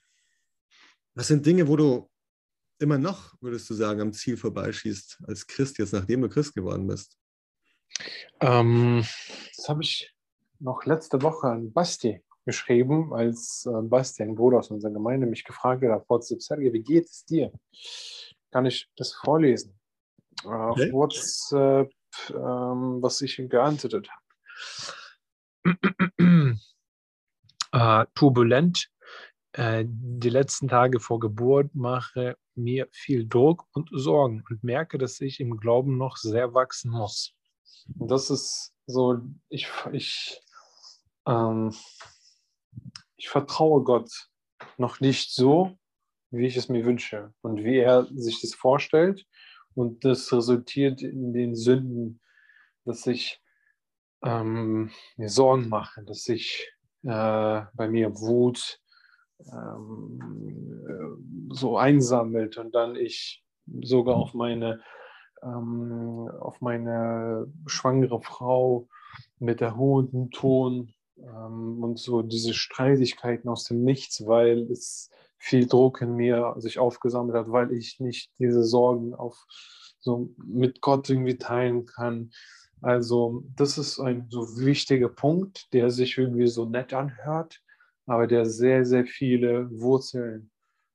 das 1.14 1.28
sind 1.28 1.44
Dinge, 1.44 1.68
wo 1.68 1.76
du 1.76 2.10
immer 2.78 2.98
noch, 2.98 3.34
würdest 3.40 3.68
du 3.70 3.74
sagen, 3.74 4.00
am 4.00 4.12
Ziel 4.12 4.36
vorbeischießt 4.36 5.18
als 5.26 5.46
Christ, 5.46 5.78
jetzt 5.78 5.92
nachdem 5.92 6.22
du 6.22 6.28
Christ 6.28 6.54
geworden 6.54 6.86
bist? 6.86 7.18
Ähm, 8.40 9.04
das 9.56 9.68
habe 9.68 9.82
ich 9.82 10.14
noch 10.60 10.84
letzte 10.84 11.20
Woche 11.22 11.48
an 11.48 11.72
Basti 11.72 12.22
geschrieben, 12.44 13.12
als 13.12 13.66
äh, 13.66 13.82
Basti, 13.82 14.22
ein 14.22 14.34
Bruder 14.34 14.58
aus 14.58 14.70
unserer 14.70 14.92
Gemeinde, 14.92 15.26
mich 15.26 15.44
gefragt 15.44 15.82
hat, 15.82 15.90
auf 15.90 16.08
WhatsApp, 16.08 16.40
Sergej, 16.40 16.72
wie 16.72 16.82
geht 16.82 17.06
es 17.06 17.24
dir? 17.24 17.52
Kann 18.50 18.64
ich 18.64 18.88
das 18.96 19.12
vorlesen? 19.12 19.78
Äh, 20.44 20.48
auf 20.48 20.78
okay. 20.78 20.92
WhatsApp, 20.92 21.92
ähm, 22.30 23.02
was 23.02 23.20
ich 23.20 23.38
ihm 23.38 23.48
geantwortet 23.48 24.08
habe. 25.64 25.78
äh, 27.72 28.06
turbulent. 28.14 28.90
Äh, 29.52 29.84
die 29.86 30.30
letzten 30.30 30.68
Tage 30.68 31.00
vor 31.00 31.20
Geburt 31.20 31.74
mache 31.74 32.36
mir 32.54 32.88
viel 32.92 33.26
Druck 33.26 33.66
und 33.72 33.88
Sorgen 33.92 34.44
und 34.48 34.62
merke, 34.62 34.98
dass 34.98 35.20
ich 35.20 35.40
im 35.40 35.56
Glauben 35.56 35.96
noch 35.96 36.16
sehr 36.16 36.54
wachsen 36.54 36.90
muss. 36.90 37.34
Das 37.86 38.30
ist 38.30 38.74
so, 38.86 39.18
ich, 39.48 39.68
ich, 39.92 40.40
ähm, 41.26 41.74
ich 43.16 43.28
vertraue 43.28 43.82
Gott 43.82 44.10
noch 44.76 45.00
nicht 45.00 45.32
so, 45.32 45.78
wie 46.30 46.46
ich 46.46 46.56
es 46.56 46.68
mir 46.68 46.84
wünsche 46.84 47.32
und 47.40 47.64
wie 47.64 47.78
er 47.78 48.06
sich 48.14 48.40
das 48.40 48.54
vorstellt. 48.54 49.26
Und 49.78 50.04
das 50.04 50.32
resultiert 50.32 51.02
in 51.02 51.32
den 51.32 51.54
Sünden, 51.54 52.18
dass 52.84 53.06
ich 53.06 53.40
ähm, 54.24 54.90
mir 55.16 55.28
Sorgen 55.28 55.68
mache, 55.68 56.02
dass 56.02 56.28
ich 56.28 56.68
äh, 57.04 57.62
bei 57.74 57.88
mir 57.88 58.12
Wut, 58.18 58.80
ähm, 59.52 61.48
so 61.52 61.78
einsammelt 61.78 62.58
und 62.58 62.74
dann 62.74 62.96
ich 62.96 63.44
sogar 63.82 64.16
auf 64.16 64.34
meine, 64.34 64.80
ähm, 65.44 66.28
auf 66.40 66.60
meine 66.60 67.46
schwangere 67.66 68.20
Frau 68.20 68.88
mit 69.38 69.60
der 69.60 69.76
hohen 69.76 70.32
Ton 70.32 70.92
ähm, 71.18 71.84
und 71.84 72.00
so 72.00 72.22
diese 72.22 72.52
Streitigkeiten 72.52 73.48
aus 73.48 73.62
dem 73.62 73.84
Nichts, 73.84 74.26
weil 74.26 74.68
es 74.72 75.08
viel 75.38 75.66
Druck 75.66 76.02
in 76.02 76.14
mir 76.16 76.54
sich 76.58 76.78
aufgesammelt 76.78 77.36
hat, 77.36 77.50
weil 77.50 77.72
ich 77.72 78.00
nicht 78.00 78.30
diese 78.38 78.64
Sorgen 78.64 79.14
auf 79.14 79.46
so 80.00 80.30
mit 80.36 80.80
Gott 80.80 81.08
irgendwie 81.08 81.38
teilen 81.38 81.86
kann. 81.86 82.30
Also 82.80 83.44
das 83.56 83.78
ist 83.78 83.98
ein 83.98 84.28
so 84.30 84.58
wichtiger 84.58 85.08
Punkt, 85.08 85.72
der 85.72 85.90
sich 85.90 86.16
irgendwie 86.16 86.46
so 86.46 86.64
nett 86.64 86.92
anhört, 86.92 87.60
aber 88.06 88.26
der 88.26 88.46
sehr, 88.46 88.84
sehr 88.84 89.04
viele 89.04 89.68
Wurzeln 89.70 90.50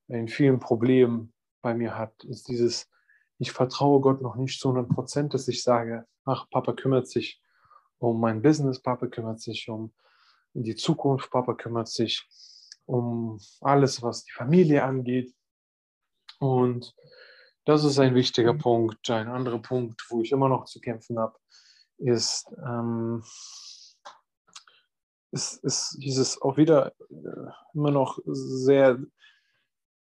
in 0.08 0.28
vielen 0.28 0.60
Problemen 0.60 1.34
bei 1.62 1.74
mir 1.74 1.98
hat, 1.98 2.24
ist 2.24 2.48
dieses, 2.48 2.90
ich 3.40 3.52
vertraue 3.52 4.02
Gott 4.02 4.22
noch 4.22 4.36
nicht 4.36 4.60
zu 4.60 4.70
100 4.70 4.94
Prozent, 4.94 5.34
dass 5.34 5.48
ich 5.48 5.64
sage, 5.64 6.06
ach, 6.26 6.50
Papa 6.50 6.74
kümmert 6.74 7.08
sich 7.08 7.42
um 8.00 8.20
mein 8.20 8.42
Business, 8.42 8.82
Papa 8.82 9.08
kümmert 9.08 9.40
sich 9.40 9.70
um 9.70 9.94
die 10.54 10.76
Zukunft, 10.76 11.32
Papa 11.32 11.54
kümmert 11.54 11.88
sich 11.88 12.28
um 12.86 13.40
alles, 13.62 14.02
was 14.02 14.24
die 14.24 14.32
Familie 14.32 14.84
angeht. 14.84 15.34
Und 16.40 16.94
das 17.66 17.84
ist 17.84 18.00
ein 18.00 18.16
wichtiger 18.16 18.54
Punkt. 18.54 19.10
Ein 19.10 19.28
anderer 19.28 19.60
Punkt, 19.60 20.02
wo 20.10 20.22
ich 20.22 20.32
immer 20.32 20.50
noch 20.50 20.66
zu 20.66 20.80
kämpfen 20.80 21.18
habe, 21.18 21.38
ist, 21.98 22.46
ähm, 22.66 23.24
ist, 25.32 25.64
ist 25.64 25.98
dieses 26.02 26.42
auch 26.42 26.58
wieder 26.58 26.94
äh, 27.10 27.52
immer 27.74 27.92
noch 27.92 28.20
sehr 28.26 29.00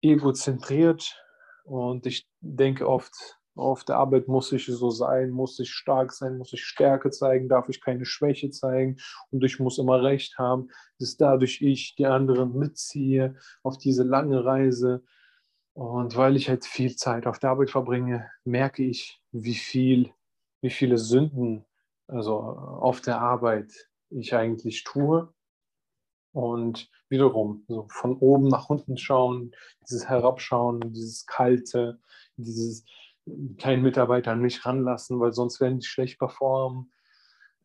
egozentriert. 0.01 1.21
Und 1.65 2.05
ich 2.05 2.27
denke 2.39 2.87
oft, 2.87 3.38
auf 3.59 3.83
der 3.83 3.97
Arbeit 3.97 4.27
muss 4.27 4.51
ich 4.51 4.65
so 4.65 4.89
sein, 4.89 5.29
muss 5.31 5.59
ich 5.59 5.71
stark 5.71 6.11
sein, 6.11 6.37
muss 6.37 6.53
ich 6.53 6.63
Stärke 6.63 7.11
zeigen, 7.11 7.49
darf 7.49 7.69
ich 7.69 7.81
keine 7.81 8.05
Schwäche 8.05 8.49
zeigen 8.49 8.97
und 9.31 9.43
ich 9.43 9.59
muss 9.59 9.77
immer 9.77 10.01
recht 10.01 10.37
haben, 10.37 10.69
dass 10.99 11.17
dadurch 11.17 11.61
ich 11.61 11.95
die 11.95 12.05
anderen 12.05 12.57
mitziehe 12.57 13.35
auf 13.63 13.77
diese 13.77 14.03
lange 14.03 14.43
Reise. 14.45 15.03
Und 15.73 16.15
weil 16.17 16.35
ich 16.35 16.49
halt 16.49 16.65
viel 16.65 16.95
Zeit 16.95 17.27
auf 17.27 17.39
der 17.39 17.51
Arbeit 17.51 17.69
verbringe, 17.69 18.29
merke 18.43 18.83
ich, 18.83 19.21
wie 19.31 19.55
viel, 19.55 20.11
wie 20.61 20.71
viele 20.71 20.97
Sünden 20.97 21.65
also 22.09 22.39
auf 22.39 23.01
der 23.01 23.21
Arbeit 23.21 23.71
ich 24.09 24.35
eigentlich 24.35 24.83
tue. 24.83 25.31
Und 26.31 26.89
wiederum, 27.09 27.63
so 27.67 27.87
von 27.89 28.17
oben 28.17 28.47
nach 28.47 28.69
unten 28.69 28.97
schauen, 28.97 29.51
dieses 29.81 30.07
Herabschauen, 30.07 30.79
dieses 30.93 31.25
Kalte, 31.25 31.99
dieses 32.35 32.85
keinen 33.57 33.83
Mitarbeiter 33.83 34.31
an 34.31 34.41
mich 34.41 34.65
ranlassen, 34.65 35.19
weil 35.19 35.33
sonst 35.33 35.61
werden 35.61 35.79
die 35.79 35.85
schlecht 35.85 36.19
performen. 36.19 36.91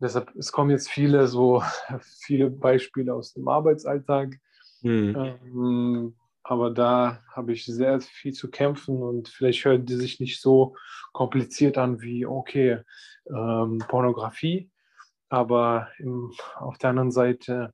Deshalb, 0.01 0.35
es 0.37 0.53
kommen 0.53 0.71
jetzt 0.71 0.91
viele 0.91 1.27
so 1.27 1.63
viele 2.01 2.51
Beispiele 2.51 3.15
aus 3.15 3.33
dem 3.33 3.49
Arbeitsalltag. 3.49 4.37
Mhm. 4.83 5.15
Ähm, 5.17 6.15
aber 6.43 6.71
da 6.71 7.23
habe 7.33 7.53
ich 7.55 7.65
sehr 7.65 8.01
viel 8.03 8.35
zu 8.35 8.51
kämpfen 8.51 9.03
und 9.03 9.29
vielleicht 9.29 9.65
hören 9.65 9.87
die 9.87 9.97
sich 9.97 10.21
nicht 10.21 10.43
so 10.43 10.77
kompliziert 11.13 11.79
an 11.79 12.03
wie, 12.03 12.27
okay, 12.27 12.81
ähm, 13.27 13.79
Pornografie. 13.89 14.71
Aber 15.31 15.89
im, 15.99 16.33
auf 16.57 16.77
der 16.77 16.91
anderen 16.91 17.11
Seite, 17.11 17.73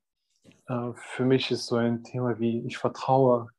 äh, 0.67 0.91
für 0.95 1.25
mich 1.25 1.51
ist 1.51 1.65
so 1.65 1.75
ein 1.75 2.03
Thema 2.03 2.39
wie, 2.39 2.65
ich 2.65 2.77
vertraue 2.77 3.49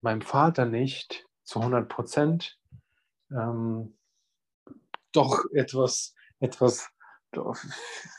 meinem 0.00 0.22
Vater 0.22 0.64
nicht 0.64 1.26
zu 1.42 1.58
100 1.58 1.88
Prozent. 1.88 2.56
Ähm, 3.30 3.96
doch 5.12 5.44
etwas, 5.52 6.14
etwas 6.40 6.88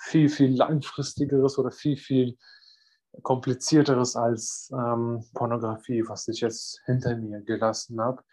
viel, 0.03 0.29
viel 0.29 0.55
langfristigeres 0.55 1.57
oder 1.57 1.71
viel, 1.71 1.97
viel 1.97 2.37
komplizierteres 3.23 4.15
als 4.15 4.71
ähm, 4.73 5.23
Pornografie, 5.33 6.03
was 6.07 6.27
ich 6.27 6.41
jetzt 6.41 6.81
hinter 6.85 7.15
mir 7.15 7.41
gelassen 7.41 7.99
habe. 7.99 8.23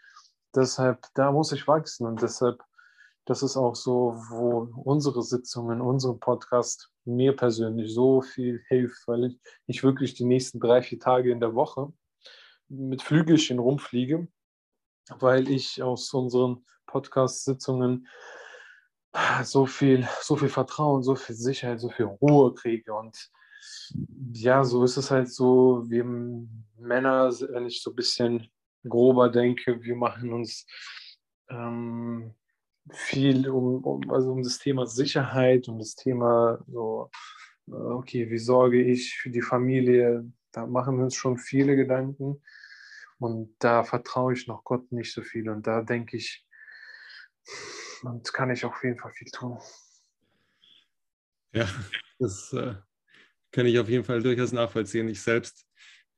Deshalb, 0.55 1.07
da 1.15 1.33
muss 1.33 1.53
ich 1.53 1.67
wachsen 1.67 2.07
und 2.07 2.23
deshalb, 2.23 2.63
das 3.25 3.43
ist 3.43 3.57
auch 3.57 3.75
so, 3.75 4.15
wo 4.29 4.69
unsere 4.85 5.23
Sitzungen, 5.23 5.81
unsere 5.81 6.17
Podcast 6.17 6.91
mir 7.05 7.35
persönlich 7.35 7.93
so 7.93 8.21
viel 8.21 8.63
hilft, 8.69 9.09
weil 9.09 9.25
ich, 9.25 9.41
ich 9.67 9.83
wirklich 9.83 10.15
die 10.15 10.25
nächsten 10.25 10.61
drei, 10.61 10.83
vier 10.83 10.99
Tage 10.99 11.33
in 11.33 11.41
der 11.41 11.55
Woche 11.55 11.93
mit 12.69 13.03
Flügelchen 13.03 13.59
rumfliege, 13.59 14.29
weil 15.19 15.49
ich 15.51 15.83
aus 15.83 16.13
unseren 16.13 16.65
Podcast-Sitzungen 16.87 18.07
so 19.43 19.67
viel, 19.67 20.07
so 20.21 20.37
viel 20.37 20.49
Vertrauen, 20.49 21.03
so 21.03 21.15
viel 21.15 21.37
Sicherheit, 21.37 21.81
so 21.81 21.91
viel 21.91 22.07
Ruhe 22.07 22.55
kriege. 22.55 22.95
Und 22.95 23.31
ja, 24.33 24.65
so 24.65 24.85
ist 24.85 24.97
es 24.97 25.11
halt 25.11 25.31
so, 25.31 25.85
wir 25.89 26.05
Männer, 26.05 27.31
wenn 27.51 27.67
ich 27.67 27.83
so 27.83 27.91
ein 27.91 27.97
bisschen 27.97 28.49
grober 28.87 29.29
denke, 29.31 29.83
wir 29.83 29.97
machen 29.97 30.33
uns 30.33 30.67
ähm, 31.49 32.35
viel 32.91 33.49
um, 33.49 33.83
um, 33.85 34.11
also 34.11 34.33
um 34.33 34.43
das 34.43 34.59
Thema 34.59 34.87
Sicherheit, 34.87 35.69
um 35.69 35.79
das 35.79 35.95
Thema 35.95 36.59
so, 36.67 37.11
äh, 37.69 37.73
okay, 37.73 38.31
wie 38.31 38.39
sorge 38.39 38.83
ich 38.83 39.15
für 39.15 39.31
die 39.31 39.43
Familie, 39.43 40.31
da 40.53 40.67
machen 40.67 40.99
wir 40.99 41.05
uns 41.05 41.15
schon 41.15 41.39
viele 41.39 41.77
Gedanken 41.77 42.43
und 43.25 43.57
da 43.59 43.85
vertraue 43.85 44.35
ich 44.35 44.47
noch 44.47 44.65
Gott 44.65 44.93
nicht 44.93 45.13
so 45.13 45.23
viel 45.23 45.49
und 45.49 45.67
da 45.67 45.81
denke 45.81 46.19
ich, 46.19 46.47
und 48.03 48.33
kann 48.35 48.51
ich 48.51 48.65
auf 48.67 48.85
jeden 48.85 48.99
Fall 48.99 49.13
viel 49.13 49.31
tun. 49.31 49.59
Ja, 51.53 51.67
das 52.19 52.53
äh, 52.53 52.75
kann 53.51 53.65
ich 53.65 53.79
auf 53.79 53.89
jeden 53.89 54.05
Fall 54.05 54.23
durchaus 54.23 54.53
nachvollziehen. 54.53 55.09
Ich 55.09 55.23
selbst, 55.23 55.65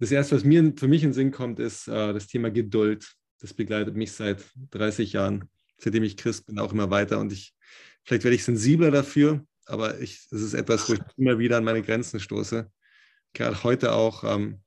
das 0.00 0.10
erste, 0.10 0.34
was 0.34 0.42
mir 0.42 0.72
für 0.76 0.88
mich 0.88 1.04
in 1.04 1.10
den 1.10 1.14
Sinn 1.14 1.30
kommt, 1.30 1.60
ist 1.60 1.86
äh, 1.86 2.12
das 2.12 2.26
Thema 2.26 2.50
Geduld. 2.50 3.14
Das 3.40 3.54
begleitet 3.54 3.94
mich 3.94 4.12
seit 4.12 4.44
30 4.70 5.12
Jahren, 5.12 5.48
seitdem 5.78 6.02
ich 6.02 6.16
Christ 6.16 6.46
bin, 6.46 6.58
auch 6.58 6.72
immer 6.72 6.90
weiter. 6.90 7.20
Und 7.20 7.32
ich, 7.32 7.54
vielleicht 8.02 8.24
werde 8.24 8.34
ich 8.34 8.44
sensibler 8.44 8.90
dafür, 8.90 9.46
aber 9.66 10.00
es 10.00 10.26
ist 10.32 10.54
etwas, 10.54 10.88
wo 10.88 10.94
ich 10.94 11.00
immer 11.16 11.38
wieder 11.38 11.58
an 11.58 11.64
meine 11.64 11.82
Grenzen 11.82 12.18
stoße. 12.18 12.68
Gerade 13.32 13.62
heute 13.62 13.92
auch 13.92 14.24
ähm, 14.24 14.62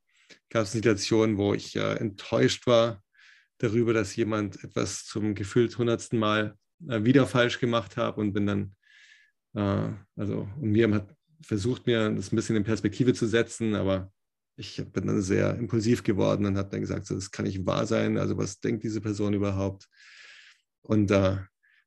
gab 0.49 0.63
es 0.63 0.71
Situationen, 0.71 1.37
wo 1.37 1.53
ich 1.53 1.75
äh, 1.75 1.95
enttäuscht 1.95 2.67
war 2.67 3.03
darüber, 3.57 3.93
dass 3.93 4.15
jemand 4.15 4.63
etwas 4.63 5.05
zum 5.05 5.35
gefühlt 5.35 5.77
hundertsten 5.77 6.19
Mal 6.19 6.55
äh, 6.87 7.03
wieder 7.03 7.27
falsch 7.27 7.59
gemacht 7.59 7.97
hat 7.97 8.17
und 8.17 8.33
bin 8.33 8.45
dann, 8.47 8.75
äh, 9.55 9.93
also, 10.15 10.47
und 10.59 10.71
mir 10.71 10.89
hat 10.91 11.15
versucht, 11.41 11.87
mir 11.87 12.09
das 12.09 12.31
ein 12.31 12.35
bisschen 12.35 12.55
in 12.55 12.63
Perspektive 12.63 13.13
zu 13.13 13.27
setzen, 13.27 13.75
aber 13.75 14.11
ich 14.55 14.83
bin 14.91 15.07
dann 15.07 15.21
sehr 15.21 15.55
impulsiv 15.55 16.03
geworden 16.03 16.45
und 16.45 16.57
habe 16.57 16.69
dann 16.69 16.81
gesagt, 16.81 17.05
so, 17.05 17.15
das 17.15 17.31
kann 17.31 17.45
nicht 17.45 17.65
wahr 17.65 17.85
sein. 17.85 18.17
Also 18.17 18.37
was 18.37 18.59
denkt 18.59 18.83
diese 18.83 18.99
Person 18.99 19.33
überhaupt? 19.33 19.87
Und, 20.81 21.11
äh, 21.11 21.37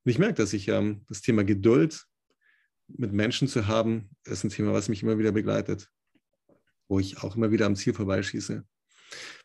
ich 0.05 0.19
merke, 0.19 0.35
dass 0.35 0.53
ich 0.53 0.69
ähm, 0.69 1.05
das 1.09 1.21
Thema 1.21 1.45
Geduld 1.45 2.05
mit 2.89 3.13
Menschen 3.13 3.49
zu 3.49 3.67
haben, 3.69 4.11
ist 4.25 4.45
ein 4.45 4.51
Thema, 4.51 4.73
was 4.73 4.89
mich 4.89 5.03
immer 5.03 5.19
wieder 5.19 5.33
begleitet, 5.33 5.89
wo 6.89 6.99
ich 6.99 7.23
auch 7.23 7.37
immer 7.37 7.51
wieder 7.51 7.67
am 7.67 7.77
Ziel 7.77 7.95
vorbeischieße. 7.95 8.65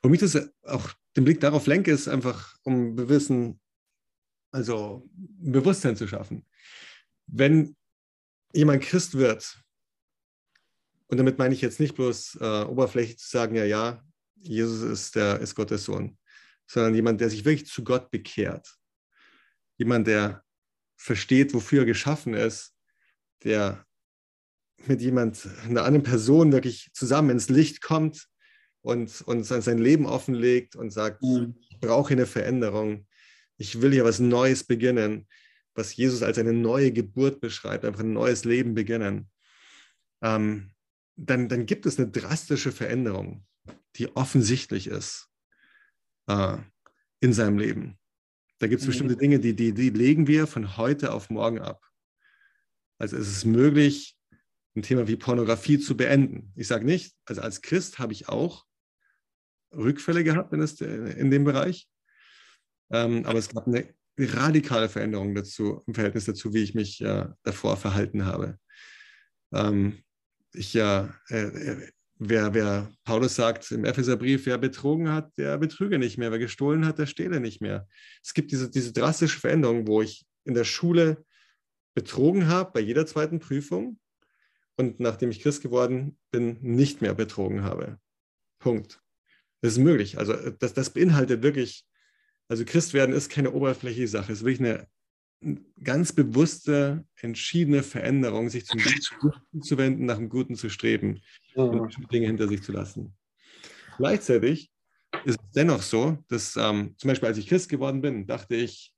Womit 0.02 0.22
ich 0.22 0.32
das 0.32 0.50
auch 0.64 0.94
den 1.16 1.26
Blick 1.26 1.40
darauf 1.40 1.68
lenke, 1.68 1.92
ist 1.92 2.08
einfach, 2.08 2.56
um 2.64 2.96
Bewissen, 2.96 3.60
also 4.52 5.10
ein 5.18 5.52
Bewusstsein 5.52 5.96
zu 5.96 6.08
schaffen. 6.08 6.46
Wenn 7.26 7.76
jemand 8.54 8.84
Christ 8.84 9.16
wird, 9.16 9.62
und 11.08 11.18
damit 11.18 11.38
meine 11.38 11.54
ich 11.54 11.62
jetzt 11.62 11.80
nicht 11.80 11.96
bloß 11.96 12.38
äh, 12.42 12.64
oberflächlich 12.64 13.18
zu 13.18 13.30
sagen, 13.30 13.56
ja, 13.56 13.66
ja, 13.66 14.04
Jesus 14.36 14.82
ist, 14.82 15.16
der, 15.16 15.40
ist 15.40 15.56
Gottes 15.56 15.86
Sohn, 15.86 16.18
sondern 16.68 16.96
jemand, 16.96 17.22
der 17.22 17.30
sich 17.30 17.46
wirklich 17.46 17.68
zu 17.68 17.84
Gott 17.84 18.12
bekehrt. 18.12 18.78
Jemand, 19.78 20.08
der 20.08 20.44
versteht, 20.98 21.54
wofür 21.54 21.82
er 21.82 21.86
geschaffen 21.86 22.34
ist, 22.34 22.76
der 23.44 23.87
mit 24.86 25.02
jemand, 25.02 25.48
einer 25.66 25.84
anderen 25.84 26.04
Person 26.04 26.52
wirklich 26.52 26.90
zusammen 26.94 27.32
ins 27.32 27.50
Licht 27.50 27.82
kommt 27.82 28.28
und, 28.82 29.22
und 29.22 29.44
sein 29.44 29.78
Leben 29.78 30.06
offenlegt 30.06 30.76
und 30.76 30.92
sagt, 30.92 31.22
mhm. 31.24 31.56
ich 31.70 31.80
brauche 31.80 32.14
eine 32.14 32.26
Veränderung, 32.26 33.08
ich 33.58 33.82
will 33.82 33.92
hier 33.92 34.06
was 34.06 34.20
Neues 34.20 34.64
beginnen, 34.64 35.28
was 35.74 35.96
Jesus 35.96 36.24
als 36.24 36.38
eine 36.38 36.54
neue 36.54 36.92
Geburt 36.92 37.40
beschreibt, 37.42 37.86
einfach 37.86 38.02
ein 38.02 38.14
neues 38.14 38.46
Leben 38.46 38.74
beginnen. 38.74 39.30
Ähm, 40.22 40.72
dann, 41.16 41.50
dann 41.50 41.66
gibt 41.66 41.86
es 41.86 41.98
eine 41.98 42.10
drastische 42.10 42.72
Veränderung, 42.72 43.46
die 43.96 44.16
offensichtlich 44.16 44.88
ist 44.88 45.30
äh, 46.28 46.58
in 47.20 47.34
seinem 47.34 47.58
Leben. 47.58 47.98
Da 48.60 48.68
gibt 48.68 48.82
es 48.82 48.88
mhm. 48.88 48.92
bestimmte 48.92 49.18
Dinge, 49.18 49.40
die, 49.40 49.56
die, 49.56 49.74
die 49.74 49.90
legen 49.90 50.28
wir 50.28 50.48
von 50.48 50.78
heute 50.78 51.12
auf 51.14 51.30
morgen 51.30 51.60
ab. 51.60 51.84
Also 53.00 53.18
es 53.18 53.28
ist 53.28 53.46
möglich, 53.46 54.17
ein 54.78 54.84
Thema 54.84 55.08
wie 55.08 55.16
Pornografie 55.16 55.80
zu 55.80 55.98
beenden. 55.98 56.54
Ich 56.56 56.68
sage 56.68 56.86
nicht, 56.86 57.16
also 57.26 57.42
als 57.42 57.62
Christ 57.62 58.00
habe 58.00 58.14
ich 58.14 58.30
auch 58.30 58.66
Rückfälle 59.74 60.24
gehabt 60.24 60.54
in, 60.54 60.60
das, 60.60 60.80
in 60.80 61.32
dem 61.32 61.44
Bereich, 61.44 61.90
ähm, 62.92 63.26
aber 63.26 63.40
es 63.40 63.50
gab 63.50 63.68
eine 63.68 63.94
radikale 64.18 64.88
Veränderung 64.88 65.36
dazu, 65.36 65.84
im 65.88 65.94
Verhältnis 65.94 66.26
dazu, 66.26 66.54
wie 66.54 66.64
ich 66.64 66.76
mich 66.76 67.02
äh, 67.02 67.26
davor 67.44 67.76
verhalten 67.76 68.26
habe. 68.26 68.58
Ähm, 69.54 70.04
ich 70.54 70.74
ja, 70.74 71.14
äh, 71.30 71.48
äh, 71.48 71.92
wer, 72.16 72.54
wer 72.54 72.92
Paulus 73.04 73.36
sagt 73.36 73.72
im 73.72 73.84
Epheserbrief, 73.84 74.46
wer 74.46 74.58
betrogen 74.58 75.12
hat, 75.12 75.32
der 75.38 75.58
betrüge 75.58 76.00
nicht 76.00 76.18
mehr, 76.18 76.32
wer 76.32 76.40
gestohlen 76.40 76.86
hat, 76.86 77.00
der 77.00 77.08
stehle 77.08 77.40
nicht 77.40 77.62
mehr. 77.62 77.88
Es 78.24 78.34
gibt 78.34 78.52
diese, 78.52 78.70
diese 78.70 78.94
drastische 78.94 79.40
Veränderung, 79.40 79.88
wo 79.88 80.02
ich 80.02 80.26
in 80.46 80.54
der 80.54 80.64
Schule 80.64 81.26
betrogen 81.96 82.48
habe 82.48 82.72
bei 82.74 82.80
jeder 82.80 83.06
zweiten 83.06 83.40
Prüfung 83.40 84.00
und 84.78 85.00
nachdem 85.00 85.32
ich 85.32 85.42
Christ 85.42 85.62
geworden 85.62 86.18
bin, 86.32 86.58
nicht 86.62 87.02
mehr 87.02 87.14
betrogen 87.14 87.64
habe. 87.64 88.00
Punkt. 88.60 89.02
Das 89.62 89.74
ist 89.74 89.80
möglich. 89.80 90.18
Also 90.18 90.34
das, 90.34 90.74
das 90.74 90.92
beinhaltet 90.92 91.42
wirklich, 91.42 91.86
also 92.48 92.64
Christ 92.64 92.94
werden 92.94 93.14
ist 93.14 93.30
keine 93.30 93.52
oberflächliche 93.52 94.08
Sache. 94.08 94.32
Es 94.32 94.40
ist 94.40 94.46
wirklich 94.46 94.68
eine 94.68 94.88
ganz 95.84 96.14
bewusste, 96.14 97.06
entschiedene 97.22 97.84
Veränderung, 97.84 98.50
sich 98.50 98.66
zum 98.66 98.80
Guten 99.20 99.62
zu 99.62 99.78
wenden, 99.78 100.06
nach 100.06 100.18
dem 100.18 100.30
Guten 100.30 100.56
zu 100.56 100.70
streben 100.70 101.22
ja. 101.56 101.64
und 101.64 101.96
Dinge 102.12 102.28
hinter 102.28 102.48
sich 102.48 102.64
zu 102.64 102.72
lassen. 102.72 103.16
Gleichzeitig 103.98 104.72
ist 105.26 105.40
es 105.40 105.52
dennoch 105.56 105.82
so, 105.82 106.18
dass 106.28 106.56
ähm, 106.56 106.96
zum 106.98 107.08
Beispiel 107.08 107.28
als 107.28 107.38
ich 107.38 107.48
Christ 107.48 107.70
geworden 107.70 108.02
bin, 108.02 108.28
dachte 108.28 108.56
ich, 108.56 108.94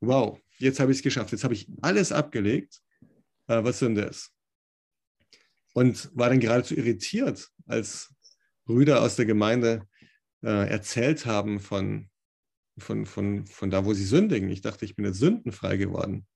wow, 0.00 0.38
jetzt 0.58 0.80
habe 0.80 0.92
ich 0.92 0.98
es 0.98 1.02
geschafft, 1.02 1.32
jetzt 1.32 1.44
habe 1.44 1.54
ich 1.54 1.68
alles 1.80 2.12
abgelegt, 2.12 2.80
äh, 3.48 3.62
was 3.64 3.78
Sünde 3.78 4.02
ist. 4.02 4.35
Und 5.76 6.10
war 6.14 6.30
dann 6.30 6.40
geradezu 6.40 6.74
irritiert, 6.74 7.50
als 7.66 8.10
Brüder 8.64 9.02
aus 9.02 9.16
der 9.16 9.26
Gemeinde 9.26 9.86
äh, 10.42 10.70
erzählt 10.70 11.26
haben 11.26 11.60
von, 11.60 12.08
von, 12.78 13.04
von, 13.04 13.44
von 13.44 13.68
da, 13.68 13.84
wo 13.84 13.92
sie 13.92 14.06
sündigen. 14.06 14.48
Ich 14.48 14.62
dachte, 14.62 14.86
ich 14.86 14.96
bin 14.96 15.04
jetzt 15.04 15.18
sündenfrei 15.18 15.76
geworden. 15.76 16.26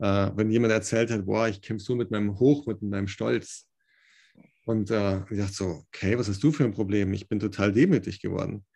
Äh, 0.00 0.32
wenn 0.34 0.50
jemand 0.50 0.72
erzählt 0.72 1.12
hat, 1.12 1.24
boah, 1.24 1.46
ich 1.46 1.62
kämpfe 1.62 1.84
so 1.84 1.94
mit 1.94 2.10
meinem 2.10 2.36
Hoch, 2.40 2.66
mit 2.66 2.82
meinem 2.82 3.06
Stolz. 3.06 3.68
Und 4.64 4.90
äh, 4.90 5.20
ich 5.30 5.38
dachte 5.38 5.52
so, 5.52 5.84
okay, 5.86 6.18
was 6.18 6.28
hast 6.28 6.42
du 6.42 6.50
für 6.50 6.64
ein 6.64 6.74
Problem? 6.74 7.12
Ich 7.12 7.28
bin 7.28 7.38
total 7.38 7.72
demütig 7.72 8.20
geworden. 8.20 8.66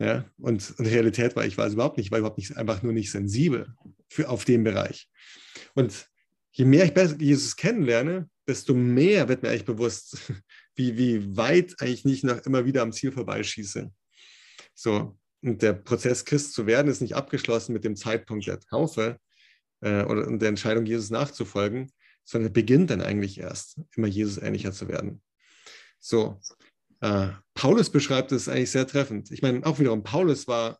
Ja, 0.00 0.28
und, 0.38 0.74
und 0.78 0.84
Realität 0.84 1.36
war, 1.36 1.46
ich 1.46 1.56
war 1.56 1.68
es 1.68 1.74
überhaupt 1.74 1.96
nicht, 1.96 2.06
ich 2.06 2.10
war 2.10 2.18
überhaupt 2.18 2.38
nicht, 2.38 2.56
einfach 2.56 2.82
nur 2.82 2.92
nicht 2.92 3.12
sensibel 3.12 3.72
für, 4.08 4.28
auf 4.28 4.44
dem 4.44 4.64
Bereich. 4.64 5.08
Und 5.74 6.10
je 6.50 6.64
mehr 6.64 6.86
ich 6.86 7.20
Jesus 7.20 7.54
kennenlerne, 7.54 8.28
desto 8.50 8.74
mehr 8.74 9.28
wird 9.28 9.42
mir 9.42 9.50
eigentlich 9.50 9.64
bewusst, 9.64 10.18
wie, 10.74 10.96
wie 10.98 11.36
weit 11.36 11.80
eigentlich 11.80 12.04
nicht 12.04 12.24
noch 12.24 12.38
immer 12.44 12.64
wieder 12.64 12.82
am 12.82 12.92
Ziel 12.92 13.12
vorbeischieße. 13.12 13.90
So, 14.74 15.16
und 15.42 15.62
der 15.62 15.72
Prozess, 15.72 16.24
Christ 16.24 16.52
zu 16.52 16.66
werden, 16.66 16.88
ist 16.88 17.00
nicht 17.00 17.14
abgeschlossen 17.14 17.72
mit 17.72 17.84
dem 17.84 17.96
Zeitpunkt 17.96 18.46
der 18.46 18.60
Taufe 18.60 19.18
äh, 19.80 20.04
oder 20.04 20.26
der 20.36 20.48
Entscheidung, 20.48 20.84
Jesus 20.84 21.10
nachzufolgen, 21.10 21.90
sondern 22.24 22.52
beginnt 22.52 22.90
dann 22.90 23.00
eigentlich 23.00 23.38
erst, 23.38 23.80
immer 23.96 24.06
Jesus 24.06 24.38
ähnlicher 24.38 24.72
zu 24.72 24.88
werden. 24.88 25.22
So, 25.98 26.40
äh, 27.00 27.28
Paulus 27.54 27.90
beschreibt 27.90 28.32
es 28.32 28.48
eigentlich 28.48 28.70
sehr 28.70 28.86
treffend. 28.86 29.30
Ich 29.30 29.42
meine, 29.42 29.64
auch 29.64 29.78
wiederum, 29.78 30.02
Paulus 30.02 30.46
war, 30.46 30.78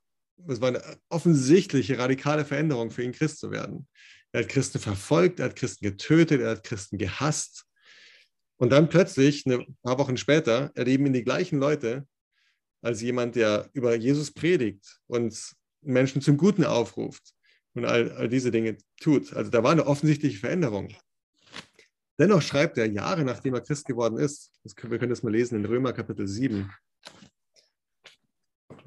es 0.49 0.61
war 0.61 0.69
eine 0.69 0.83
offensichtliche 1.09 1.99
radikale 1.99 2.45
Veränderung 2.45 2.91
für 2.91 3.03
ihn, 3.03 3.13
Christ 3.13 3.39
zu 3.39 3.51
werden. 3.51 3.87
Er 4.33 4.43
hat 4.43 4.49
Christen 4.49 4.79
verfolgt, 4.79 5.41
er 5.41 5.47
hat 5.47 5.57
Christen 5.57 5.85
getötet, 5.85 6.41
er 6.41 6.51
hat 6.51 6.65
Christen 6.65 6.99
gehasst. 6.99 7.67
Und 8.57 8.71
dann 8.71 8.89
plötzlich, 8.89 9.47
ein 9.47 9.77
paar 9.83 9.99
Wochen 9.99 10.17
später, 10.17 10.71
erleben 10.75 11.07
ihn 11.07 11.13
die 11.13 11.25
gleichen 11.25 11.59
Leute 11.59 12.07
als 12.83 13.01
jemand, 13.01 13.35
der 13.35 13.71
über 13.73 13.95
Jesus 13.95 14.33
predigt 14.33 15.01
und 15.07 15.55
Menschen 15.83 16.23
zum 16.23 16.37
Guten 16.37 16.65
aufruft 16.65 17.35
und 17.75 17.85
all, 17.85 18.13
all 18.13 18.29
diese 18.29 18.51
Dinge 18.51 18.77
tut. 19.01 19.33
Also 19.33 19.51
da 19.51 19.63
war 19.63 19.73
eine 19.73 19.87
offensichtliche 19.87 20.39
Veränderung. 20.39 20.95
Dennoch 22.19 22.43
schreibt 22.43 22.77
er 22.77 22.87
Jahre 22.87 23.25
nachdem 23.25 23.55
er 23.55 23.63
Christ 23.63 23.87
geworden 23.87 24.19
ist, 24.19 24.53
können, 24.77 24.93
wir 24.93 24.99
können 24.99 25.11
das 25.11 25.23
mal 25.23 25.33
lesen 25.33 25.57
in 25.57 25.65
Römer 25.65 25.93
Kapitel 25.93 26.29
7. 26.29 26.71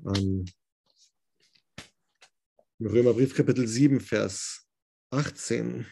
Ähm, 0.05 0.45
Römerbrief 2.79 3.35
Kapitel 3.35 3.67
7, 3.67 3.99
Vers 3.99 4.62
18. 5.13 5.85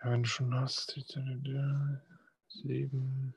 Ja, 0.00 0.10
wenn 0.10 0.22
du 0.22 0.28
schon 0.28 0.54
hast, 0.54 0.96
7. 2.48 3.34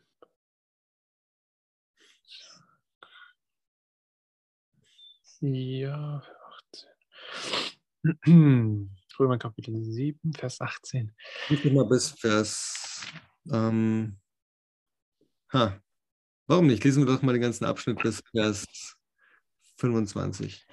Ja, 5.41 6.23
18. 8.03 8.89
Römer 9.19 9.37
Kapitel 9.37 9.83
7, 9.83 10.33
Vers 10.33 10.61
18. 10.61 11.13
Ich 11.49 11.65
mal 11.65 11.85
bis 11.85 12.11
Vers. 12.11 13.05
Ähm, 13.51 14.17
ha, 15.51 15.81
warum 16.47 16.67
nicht? 16.67 16.83
Lesen 16.83 17.05
wir 17.05 17.13
doch 17.13 17.21
mal 17.21 17.33
den 17.33 17.41
ganzen 17.41 17.65
Abschnitt 17.65 18.01
bis 18.01 18.23
Vers 18.31 18.95
25. 19.77 20.65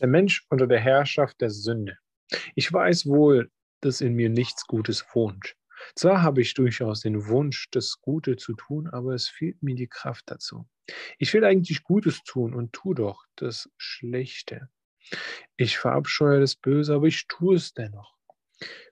Der 0.00 0.08
Mensch 0.08 0.44
unter 0.50 0.66
der 0.66 0.80
Herrschaft 0.80 1.40
der 1.40 1.50
Sünde. 1.50 1.96
Ich 2.54 2.72
weiß 2.72 3.06
wohl, 3.06 3.50
dass 3.80 4.00
in 4.00 4.14
mir 4.14 4.28
nichts 4.28 4.66
Gutes 4.66 5.04
wohnt. 5.14 5.56
Zwar 5.94 6.22
habe 6.22 6.40
ich 6.40 6.54
durchaus 6.54 7.00
den 7.00 7.26
Wunsch, 7.28 7.68
das 7.70 8.00
Gute 8.00 8.36
zu 8.36 8.54
tun, 8.54 8.88
aber 8.88 9.14
es 9.14 9.28
fehlt 9.28 9.62
mir 9.62 9.74
die 9.74 9.88
Kraft 9.88 10.24
dazu. 10.26 10.66
Ich 11.18 11.32
will 11.34 11.44
eigentlich 11.44 11.84
Gutes 11.84 12.22
tun 12.24 12.54
und 12.54 12.72
tu 12.72 12.94
doch 12.94 13.24
das 13.36 13.70
Schlechte. 13.76 14.68
Ich 15.56 15.78
verabscheue 15.78 16.40
das 16.40 16.56
Böse, 16.56 16.94
aber 16.94 17.06
ich 17.06 17.26
tue 17.28 17.56
es 17.56 17.72
dennoch. 17.72 18.16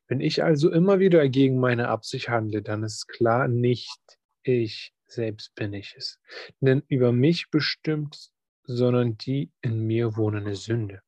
Wenn 0.07 0.21
ich 0.21 0.45
also 0.45 0.71
immer 0.71 0.99
wieder 0.99 1.29
gegen 1.29 1.59
meine 1.59 1.89
Absicht 1.89 2.29
handle, 2.29 2.63
dann 2.63 2.83
ist 2.83 3.09
klar, 3.09 3.49
nicht 3.49 4.01
ich 4.43 4.93
selbst 5.07 5.55
bin 5.55 5.73
ich 5.73 5.95
es. 5.97 6.19
Denn 6.61 6.83
über 6.89 7.13
mich 7.13 7.51
bestimmt, 7.51 8.31
sondern 8.65 9.17
die 9.19 9.51
in 9.63 9.87
mir 9.87 10.17
wohnende 10.17 10.57
Sünde. 10.57 11.01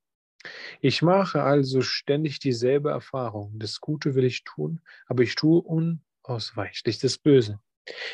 Ich 0.80 1.02
mache 1.02 1.42
also 1.42 1.80
ständig 1.80 2.38
dieselbe 2.38 2.90
Erfahrung. 2.90 3.58
Das 3.58 3.80
Gute 3.80 4.14
will 4.14 4.24
ich 4.24 4.44
tun, 4.44 4.80
aber 5.06 5.22
ich 5.22 5.34
tue 5.34 5.60
unausweichlich 5.60 6.98
das 6.98 7.18
Böse. 7.18 7.58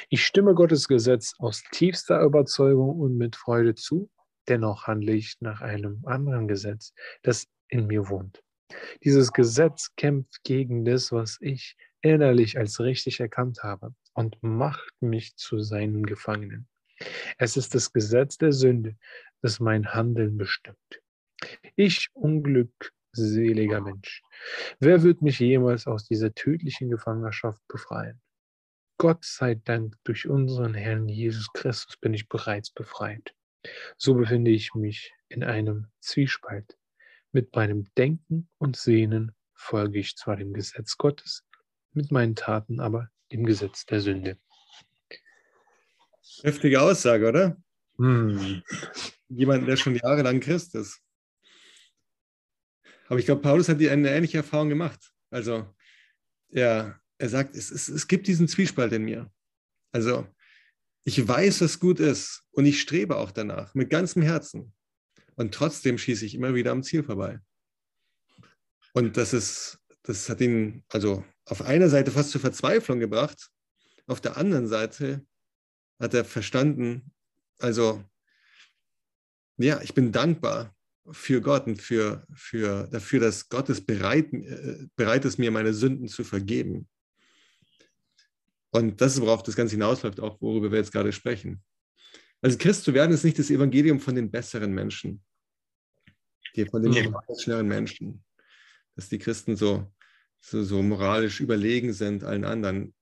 Ich 0.09 0.25
stimme 0.25 0.55
Gottes 0.55 0.89
Gesetz 0.89 1.35
aus 1.39 1.63
tiefster 1.73 2.23
Überzeugung 2.23 2.99
und 3.01 3.17
mit 3.17 3.37
Freude 3.37 3.75
zu, 3.75 4.11
dennoch 4.49 4.87
handle 4.87 5.13
ich 5.13 5.37
nach 5.41 5.61
einem 5.61 6.03
anderen 6.05 6.49
Gesetz, 6.49 6.95
das 7.23 7.47
in 7.69 7.87
mir 7.87 8.09
wohnt. 8.09 8.43
Dieses 9.05 9.33
Gesetz 9.33 9.95
kämpft 9.97 10.43
gegen 10.45 10.85
das, 10.85 11.13
was 11.13 11.39
ich 11.41 11.77
innerlich 12.03 12.59
als 12.59 12.81
richtig 12.81 13.21
erkannt 13.21 13.63
habe 13.63 13.95
und 14.15 14.43
macht 14.43 14.93
mich 15.01 15.37
zu 15.37 15.61
seinen 15.61 16.05
Gefangenen. 16.05 16.69
Es 17.39 17.57
ist 17.57 17.75
das 17.75 17.93
Gesetz 17.93 18.39
der 18.39 18.53
Sünde, 18.53 18.97
das 19.43 19.61
mein 19.61 19.93
Handeln 19.93 20.39
bestimmt. 20.39 21.03
Ich, 21.77 22.09
unglückseliger 22.15 23.81
Mensch, 23.81 24.23
wer 24.79 25.03
wird 25.03 25.21
mich 25.21 25.39
jemals 25.41 25.87
aus 25.87 26.07
dieser 26.07 26.35
tödlichen 26.35 26.91
Gefangenschaft 26.91 27.61
befreien? 27.69 28.21
Gott 28.99 29.25
sei 29.25 29.57
Dank, 29.57 29.97
durch 30.05 30.29
unseren 30.29 30.75
Herrn 30.75 31.09
Jesus 31.09 31.53
Christus 31.53 31.97
bin 31.97 32.15
ich 32.15 32.29
bereits 32.29 32.71
befreit. 32.71 33.35
So 33.97 34.15
befinde 34.15 34.53
ich 34.53 34.75
mich 34.75 35.13
in 35.29 35.43
einem 35.43 35.89
Zwiespalt. 36.01 36.77
Mit 37.33 37.55
meinem 37.57 37.93
Denken 37.97 38.49
und 38.59 38.77
Sehnen 38.77 39.35
folge 39.55 39.99
ich 39.99 40.17
zwar 40.17 40.37
dem 40.37 40.53
Gesetz 40.53 40.97
Gottes, 40.97 41.45
mit 41.93 42.13
meinen 42.13 42.37
Taten 42.37 42.81
aber 42.81 43.11
dem 43.33 43.45
Gesetz 43.45 43.87
der 43.87 44.01
Sünde. 44.01 44.39
Heftige 46.43 46.81
Aussage, 46.81 47.29
oder? 47.29 47.57
Hm. 47.99 48.63
Jemand, 49.29 49.69
der 49.69 49.77
schon 49.77 49.95
jahrelang 49.95 50.41
Christ 50.41 50.75
ist. 50.75 51.01
Aber 53.09 53.19
ich 53.19 53.27
glaube, 53.27 53.43
Paulus 53.43 53.69
hat 53.69 53.81
eine 53.81 54.11
ähnliche 54.11 54.39
Erfahrung 54.39 54.69
gemacht. 54.69 55.13
Also 55.31 55.75
er, 56.51 57.01
er 57.19 57.29
sagt, 57.29 57.57
es, 57.57 57.71
es, 57.71 57.89
es 57.89 58.07
gibt 58.09 58.27
diesen 58.27 58.49
Zwiespalt 58.49 58.93
in 58.93 59.05
mir. 59.05 59.31
Also 59.93 60.27
ich 61.05 61.27
weiß, 61.27 61.61
was 61.61 61.81
gut 61.81 62.01
ist 62.01 62.45
und 62.53 62.65
ich 62.67 62.81
strebe 62.81 63.17
auch 63.17 63.31
danach 63.31 63.75
mit 63.75 63.91
ganzem 63.91 64.23
Herzen. 64.23 64.73
Und 65.35 65.55
trotzdem 65.55 65.99
schieße 65.99 66.25
ich 66.25 66.35
immer 66.35 66.55
wieder 66.55 66.73
am 66.73 66.83
Ziel 66.83 67.03
vorbei. 67.03 67.41
Und 68.93 69.17
das 69.17 69.33
ist, 69.33 69.79
das 70.03 70.29
hat 70.29 70.41
ihn 70.41 70.85
also 70.89 71.25
auf 71.47 71.63
einer 71.63 71.89
Seite 71.89 72.11
fast 72.11 72.31
zur 72.31 72.41
Verzweiflung 72.41 73.01
gebracht. 73.01 73.51
Auf 74.07 74.21
der 74.21 74.37
anderen 74.37 74.67
Seite 74.67 75.25
hat 75.99 76.15
er 76.15 76.25
verstanden, 76.25 77.13
also 77.59 78.03
ja, 79.59 79.81
ich 79.83 79.95
bin 79.95 80.13
dankbar 80.13 80.75
für 81.11 81.41
Gott 81.41 81.67
und 81.67 81.81
für, 81.81 82.27
für, 82.33 82.89
dafür, 82.89 83.21
dass 83.21 83.49
Gott 83.49 83.69
es 83.69 83.85
bereit, 83.85 84.33
äh, 84.33 84.87
bereit 84.97 85.25
ist, 85.25 85.39
mir 85.39 85.51
meine 85.51 85.75
Sünden 85.75 86.09
zu 86.09 86.25
vergeben. 86.25 86.89
Und 88.71 89.01
das 89.01 89.15
ist, 89.15 89.21
worauf 89.21 89.43
das 89.43 89.57
Ganze 89.57 89.73
hinausläuft, 89.73 90.21
auch 90.21 90.41
worüber 90.41 90.71
wir 90.71 90.79
jetzt 90.79 90.93
gerade 90.93 91.13
sprechen. 91.13 91.63
Also 92.41 92.57
Christ 92.57 92.85
zu 92.85 92.95
werden 92.95 93.13
ist 93.13 93.25
nicht 93.25 93.39
das 93.39 93.51
Evangelium 93.51 94.01
von 94.01 94.15
den 94.15 94.31
besseren 94.31 94.73
Menschen, 94.73 95.23
von 96.71 96.83
den 96.83 97.11
moralischeren 97.11 97.69
Menschen, 97.69 98.25
dass 98.97 99.09
die 99.09 99.19
Christen 99.19 99.57
so, 99.57 99.93
so, 100.41 100.63
so 100.65 100.83
moralisch 100.83 101.41
überlegen 101.41 101.93
sind 101.93 102.25
allen 102.25 102.45
anderen. 102.45 102.95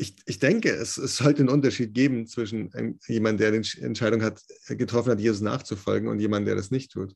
Ich, 0.00 0.16
ich 0.24 0.38
denke, 0.38 0.70
es, 0.70 0.96
es 0.96 1.16
sollte 1.16 1.40
einen 1.40 1.50
Unterschied 1.50 1.92
geben 1.92 2.26
zwischen 2.26 2.70
jemandem, 3.06 3.52
der 3.52 3.60
die 3.60 3.80
Entscheidung 3.82 4.22
hat, 4.22 4.42
getroffen 4.68 5.10
hat, 5.10 5.20
Jesus 5.20 5.42
nachzufolgen 5.42 6.08
und 6.08 6.20
jemandem, 6.20 6.46
der 6.46 6.54
das 6.56 6.70
nicht 6.70 6.92
tut. 6.92 7.14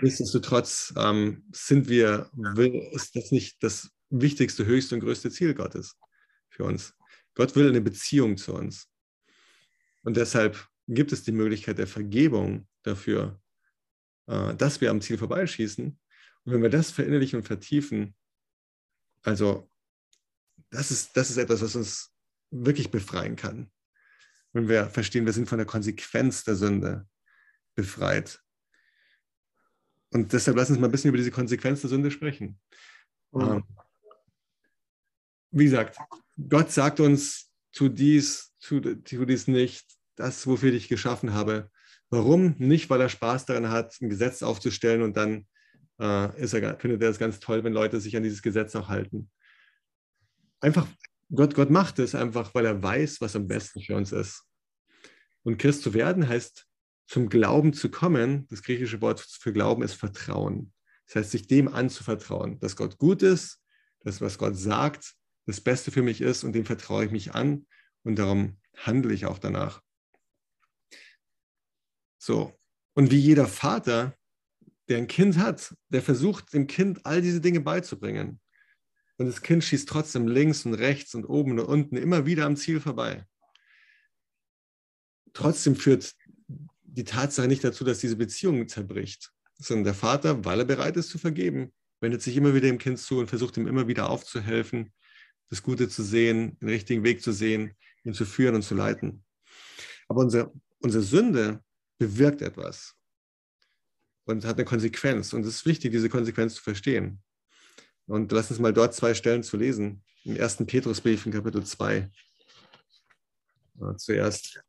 Nichtsdestotrotz 0.00 0.94
ähm, 0.96 1.44
sind 1.52 1.88
wir, 1.88 2.30
ist 2.92 3.16
das 3.16 3.32
nicht 3.32 3.62
das 3.62 3.90
wichtigste, 4.08 4.66
höchste 4.66 4.94
und 4.94 5.00
größte 5.00 5.30
Ziel 5.30 5.54
Gottes 5.54 5.96
für 6.48 6.64
uns. 6.64 6.94
Gott 7.34 7.56
will 7.56 7.68
eine 7.68 7.80
Beziehung 7.80 8.36
zu 8.36 8.54
uns. 8.54 8.88
Und 10.02 10.16
deshalb 10.16 10.68
gibt 10.88 11.12
es 11.12 11.22
die 11.22 11.32
Möglichkeit 11.32 11.78
der 11.78 11.86
Vergebung 11.86 12.68
dafür, 12.82 13.40
äh, 14.26 14.54
dass 14.54 14.80
wir 14.80 14.90
am 14.90 15.00
Ziel 15.00 15.18
vorbeischießen. 15.18 15.86
Und 16.44 16.52
wenn 16.52 16.62
wir 16.62 16.70
das 16.70 16.90
verinnerlichen 16.90 17.38
und 17.38 17.46
vertiefen, 17.46 18.14
also 19.22 19.69
das 20.70 20.90
ist, 20.90 21.16
das 21.16 21.30
ist 21.30 21.36
etwas, 21.36 21.62
was 21.62 21.76
uns 21.76 22.12
wirklich 22.50 22.90
befreien 22.90 23.36
kann. 23.36 23.70
Wenn 24.52 24.68
wir 24.68 24.86
verstehen, 24.86 25.26
wir 25.26 25.32
sind 25.32 25.48
von 25.48 25.58
der 25.58 25.66
Konsequenz 25.66 26.44
der 26.44 26.56
Sünde 26.56 27.06
befreit. 27.74 28.40
Und 30.10 30.32
deshalb 30.32 30.56
lass 30.56 30.70
uns 30.70 30.78
mal 30.78 30.88
ein 30.88 30.90
bisschen 30.90 31.08
über 31.08 31.18
diese 31.18 31.30
Konsequenz 31.30 31.82
der 31.82 31.90
Sünde 31.90 32.10
sprechen. 32.10 32.58
Mhm. 33.32 33.64
Wie 35.52 35.64
gesagt, 35.64 35.98
Gott 36.48 36.70
sagt 36.70 37.00
uns, 37.00 37.52
tu 37.72 37.88
dies, 37.88 38.52
tu, 38.60 38.80
tu 38.80 39.24
dies 39.24 39.46
nicht, 39.46 39.86
das, 40.16 40.46
wofür 40.46 40.72
ich 40.72 40.82
dich 40.82 40.88
geschaffen 40.88 41.32
habe. 41.32 41.70
Warum? 42.08 42.56
Nicht, 42.58 42.90
weil 42.90 43.00
er 43.00 43.08
Spaß 43.08 43.46
daran 43.46 43.70
hat, 43.70 43.96
ein 44.00 44.08
Gesetz 44.08 44.42
aufzustellen 44.42 45.02
und 45.02 45.16
dann 45.16 45.46
äh, 45.98 46.04
er, 46.04 46.78
findet 46.78 47.02
er 47.02 47.10
es 47.10 47.18
ganz 47.18 47.38
toll, 47.38 47.62
wenn 47.62 47.72
Leute 47.72 48.00
sich 48.00 48.16
an 48.16 48.22
dieses 48.24 48.42
Gesetz 48.42 48.74
auch 48.74 48.88
halten. 48.88 49.30
Einfach, 50.60 50.86
Gott, 51.34 51.54
Gott 51.54 51.70
macht 51.70 51.98
es 51.98 52.14
einfach, 52.14 52.54
weil 52.54 52.66
er 52.66 52.82
weiß, 52.82 53.20
was 53.20 53.36
am 53.36 53.46
besten 53.46 53.80
für 53.80 53.96
uns 53.96 54.12
ist. 54.12 54.44
Und 55.42 55.58
Christ 55.58 55.82
zu 55.82 55.94
werden 55.94 56.28
heißt, 56.28 56.66
zum 57.06 57.28
Glauben 57.28 57.72
zu 57.72 57.90
kommen. 57.90 58.46
Das 58.48 58.62
griechische 58.62 59.00
Wort 59.00 59.20
für 59.20 59.52
Glauben 59.52 59.82
ist 59.82 59.94
Vertrauen. 59.94 60.72
Das 61.06 61.16
heißt, 61.16 61.30
sich 61.32 61.48
dem 61.48 61.66
anzuvertrauen, 61.66 62.60
dass 62.60 62.76
Gott 62.76 62.98
gut 62.98 63.22
ist, 63.22 63.60
dass 64.00 64.20
was 64.20 64.38
Gott 64.38 64.56
sagt, 64.56 65.14
das 65.46 65.60
Beste 65.60 65.90
für 65.90 66.02
mich 66.02 66.20
ist 66.20 66.44
und 66.44 66.52
dem 66.52 66.64
vertraue 66.64 67.04
ich 67.04 67.10
mich 67.10 67.34
an 67.34 67.66
und 68.04 68.16
darum 68.16 68.58
handle 68.76 69.12
ich 69.12 69.26
auch 69.26 69.38
danach. 69.38 69.82
So. 72.18 72.56
Und 72.94 73.10
wie 73.10 73.18
jeder 73.18 73.48
Vater, 73.48 74.14
der 74.88 74.98
ein 74.98 75.08
Kind 75.08 75.38
hat, 75.38 75.74
der 75.88 76.02
versucht 76.02 76.52
dem 76.52 76.66
Kind 76.66 77.04
all 77.06 77.22
diese 77.22 77.40
Dinge 77.40 77.60
beizubringen. 77.60 78.40
Und 79.20 79.26
das 79.26 79.42
Kind 79.42 79.62
schießt 79.62 79.86
trotzdem 79.86 80.26
links 80.26 80.64
und 80.64 80.72
rechts 80.72 81.14
und 81.14 81.26
oben 81.26 81.58
und 81.58 81.60
unten 81.66 81.98
immer 81.98 82.24
wieder 82.24 82.46
am 82.46 82.56
Ziel 82.56 82.80
vorbei. 82.80 83.26
Trotzdem 85.34 85.76
führt 85.76 86.14
die 86.84 87.04
Tatsache 87.04 87.46
nicht 87.46 87.62
dazu, 87.62 87.84
dass 87.84 87.98
diese 87.98 88.16
Beziehung 88.16 88.66
zerbricht, 88.66 89.30
sondern 89.58 89.84
der 89.84 89.92
Vater, 89.92 90.42
weil 90.46 90.60
er 90.60 90.64
bereit 90.64 90.96
ist 90.96 91.10
zu 91.10 91.18
vergeben, 91.18 91.70
wendet 92.00 92.22
sich 92.22 92.34
immer 92.34 92.54
wieder 92.54 92.68
dem 92.68 92.78
Kind 92.78 92.98
zu 92.98 93.18
und 93.18 93.28
versucht 93.28 93.58
ihm 93.58 93.66
immer 93.66 93.86
wieder 93.86 94.08
aufzuhelfen, 94.08 94.90
das 95.50 95.62
Gute 95.62 95.90
zu 95.90 96.02
sehen, 96.02 96.58
den 96.58 96.70
richtigen 96.70 97.04
Weg 97.04 97.20
zu 97.20 97.32
sehen, 97.32 97.76
ihn 98.04 98.14
zu 98.14 98.24
führen 98.24 98.54
und 98.54 98.62
zu 98.62 98.74
leiten. 98.74 99.22
Aber 100.08 100.22
unsere, 100.22 100.50
unsere 100.78 101.04
Sünde 101.04 101.62
bewirkt 101.98 102.40
etwas 102.40 102.94
und 104.24 104.46
hat 104.46 104.56
eine 104.56 104.64
Konsequenz. 104.64 105.34
Und 105.34 105.42
es 105.42 105.56
ist 105.56 105.66
wichtig, 105.66 105.92
diese 105.92 106.08
Konsequenz 106.08 106.54
zu 106.54 106.62
verstehen. 106.62 107.22
Und 108.10 108.32
lass 108.32 108.50
uns 108.50 108.58
mal 108.58 108.72
dort 108.72 108.92
zwei 108.92 109.14
Stellen 109.14 109.44
zu 109.44 109.56
lesen. 109.56 110.02
Im 110.24 110.34
ersten 110.34 110.66
Petrusbrief 110.66 111.26
in 111.26 111.32
Kapitel 111.32 111.64
2. 111.64 112.10
Zuerst. 113.98 114.60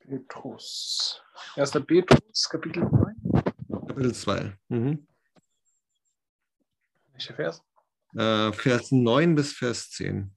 Petrus. 0.00 1.22
Erster 1.56 1.80
Petrus, 1.80 2.50
Kapitel 2.50 2.86
2. 2.86 3.86
Kapitel 3.86 4.14
2. 4.14 4.58
Mhm. 4.68 5.08
Welcher 7.12 7.34
Vers? 7.34 7.62
Äh, 8.14 8.52
Vers 8.52 8.92
9 8.92 9.34
bis 9.34 9.54
Vers 9.54 9.88
10. 9.88 10.36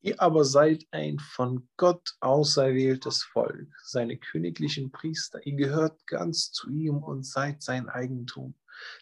Ihr 0.00 0.20
aber 0.20 0.44
seid 0.44 0.86
ein 0.92 1.18
von 1.18 1.68
Gott 1.76 2.16
auserwähltes 2.20 3.24
Volk, 3.24 3.68
seine 3.82 4.16
königlichen 4.16 4.92
Priester. 4.92 5.44
Ihr 5.44 5.56
gehört 5.56 6.06
ganz 6.06 6.52
zu 6.52 6.70
ihm 6.70 6.98
und 7.02 7.26
seid 7.26 7.62
sein 7.62 7.88
Eigentum. 7.88 8.54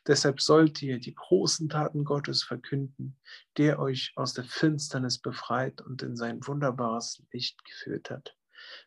Deshalb 0.06 0.40
sollt 0.40 0.80
ihr 0.80 0.98
die 0.98 1.14
großen 1.14 1.68
Taten 1.68 2.04
Gottes 2.04 2.42
verkünden, 2.42 3.18
der 3.58 3.78
euch 3.78 4.12
aus 4.16 4.32
der 4.32 4.44
Finsternis 4.44 5.18
befreit 5.18 5.82
und 5.82 6.02
in 6.02 6.16
sein 6.16 6.46
wunderbares 6.46 7.22
Licht 7.30 7.62
geführt 7.64 8.08
hat. 8.08 8.34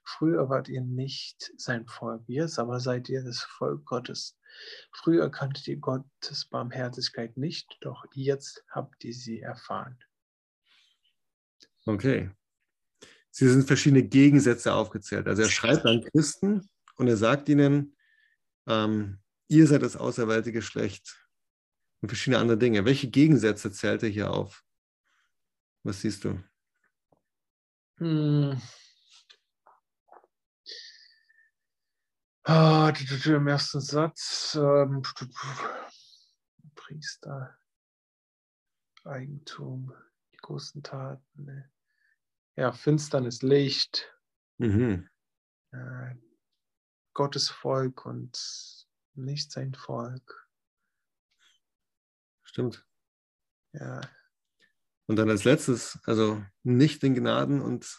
Früher 0.03 0.49
wart 0.49 0.67
ihr 0.67 0.81
nicht 0.81 1.51
sein 1.57 1.85
Volk, 1.87 2.23
jetzt 2.27 2.57
aber 2.57 2.79
seid 2.79 3.07
ihr 3.09 3.23
das 3.23 3.41
Volk 3.43 3.85
Gottes. 3.85 4.35
Früher 4.91 5.29
kanntet 5.29 5.67
ihr 5.67 5.77
Gottes 5.77 6.45
Barmherzigkeit 6.49 7.37
nicht, 7.37 7.77
doch 7.81 8.03
jetzt 8.13 8.65
habt 8.71 9.03
ihr 9.03 9.13
sie 9.13 9.41
erfahren. 9.41 9.99
Okay. 11.89 12.29
Sie 13.31 13.49
sind 13.49 13.65
verschiedene 13.65 14.03
Gegensätze 14.03 14.73
aufgezählt. 14.73 15.27
Also 15.27 15.41
er 15.41 15.49
schreibt 15.49 15.85
an 15.85 16.03
Christen 16.03 16.69
und 16.97 17.07
er 17.07 17.17
sagt 17.17 17.49
ihnen, 17.49 17.95
ähm, 18.67 19.19
ihr 19.47 19.65
seid 19.65 19.81
das 19.81 19.97
auserwählte 19.97 20.51
Geschlecht 20.51 21.27
und 22.01 22.09
verschiedene 22.09 22.39
andere 22.39 22.57
Dinge. 22.59 22.85
Welche 22.85 23.09
Gegensätze 23.09 23.71
zählt 23.71 24.03
er 24.03 24.09
hier 24.09 24.31
auf? 24.31 24.63
Was 25.83 26.01
siehst 26.01 26.25
du? 26.25 26.43
Hm. 27.97 28.61
Ah, 32.43 32.93
Im 33.25 33.47
ersten 33.47 33.81
Satz, 33.81 34.55
ähm, 34.59 35.01
Priester, 36.75 37.57
Eigentum, 39.03 39.93
die 40.33 40.37
großen 40.37 40.83
Taten. 40.83 41.45
Ne? 41.45 41.71
Ja, 42.59 42.73
Finsternis, 42.73 43.41
Licht, 43.41 44.13
mhm. 44.57 45.07
äh, 45.71 46.15
Gottes 47.13 47.49
Volk 47.49 48.05
und 48.05 48.87
nicht 49.13 49.51
sein 49.51 49.73
Volk. 49.73 50.47
Stimmt. 52.43 52.85
Ja. 53.73 54.01
Und 55.07 55.15
dann 55.15 55.29
als 55.29 55.43
letztes, 55.43 55.99
also 56.03 56.43
nicht 56.63 57.03
in 57.03 57.15
Gnaden 57.15 57.61
und 57.61 57.97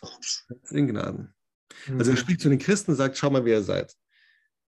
in 0.70 0.88
Gnaden. 0.88 1.34
Also 1.98 2.10
er 2.10 2.16
mhm. 2.16 2.20
spricht 2.20 2.40
zu 2.40 2.48
den 2.48 2.58
Christen 2.58 2.90
und 2.90 2.96
sagt, 2.96 3.16
schau 3.16 3.30
mal, 3.30 3.44
wer 3.44 3.58
ihr 3.58 3.64
seid 3.64 3.96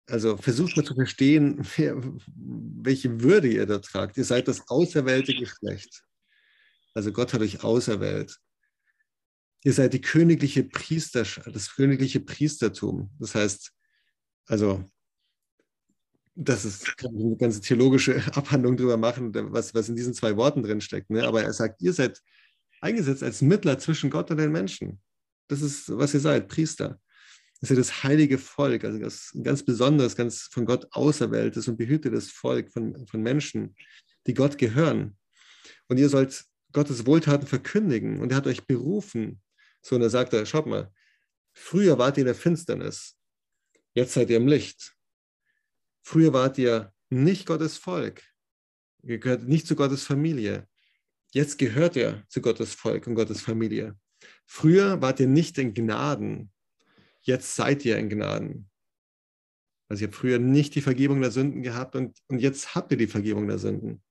also 0.09 0.37
versucht 0.37 0.75
mal 0.75 0.83
zu 0.83 0.95
verstehen, 0.95 1.65
wer, 1.75 1.95
welche 2.35 3.21
Würde 3.21 3.47
ihr 3.47 3.65
da 3.65 3.79
tragt. 3.79 4.17
Ihr 4.17 4.25
seid 4.25 4.47
das 4.47 4.67
auserwählte 4.69 5.33
Geschlecht. 5.33 6.03
Also 6.93 7.11
Gott 7.11 7.33
hat 7.33 7.41
euch 7.41 7.63
auserwählt. 7.63 8.39
Ihr 9.64 9.74
seid 9.74 9.93
die 9.93 10.01
königliche 10.01 10.64
Priester, 10.64 11.24
das 11.24 11.76
königliche 11.76 12.20
Priestertum. 12.20 13.10
Das 13.20 13.36
heißt, 13.36 13.72
also, 14.47 14.84
das 16.36 16.64
ist, 16.64 16.97
kann 16.97 17.16
eine 17.16 17.36
ganze 17.36 17.60
theologische 17.60 18.16
Abhandlung 18.36 18.78
drüber 18.78 18.97
machen, 18.97 19.34
was, 19.51 19.74
was 19.74 19.89
in 19.89 19.95
diesen 19.95 20.14
zwei 20.14 20.38
Worten 20.38 20.64
drin 20.64 20.82
steckt. 20.82 21.10
Ne? 21.10 21.28
Aber 21.28 21.43
er 21.43 21.53
sagt, 21.53 21.82
ihr 21.82 21.93
seid 21.93 22.22
eingesetzt 22.82 23.24
als 23.24 23.41
Mittler 23.41 23.78
zwischen 23.80 24.10
Gott 24.10 24.32
und 24.32 24.38
den 24.38 24.51
Menschen. 24.51 25.01
Das 25.49 25.62
ist, 25.62 25.89
was 25.89 26.14
ihr 26.14 26.22
seid, 26.22 26.47
Priester 26.47 26.99
dass 27.60 27.70
ihr 27.70 27.76
das 27.76 28.03
heilige 28.03 28.38
Volk, 28.38 28.84
also 28.86 28.99
das 28.99 29.36
ganz 29.43 29.64
besonderes, 29.64 30.16
ganz 30.16 30.43
von 30.51 30.66
Gott 30.66 30.88
auserwähltes 30.91 31.68
und 31.68 31.78
behütetes 31.78 32.32
Volk 32.32 32.72
von, 32.72 33.05
von 33.05 33.22
Menschen, 33.22 33.76
die 34.28 34.34
Gott 34.34 34.57
gehören. 34.57 35.18
Und 35.88 35.97
ihr 35.97 36.10
sollt 36.10 36.45
Gottes 36.72 37.05
Wohltaten 37.05 37.47
verkündigen. 37.47 38.22
Und 38.22 38.32
er 38.32 38.38
hat 38.38 38.47
euch 38.47 38.66
berufen. 38.66 39.41
So, 39.82 39.95
und 39.95 40.01
er 40.01 40.09
sagt 40.09 40.34
er, 40.34 40.45
schaut 40.45 40.65
mal, 40.65 40.93
früher 41.53 41.97
wart 41.97 42.17
ihr 42.17 42.21
in 42.21 42.27
der 42.27 42.36
Finsternis, 42.36 43.17
jetzt 43.93 44.13
seid 44.13 44.30
ihr 44.30 44.38
im 44.38 44.47
Licht. 44.47 44.95
Früher 46.01 46.34
wart 46.34 46.57
ihr 46.57 46.93
nicht 47.09 47.45
Gottes 47.45 47.77
Volk. 47.77 48.23
Ihr 49.03 49.19
gehört 49.19 49.43
nicht 49.43 49.67
zu 49.67 49.75
Gottes 49.75 50.03
Familie. 50.03 50.67
Jetzt 51.32 51.57
gehört 51.57 51.95
ihr 51.95 52.23
zu 52.27 52.41
Gottes 52.41 52.73
Volk 52.73 53.07
und 53.07 53.15
Gottes 53.15 53.41
Familie. 53.41 53.97
Früher 54.45 55.01
wart 55.01 55.19
ihr 55.19 55.27
nicht 55.27 55.57
in 55.57 55.73
Gnaden, 55.73 56.51
jetzt 57.21 57.55
seid 57.55 57.86
ihr 57.86 57.97
in 57.97 58.09
Gnaden. 58.09 58.69
Also 59.88 60.03
ihr 60.03 60.07
habt 60.07 60.17
früher 60.17 60.39
nicht 60.39 60.75
die 60.75 60.82
Vergebung 60.82 61.21
der 61.21 61.32
Sünden 61.32 61.61
gehabt 61.61 61.95
und, 61.95 62.17
und 62.27 62.39
jetzt 62.39 62.75
habt 62.75 62.91
ihr 62.91 62.97
die 62.97 63.07
Vergebung 63.07 63.47
der 63.47 63.59
Sünden. 63.59 64.03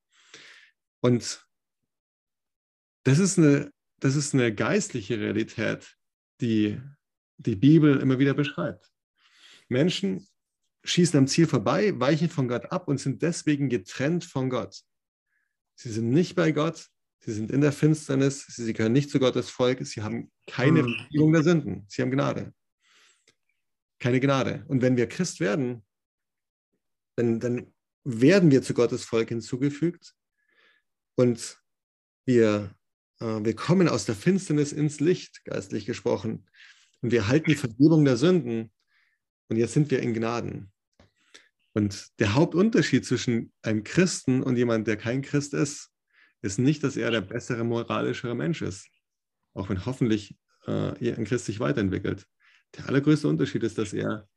Und 1.01 1.45
das 3.03 3.19
ist 3.19 3.37
eine, 3.37 3.71
das 3.99 4.15
ist 4.15 4.33
eine 4.33 4.53
geistliche 4.53 5.19
Realität, 5.19 5.95
die 6.41 6.81
die 7.37 7.55
Bibel 7.55 7.99
immer 7.99 8.19
wieder 8.19 8.33
beschreibt. 8.33 8.91
Menschen 9.67 10.27
schießen 10.83 11.17
am 11.17 11.27
Ziel 11.27 11.47
vorbei, 11.47 11.97
weichen 11.99 12.29
von 12.29 12.47
Gott 12.47 12.71
ab 12.71 12.87
und 12.87 12.99
sind 12.99 13.21
deswegen 13.21 13.69
getrennt 13.69 14.25
von 14.25 14.49
Gott. 14.49 14.81
Sie 15.75 15.89
sind 15.89 16.09
nicht 16.09 16.35
bei 16.35 16.51
Gott, 16.51 16.87
sie 17.19 17.31
sind 17.31 17.51
in 17.51 17.61
der 17.61 17.71
Finsternis, 17.71 18.45
sie 18.47 18.73
gehören 18.73 18.93
nicht 18.93 19.09
zu 19.09 19.19
Gottes 19.19 19.49
Volk, 19.49 19.85
sie 19.85 20.01
haben 20.01 20.31
keine 20.47 20.83
hm. 20.83 20.95
Vergebung 20.95 21.33
der 21.33 21.43
Sünden, 21.43 21.85
sie 21.87 22.01
haben 22.01 22.11
Gnade. 22.11 22.53
keine 23.99 24.19
Gnade. 24.19 24.65
Und 24.67 24.81
wenn 24.81 24.97
wir 24.97 25.07
Christ 25.07 25.39
werden, 25.39 25.85
dann, 27.15 27.39
dann 27.39 27.73
werden 28.03 28.49
wir 28.51 28.61
zu 28.61 28.73
Gottes 28.73 29.03
Volk 29.03 29.29
hinzugefügt 29.29 30.15
und 31.15 31.61
wir, 32.25 32.73
wir 33.19 33.55
kommen 33.55 33.87
aus 33.87 34.05
der 34.05 34.15
Finsternis 34.15 34.71
ins 34.71 34.99
Licht, 34.99 35.43
geistlich 35.45 35.85
gesprochen. 35.85 36.45
Und 37.01 37.11
wir 37.11 37.27
halten 37.27 37.49
die 37.49 37.55
Vergebung 37.55 38.05
der 38.05 38.17
Sünden. 38.17 38.71
Und 39.49 39.57
jetzt 39.57 39.73
sind 39.73 39.91
wir 39.91 39.99
in 39.99 40.13
Gnaden. 40.13 40.71
Und 41.73 42.07
der 42.19 42.33
Hauptunterschied 42.33 43.05
zwischen 43.05 43.51
einem 43.61 43.83
Christen 43.83 44.43
und 44.43 44.57
jemand, 44.57 44.87
der 44.87 44.97
kein 44.97 45.21
Christ 45.21 45.53
ist, 45.53 45.91
ist 46.41 46.59
nicht, 46.59 46.83
dass 46.83 46.97
er 46.97 47.11
der 47.11 47.21
bessere, 47.21 47.63
moralischere 47.63 48.35
Mensch 48.35 48.61
ist. 48.61 48.87
Auch 49.53 49.69
wenn 49.69 49.85
hoffentlich 49.85 50.37
äh, 50.65 51.13
ein 51.13 51.25
Christ 51.25 51.45
sich 51.45 51.59
weiterentwickelt. 51.59 52.25
Der 52.75 52.87
allergrößte 52.87 53.27
Unterschied 53.27 53.63
ist, 53.63 53.77
dass 53.77 53.93
er 53.93 54.27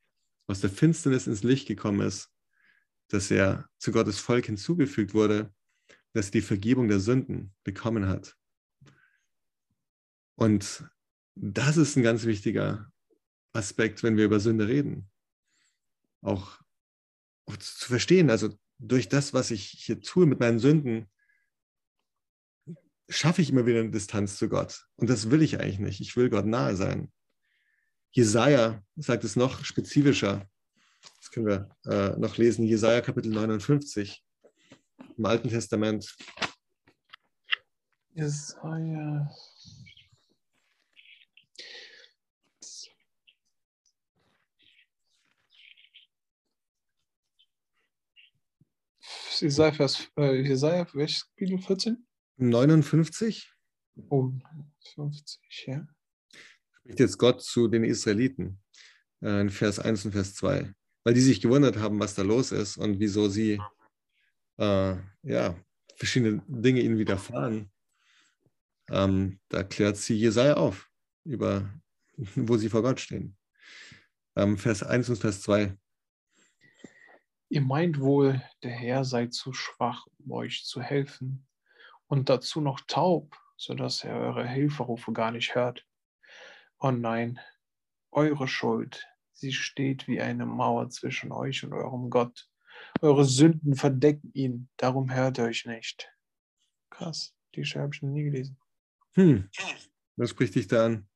aus 0.46 0.60
der 0.60 0.70
Finsternis 0.70 1.26
ins 1.26 1.42
Licht 1.42 1.68
gekommen 1.68 2.06
ist, 2.06 2.30
dass 3.08 3.30
er 3.30 3.68
zu 3.78 3.92
Gottes 3.92 4.18
Volk 4.18 4.46
hinzugefügt 4.46 5.14
wurde, 5.14 5.52
dass 6.12 6.26
er 6.26 6.32
die 6.32 6.40
Vergebung 6.42 6.88
der 6.88 7.00
Sünden 7.00 7.54
bekommen 7.64 8.08
hat. 8.08 8.36
Und 10.36 10.84
das 11.34 11.76
ist 11.76 11.96
ein 11.96 12.02
ganz 12.02 12.24
wichtiger 12.24 12.90
Aspekt, 13.52 14.02
wenn 14.02 14.16
wir 14.16 14.24
über 14.24 14.40
Sünde 14.40 14.68
reden. 14.68 15.10
Auch, 16.20 16.58
auch 17.46 17.56
zu 17.56 17.88
verstehen, 17.88 18.30
also 18.30 18.56
durch 18.78 19.08
das, 19.08 19.32
was 19.34 19.50
ich 19.50 19.64
hier 19.66 20.00
tue 20.00 20.26
mit 20.26 20.40
meinen 20.40 20.58
Sünden, 20.58 21.10
schaffe 23.08 23.42
ich 23.42 23.50
immer 23.50 23.66
wieder 23.66 23.80
eine 23.80 23.90
Distanz 23.90 24.36
zu 24.36 24.48
Gott. 24.48 24.86
Und 24.96 25.10
das 25.10 25.30
will 25.30 25.42
ich 25.42 25.60
eigentlich 25.60 25.78
nicht. 25.78 26.00
Ich 26.00 26.16
will 26.16 26.30
Gott 26.30 26.46
nahe 26.46 26.76
sein. 26.76 27.12
Jesaja 28.10 28.82
sagt 28.96 29.24
es 29.24 29.36
noch 29.36 29.64
spezifischer. 29.64 30.48
Das 31.18 31.30
können 31.30 31.46
wir 31.46 31.76
äh, 31.84 32.18
noch 32.18 32.36
lesen. 32.36 32.64
Jesaja 32.64 33.00
Kapitel 33.00 33.30
59 33.30 34.24
im 35.16 35.24
Alten 35.24 35.48
Testament. 35.48 36.14
Jesaja. 38.14 39.30
Jesaja, 49.40 49.72
Vers, 49.72 50.08
äh, 50.16 50.42
Jesaja, 50.42 50.86
welches 50.94 51.26
Kapitel 51.28 51.58
14? 51.58 52.06
59. 52.36 53.50
Oh, 54.08 54.32
50, 54.94 55.66
ja. 55.66 55.86
Spricht 56.70 57.00
jetzt 57.00 57.18
Gott 57.18 57.42
zu 57.42 57.68
den 57.68 57.84
Israeliten 57.84 58.60
äh, 59.22 59.40
in 59.40 59.50
Vers 59.50 59.78
1 59.78 60.06
und 60.06 60.12
Vers 60.12 60.34
2, 60.34 60.72
weil 61.04 61.14
die 61.14 61.20
sich 61.20 61.40
gewundert 61.40 61.76
haben, 61.76 62.00
was 62.00 62.14
da 62.14 62.22
los 62.22 62.52
ist 62.52 62.76
und 62.76 63.00
wieso 63.00 63.28
sie 63.28 63.60
äh, 64.58 64.96
ja, 65.22 65.56
verschiedene 65.96 66.42
Dinge 66.48 66.80
ihnen 66.80 66.98
widerfahren. 66.98 67.70
Ähm, 68.90 69.40
da 69.48 69.62
klärt 69.62 69.96
sie 69.96 70.14
Jesaja 70.14 70.54
auf, 70.54 70.90
über 71.24 71.72
wo 72.36 72.56
sie 72.56 72.68
vor 72.68 72.82
Gott 72.82 73.00
stehen. 73.00 73.36
Ähm, 74.36 74.58
Vers 74.58 74.82
1 74.82 75.08
und 75.10 75.16
Vers 75.16 75.42
2. 75.42 75.76
Ihr 77.52 77.60
meint 77.60 78.00
wohl, 78.00 78.40
der 78.62 78.70
Herr 78.70 79.04
sei 79.04 79.26
zu 79.26 79.52
schwach, 79.52 80.06
um 80.16 80.32
euch 80.32 80.64
zu 80.64 80.80
helfen 80.80 81.46
und 82.06 82.30
dazu 82.30 82.62
noch 82.62 82.80
taub, 82.86 83.38
sodass 83.58 84.04
er 84.04 84.16
eure 84.16 84.48
Hilferufe 84.48 85.12
gar 85.12 85.32
nicht 85.32 85.54
hört. 85.54 85.86
Oh 86.78 86.90
nein, 86.90 87.38
eure 88.10 88.48
Schuld, 88.48 89.06
sie 89.34 89.52
steht 89.52 90.08
wie 90.08 90.22
eine 90.22 90.46
Mauer 90.46 90.88
zwischen 90.88 91.30
euch 91.30 91.62
und 91.62 91.74
eurem 91.74 92.08
Gott. 92.08 92.48
Eure 93.02 93.26
Sünden 93.26 93.76
verdecken 93.76 94.30
ihn, 94.32 94.70
darum 94.78 95.12
hört 95.12 95.36
er 95.36 95.44
euch 95.44 95.66
nicht. 95.66 96.10
Krass, 96.88 97.34
die 97.54 97.64
habe 97.64 97.94
ich 97.94 98.00
noch 98.00 98.08
nie 98.08 98.24
gelesen. 98.24 98.58
Hm, 99.12 99.50
was 100.16 100.30
spricht 100.30 100.54
dich 100.54 100.68
da 100.68 100.86
an? 100.86 101.06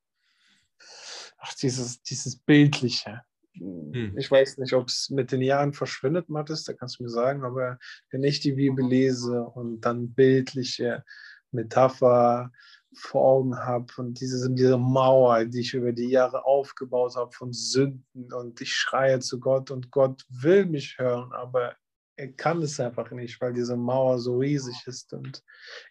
Ach, 1.39 1.55
dieses, 1.55 2.03
dieses 2.03 2.37
Bildliche. 2.37 3.23
Hm. 3.59 4.17
Ich 4.17 4.29
weiß 4.29 4.57
nicht, 4.57 4.73
ob 4.73 4.87
es 4.87 5.09
mit 5.09 5.31
den 5.31 5.41
Jahren 5.41 5.73
verschwindet, 5.73 6.29
Mathis, 6.29 6.63
da 6.63 6.73
kannst 6.73 6.99
du 6.99 7.03
mir 7.03 7.09
sagen, 7.09 7.43
aber 7.43 7.77
wenn 8.11 8.23
ich 8.23 8.39
die 8.39 8.53
Bibel 8.53 8.85
lese 8.85 9.43
und 9.43 9.81
dann 9.81 10.13
bildliche 10.13 11.03
Metapher 11.51 12.51
vor 12.95 13.21
Augen 13.21 13.57
habe 13.57 13.87
und 13.97 14.19
diese, 14.19 14.51
diese 14.51 14.77
Mauer, 14.77 15.45
die 15.45 15.61
ich 15.61 15.73
über 15.73 15.91
die 15.91 16.09
Jahre 16.09 16.45
aufgebaut 16.45 17.15
habe 17.15 17.31
von 17.31 17.53
Sünden 17.53 18.33
und 18.33 18.59
ich 18.61 18.73
schreie 18.73 19.19
zu 19.19 19.39
Gott 19.39 19.71
und 19.71 19.91
Gott 19.91 20.23
will 20.29 20.65
mich 20.65 20.97
hören, 20.97 21.31
aber 21.33 21.75
er 22.17 22.33
kann 22.33 22.61
es 22.61 22.79
einfach 22.79 23.11
nicht, 23.11 23.39
weil 23.39 23.53
diese 23.53 23.77
Mauer 23.77 24.19
so 24.19 24.37
riesig 24.39 24.75
ist 24.87 25.13
und 25.13 25.43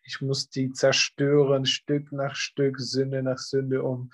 ich 0.05 0.21
muss 0.21 0.51
die 0.51 0.73
zerstören, 0.73 1.65
Stück 1.65 2.13
nach 2.13 2.35
Stück, 2.35 2.79
Sünde 2.79 3.23
nach 3.23 3.39
Sünde, 3.39 3.83
um 3.83 4.11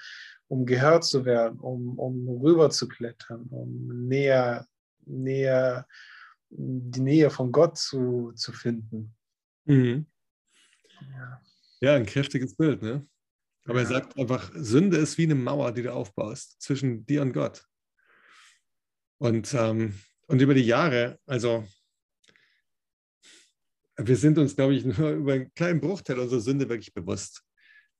um 0.52 0.66
gehört 0.66 1.02
zu 1.02 1.24
werden, 1.24 1.58
um, 1.60 1.98
um 1.98 2.28
rüber 2.42 2.68
zu 2.68 2.86
klettern, 2.86 3.46
um 3.48 4.06
näher, 4.06 4.66
näher, 5.06 5.88
die 6.50 7.00
Nähe 7.00 7.30
von 7.30 7.50
Gott 7.50 7.78
zu, 7.78 8.32
zu 8.36 8.52
finden. 8.52 9.14
Mhm. 9.64 10.04
Ja. 11.00 11.40
ja. 11.80 11.94
ein 11.94 12.04
kräftiges 12.04 12.54
Bild, 12.54 12.82
ne? 12.82 13.08
Aber 13.64 13.76
ja. 13.76 13.80
er 13.80 13.86
sagt 13.86 14.18
einfach, 14.18 14.52
Sünde 14.54 14.98
ist 14.98 15.16
wie 15.16 15.24
eine 15.24 15.36
Mauer, 15.36 15.72
die 15.72 15.84
du 15.84 15.94
aufbaust 15.94 16.60
zwischen 16.60 17.06
dir 17.06 17.22
und 17.22 17.32
Gott. 17.32 17.64
Und, 19.16 19.54
ähm, 19.54 19.98
und 20.26 20.42
über 20.42 20.52
die 20.52 20.66
Jahre, 20.66 21.18
also 21.24 21.66
wir 23.96 24.16
sind 24.16 24.38
uns, 24.38 24.56
glaube 24.56 24.74
ich, 24.74 24.84
nur 24.98 25.10
über 25.10 25.34
einen 25.34 25.54
kleinen 25.54 25.80
Bruchteil 25.80 26.18
unserer 26.18 26.40
Sünde 26.40 26.68
wirklich 26.68 26.92
bewusst. 26.92 27.42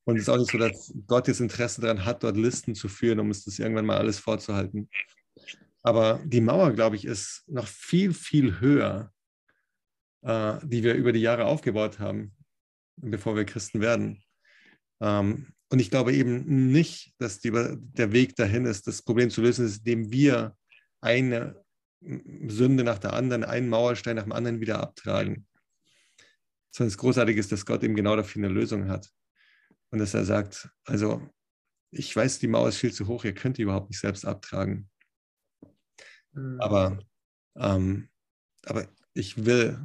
Und 0.05 0.17
es 0.17 0.23
ist 0.23 0.29
auch 0.29 0.39
nicht 0.39 0.51
so, 0.51 0.59
dass 0.59 0.93
Gott 1.07 1.29
jetzt 1.29 1.41
Interesse 1.41 1.81
daran 1.81 2.05
hat, 2.05 2.25
dort 2.25 2.37
Listen 2.37 2.75
zu 2.75 2.89
führen, 2.89 3.21
um 3.21 3.31
es 3.31 3.45
das 3.45 3.59
irgendwann 3.59 3.87
mal 3.87 3.99
alles 3.99 4.19
vorzuhalten. 4.19 4.89
Aber 5.83 6.21
die 6.25 6.41
Mauer, 6.41 6.73
glaube 6.73 6.97
ich, 6.97 7.05
ist 7.05 7.45
noch 7.47 7.67
viel, 7.67 8.13
viel 8.13 8.61
höher, 8.61 9.13
äh, 10.23 10.55
die 10.65 10.83
wir 10.83 10.95
über 10.95 11.13
die 11.13 11.21
Jahre 11.21 11.45
aufgebaut 11.45 11.99
haben, 11.99 12.33
bevor 12.97 13.37
wir 13.37 13.45
Christen 13.45 13.81
werden. 13.81 14.23
Ähm, 15.01 15.53
und 15.71 15.79
ich 15.79 15.91
glaube 15.91 16.13
eben 16.13 16.71
nicht, 16.71 17.15
dass 17.19 17.41
die, 17.41 17.51
der 17.51 18.13
Weg 18.13 18.37
dahin 18.37 18.67
ist, 18.67 18.87
das 18.87 19.03
Problem 19.03 19.31
zu 19.31 19.41
lösen, 19.41 19.65
ist, 19.65 19.79
indem 19.79 20.13
wir 20.13 20.57
eine 21.01 21.63
Sünde 22.01 22.85
nach 22.85 22.99
der 22.99 23.13
anderen, 23.15 23.45
einen 23.45 23.69
Mauerstein 23.69 24.17
nach 24.17 24.25
dem 24.25 24.33
anderen 24.33 24.61
wieder 24.61 24.81
abtragen. 24.81 25.47
Sondern 26.73 26.91
das 26.91 26.99
Großartige 26.99 27.39
ist, 27.39 27.53
dass 27.53 27.67
Gott 27.67 27.83
eben 27.85 27.95
genau 27.95 28.17
dafür 28.17 28.45
eine 28.45 28.53
Lösung 28.53 28.89
hat. 28.89 29.09
Und 29.91 29.99
dass 29.99 30.15
er 30.15 30.25
sagt, 30.25 30.71
also 30.85 31.31
ich 31.91 32.15
weiß, 32.17 32.39
die 32.39 32.49
Mauer 32.49 32.69
ist 32.69 32.79
viel 32.79 32.93
zu 32.93 33.07
hoch, 33.07 33.25
ihr 33.25 33.35
könnt 33.35 33.59
die 33.59 33.63
überhaupt 33.63 33.91
nicht 33.91 34.01
selbst 34.01 34.25
abtragen. 34.25 34.91
Mhm. 36.33 36.61
Aber, 36.61 36.99
ähm, 37.57 38.09
aber 38.65 38.89
ich 39.13 39.45
will, 39.45 39.79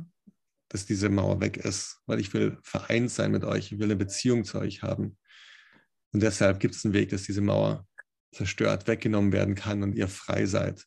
dass 0.69 0.85
diese 0.85 1.09
Mauer 1.09 1.41
weg 1.41 1.57
ist, 1.57 2.01
weil 2.05 2.19
ich 2.19 2.33
will 2.33 2.57
vereint 2.63 3.11
sein 3.11 3.31
mit 3.31 3.43
euch, 3.43 3.71
ich 3.71 3.79
will 3.79 3.85
eine 3.85 3.95
Beziehung 3.95 4.45
zu 4.45 4.59
euch 4.59 4.81
haben. 4.81 5.17
Und 6.13 6.23
deshalb 6.23 6.59
gibt 6.59 6.75
es 6.75 6.85
einen 6.85 6.93
Weg, 6.93 7.09
dass 7.09 7.23
diese 7.23 7.41
Mauer 7.41 7.85
zerstört, 8.33 8.87
weggenommen 8.87 9.31
werden 9.31 9.55
kann 9.55 9.83
und 9.83 9.95
ihr 9.95 10.07
frei 10.07 10.45
seid. 10.45 10.85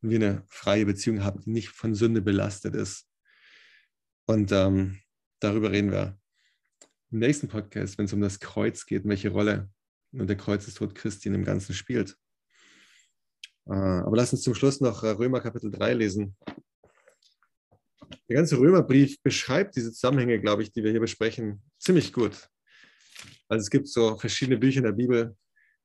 Und 0.00 0.10
wir 0.10 0.16
eine 0.16 0.44
freie 0.48 0.86
Beziehung 0.86 1.24
haben, 1.24 1.40
die 1.40 1.50
nicht 1.50 1.68
von 1.68 1.94
Sünde 1.94 2.22
belastet 2.22 2.74
ist. 2.74 3.08
Und 4.26 4.52
ähm, 4.52 4.98
darüber 5.42 5.70
reden 5.72 5.90
wir 5.90 6.18
im 7.10 7.18
nächsten 7.18 7.48
Podcast, 7.48 7.98
wenn 7.98 8.06
es 8.06 8.12
um 8.12 8.20
das 8.20 8.40
Kreuz 8.40 8.86
geht, 8.86 9.06
welche 9.06 9.30
Rolle 9.30 9.70
und 10.12 10.28
der 10.28 10.36
Kreuzestod 10.36 10.94
Christi 10.94 11.28
in 11.28 11.34
dem 11.34 11.44
Ganzen 11.44 11.74
spielt. 11.74 12.16
Äh, 13.66 13.72
aber 13.72 14.16
lass 14.16 14.32
uns 14.32 14.42
zum 14.42 14.54
Schluss 14.54 14.80
noch 14.80 15.02
äh, 15.02 15.10
Römer 15.10 15.40
Kapitel 15.40 15.70
3 15.70 15.94
lesen. 15.94 16.36
Der 18.28 18.36
ganze 18.36 18.58
Römerbrief 18.58 19.20
beschreibt 19.22 19.76
diese 19.76 19.92
Zusammenhänge, 19.92 20.40
glaube 20.40 20.62
ich, 20.62 20.72
die 20.72 20.82
wir 20.82 20.90
hier 20.90 21.00
besprechen, 21.00 21.62
ziemlich 21.78 22.12
gut. 22.12 22.48
Also 23.48 23.62
es 23.62 23.70
gibt 23.70 23.88
so 23.88 24.16
verschiedene 24.16 24.58
Bücher 24.58 24.78
in 24.78 24.84
der 24.84 24.92
Bibel, 24.92 25.36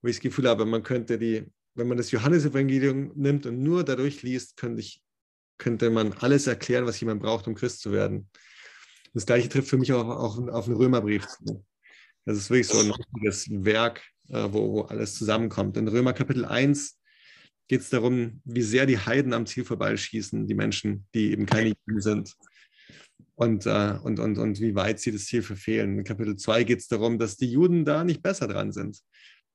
wo 0.01 0.07
ich 0.07 0.17
das 0.17 0.21
Gefühl 0.21 0.47
habe, 0.47 0.65
man 0.65 0.83
könnte 0.83 1.17
die, 1.17 1.45
wenn 1.75 1.87
man 1.87 1.97
das 1.97 2.11
Johannesevangelium 2.11 3.11
nimmt 3.15 3.45
und 3.45 3.61
nur 3.61 3.83
dadurch 3.83 4.23
liest, 4.23 4.57
könnte, 4.57 4.81
ich, 4.81 5.01
könnte 5.57 5.89
man 5.89 6.13
alles 6.13 6.47
erklären, 6.47 6.85
was 6.85 6.99
jemand 6.99 7.21
braucht, 7.21 7.47
um 7.47 7.55
Christ 7.55 7.81
zu 7.81 7.91
werden. 7.91 8.29
Das 9.13 9.25
gleiche 9.25 9.49
trifft 9.49 9.69
für 9.69 9.77
mich 9.77 9.93
auch, 9.93 10.07
auch 10.07 10.47
auf 10.49 10.65
den 10.65 10.75
Römerbrief 10.75 11.27
zu. 11.27 11.65
Das 12.25 12.37
ist 12.37 12.49
wirklich 12.49 12.67
so 12.67 12.79
ein 12.79 12.91
richtiges 12.91 13.47
Werk, 13.49 14.03
äh, 14.29 14.47
wo, 14.51 14.73
wo 14.73 14.81
alles 14.81 15.15
zusammenkommt. 15.15 15.77
In 15.77 15.87
Römer 15.87 16.13
Kapitel 16.13 16.45
1 16.45 16.99
geht 17.67 17.81
es 17.81 17.89
darum, 17.89 18.41
wie 18.43 18.61
sehr 18.61 18.85
die 18.85 18.97
Heiden 18.97 19.33
am 19.33 19.45
Ziel 19.45 19.63
vorbeischießen, 19.63 20.45
die 20.45 20.53
Menschen, 20.53 21.07
die 21.13 21.31
eben 21.31 21.45
keine 21.45 21.69
Juden 21.69 22.01
sind. 22.01 22.35
Und, 23.35 23.65
äh, 23.65 23.97
und, 24.03 24.19
und, 24.19 24.37
und 24.37 24.59
wie 24.59 24.75
weit 24.75 24.99
sie 24.99 25.11
das 25.11 25.25
Ziel 25.25 25.41
verfehlen. 25.41 25.99
In 25.99 26.03
Kapitel 26.03 26.35
2 26.35 26.63
geht 26.63 26.79
es 26.79 26.87
darum, 26.87 27.17
dass 27.19 27.37
die 27.37 27.51
Juden 27.51 27.85
da 27.85 28.03
nicht 28.03 28.21
besser 28.21 28.47
dran 28.47 28.71
sind, 28.71 28.99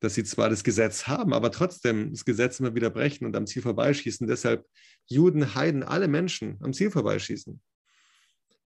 dass 0.00 0.14
sie 0.14 0.24
zwar 0.24 0.48
das 0.48 0.64
Gesetz 0.64 1.06
haben, 1.06 1.32
aber 1.32 1.50
trotzdem 1.50 2.10
das 2.10 2.24
Gesetz 2.24 2.60
immer 2.60 2.74
wieder 2.74 2.90
brechen 2.90 3.26
und 3.26 3.36
am 3.36 3.46
Ziel 3.46 3.62
vorbeischießen. 3.62 4.26
Deshalb 4.26 4.64
Juden, 5.06 5.54
Heiden, 5.54 5.82
alle 5.82 6.08
Menschen 6.08 6.58
am 6.62 6.72
Ziel 6.72 6.90
vorbeischießen 6.90 7.60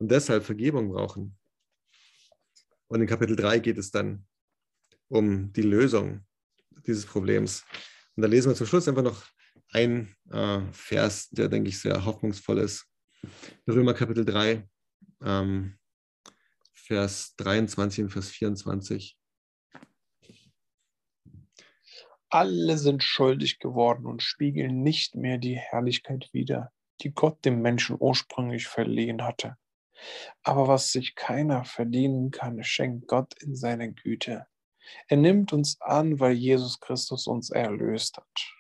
und 0.03 0.09
deshalb 0.11 0.43
Vergebung 0.43 0.89
brauchen. 0.89 1.37
Und 2.87 2.99
in 2.99 3.07
Kapitel 3.07 3.37
3 3.37 3.59
geht 3.59 3.77
es 3.77 3.89
dann 3.89 4.27
um 5.07 5.53
die 5.53 5.61
Lösung 5.61 6.25
dieses 6.85 7.05
Problems. 7.05 7.63
Und 8.17 8.23
da 8.23 8.27
lesen 8.27 8.49
wir 8.49 8.55
zum 8.55 8.67
Schluss 8.67 8.89
einfach 8.89 9.01
noch 9.01 9.25
ein 9.71 10.13
äh, 10.29 10.59
Vers, 10.73 11.29
der, 11.29 11.47
denke 11.47 11.69
ich, 11.69 11.79
sehr 11.79 12.03
hoffnungsvoll 12.03 12.57
ist. 12.57 12.85
Römer 13.65 13.93
Kapitel 13.93 14.25
3, 14.25 14.67
ähm, 15.23 15.79
Vers 16.73 17.33
23 17.37 18.03
und 18.03 18.09
Vers 18.09 18.29
24. 18.29 19.17
Alle 22.27 22.77
sind 22.77 23.03
schuldig 23.03 23.59
geworden 23.59 24.05
und 24.05 24.21
spiegeln 24.21 24.83
nicht 24.83 25.15
mehr 25.15 25.37
die 25.37 25.55
Herrlichkeit 25.55 26.27
wider, 26.33 26.73
die 26.99 27.13
Gott 27.13 27.45
dem 27.45 27.61
Menschen 27.61 27.95
ursprünglich 27.97 28.67
verliehen 28.67 29.23
hatte. 29.23 29.55
Aber 30.43 30.67
was 30.67 30.91
sich 30.91 31.15
keiner 31.15 31.63
verdienen 31.65 32.31
kann, 32.31 32.63
schenkt 32.63 33.07
Gott 33.07 33.33
in 33.41 33.55
seiner 33.55 33.87
Güte. 33.89 34.45
Er 35.07 35.17
nimmt 35.17 35.53
uns 35.53 35.79
an, 35.81 36.19
weil 36.19 36.33
Jesus 36.33 36.79
Christus 36.79 37.27
uns 37.27 37.49
erlöst 37.49 38.17
hat. 38.17 38.53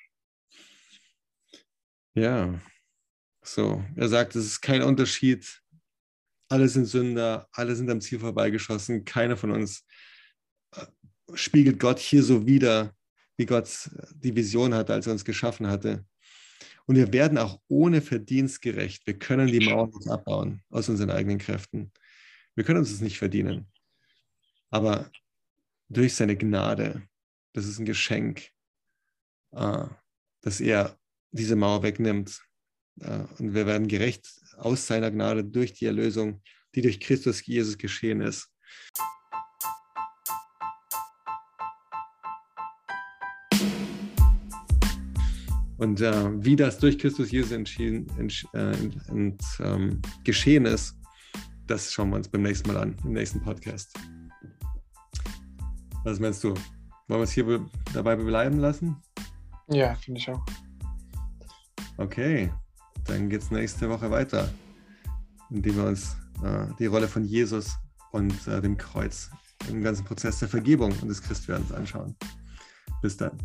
Ja, 2.15 2.59
so. 3.41 3.83
Er 3.95 4.07
sagt, 4.07 4.35
es 4.35 4.45
ist 4.45 4.61
kein 4.61 4.81
Unterschied. 4.83 5.61
Alle 6.49 6.67
sind 6.69 6.85
Sünder, 6.85 7.47
alle 7.51 7.75
sind 7.75 7.89
am 7.89 7.99
Ziel 7.99 8.19
vorbeigeschossen. 8.19 9.05
Keiner 9.05 9.35
von 9.35 9.51
uns 9.51 9.85
äh, 10.75 10.85
spiegelt 11.33 11.79
Gott 11.79 11.99
hier 11.99 12.23
so 12.23 12.45
wider, 12.45 12.95
wie 13.37 13.45
Gott 13.45 13.89
die 14.13 14.35
Vision 14.35 14.73
hatte, 14.73 14.93
als 14.93 15.07
er 15.07 15.13
uns 15.13 15.25
geschaffen 15.25 15.67
hatte. 15.67 16.05
Und 16.85 16.95
wir 16.95 17.13
werden 17.13 17.37
auch 17.37 17.59
ohne 17.67 18.01
Verdienst 18.01 18.61
gerecht. 18.61 19.07
Wir 19.07 19.17
können 19.17 19.47
die 19.47 19.61
Mauern 19.61 19.89
nicht 19.89 20.09
abbauen 20.09 20.61
aus 20.69 20.89
unseren 20.89 21.11
eigenen 21.11 21.37
Kräften. 21.37 21.91
Wir 22.55 22.63
können 22.63 22.79
uns 22.79 22.91
das 22.91 23.01
nicht 23.01 23.17
verdienen. 23.17 23.71
Aber 24.69 25.09
durch 25.89 26.15
seine 26.15 26.35
Gnade, 26.35 27.07
das 27.53 27.65
ist 27.65 27.79
ein 27.79 27.85
Geschenk, 27.85 28.49
äh, 29.51 29.85
dass 30.41 30.59
er 30.59 30.97
diese 31.31 31.55
Mauer 31.55 31.83
wegnimmt. 31.83 32.41
Äh, 32.99 33.25
und 33.39 33.53
wir 33.53 33.65
werden 33.65 33.87
gerecht 33.87 34.27
aus 34.57 34.85
seiner 34.87 35.11
Gnade 35.11 35.43
durch 35.43 35.73
die 35.73 35.85
Erlösung, 35.85 36.41
die 36.75 36.81
durch 36.81 36.99
Christus 36.99 37.45
Jesus 37.45 37.77
geschehen 37.77 38.21
ist. 38.21 38.49
Und 45.77 46.01
äh, 46.01 46.43
wie 46.43 46.55
das 46.55 46.77
durch 46.77 46.99
Christus 46.99 47.31
Jesus 47.31 47.51
entschieden, 47.51 48.07
entsch, 48.17 48.45
äh, 48.53 48.73
ent, 49.09 49.43
ähm, 49.59 50.01
geschehen 50.23 50.65
ist, 50.65 50.95
das 51.67 51.91
schauen 51.91 52.09
wir 52.09 52.17
uns 52.17 52.27
beim 52.27 52.43
nächsten 52.43 52.71
Mal 52.71 52.77
an, 52.77 52.95
im 53.03 53.13
nächsten 53.13 53.41
Podcast. 53.41 53.97
Was 56.03 56.19
meinst 56.19 56.43
du? 56.43 56.53
Wollen 57.07 57.19
wir 57.19 57.23
es 57.23 57.31
hier 57.31 57.45
be 57.45 57.65
dabei 57.93 58.15
bleiben 58.15 58.59
lassen? 58.59 58.97
Ja, 59.69 59.95
finde 59.95 60.19
ich 60.19 60.29
auch. 60.29 60.45
Okay, 61.97 62.51
dann 63.05 63.29
geht 63.29 63.41
es 63.41 63.51
nächste 63.51 63.89
Woche 63.89 64.09
weiter, 64.11 64.49
indem 65.49 65.77
wir 65.77 65.85
uns 65.85 66.15
äh, 66.43 66.67
die 66.79 66.87
Rolle 66.87 67.07
von 67.07 67.23
Jesus 67.23 67.77
und 68.11 68.47
äh, 68.47 68.61
dem 68.61 68.77
Kreuz 68.77 69.29
im 69.69 69.81
ganzen 69.81 70.05
Prozess 70.05 70.39
der 70.39 70.49
Vergebung 70.49 70.91
und 71.01 71.07
des 71.07 71.21
Christwerdens 71.21 71.71
anschauen. 71.71 72.15
Bis 73.01 73.17
dann. 73.17 73.37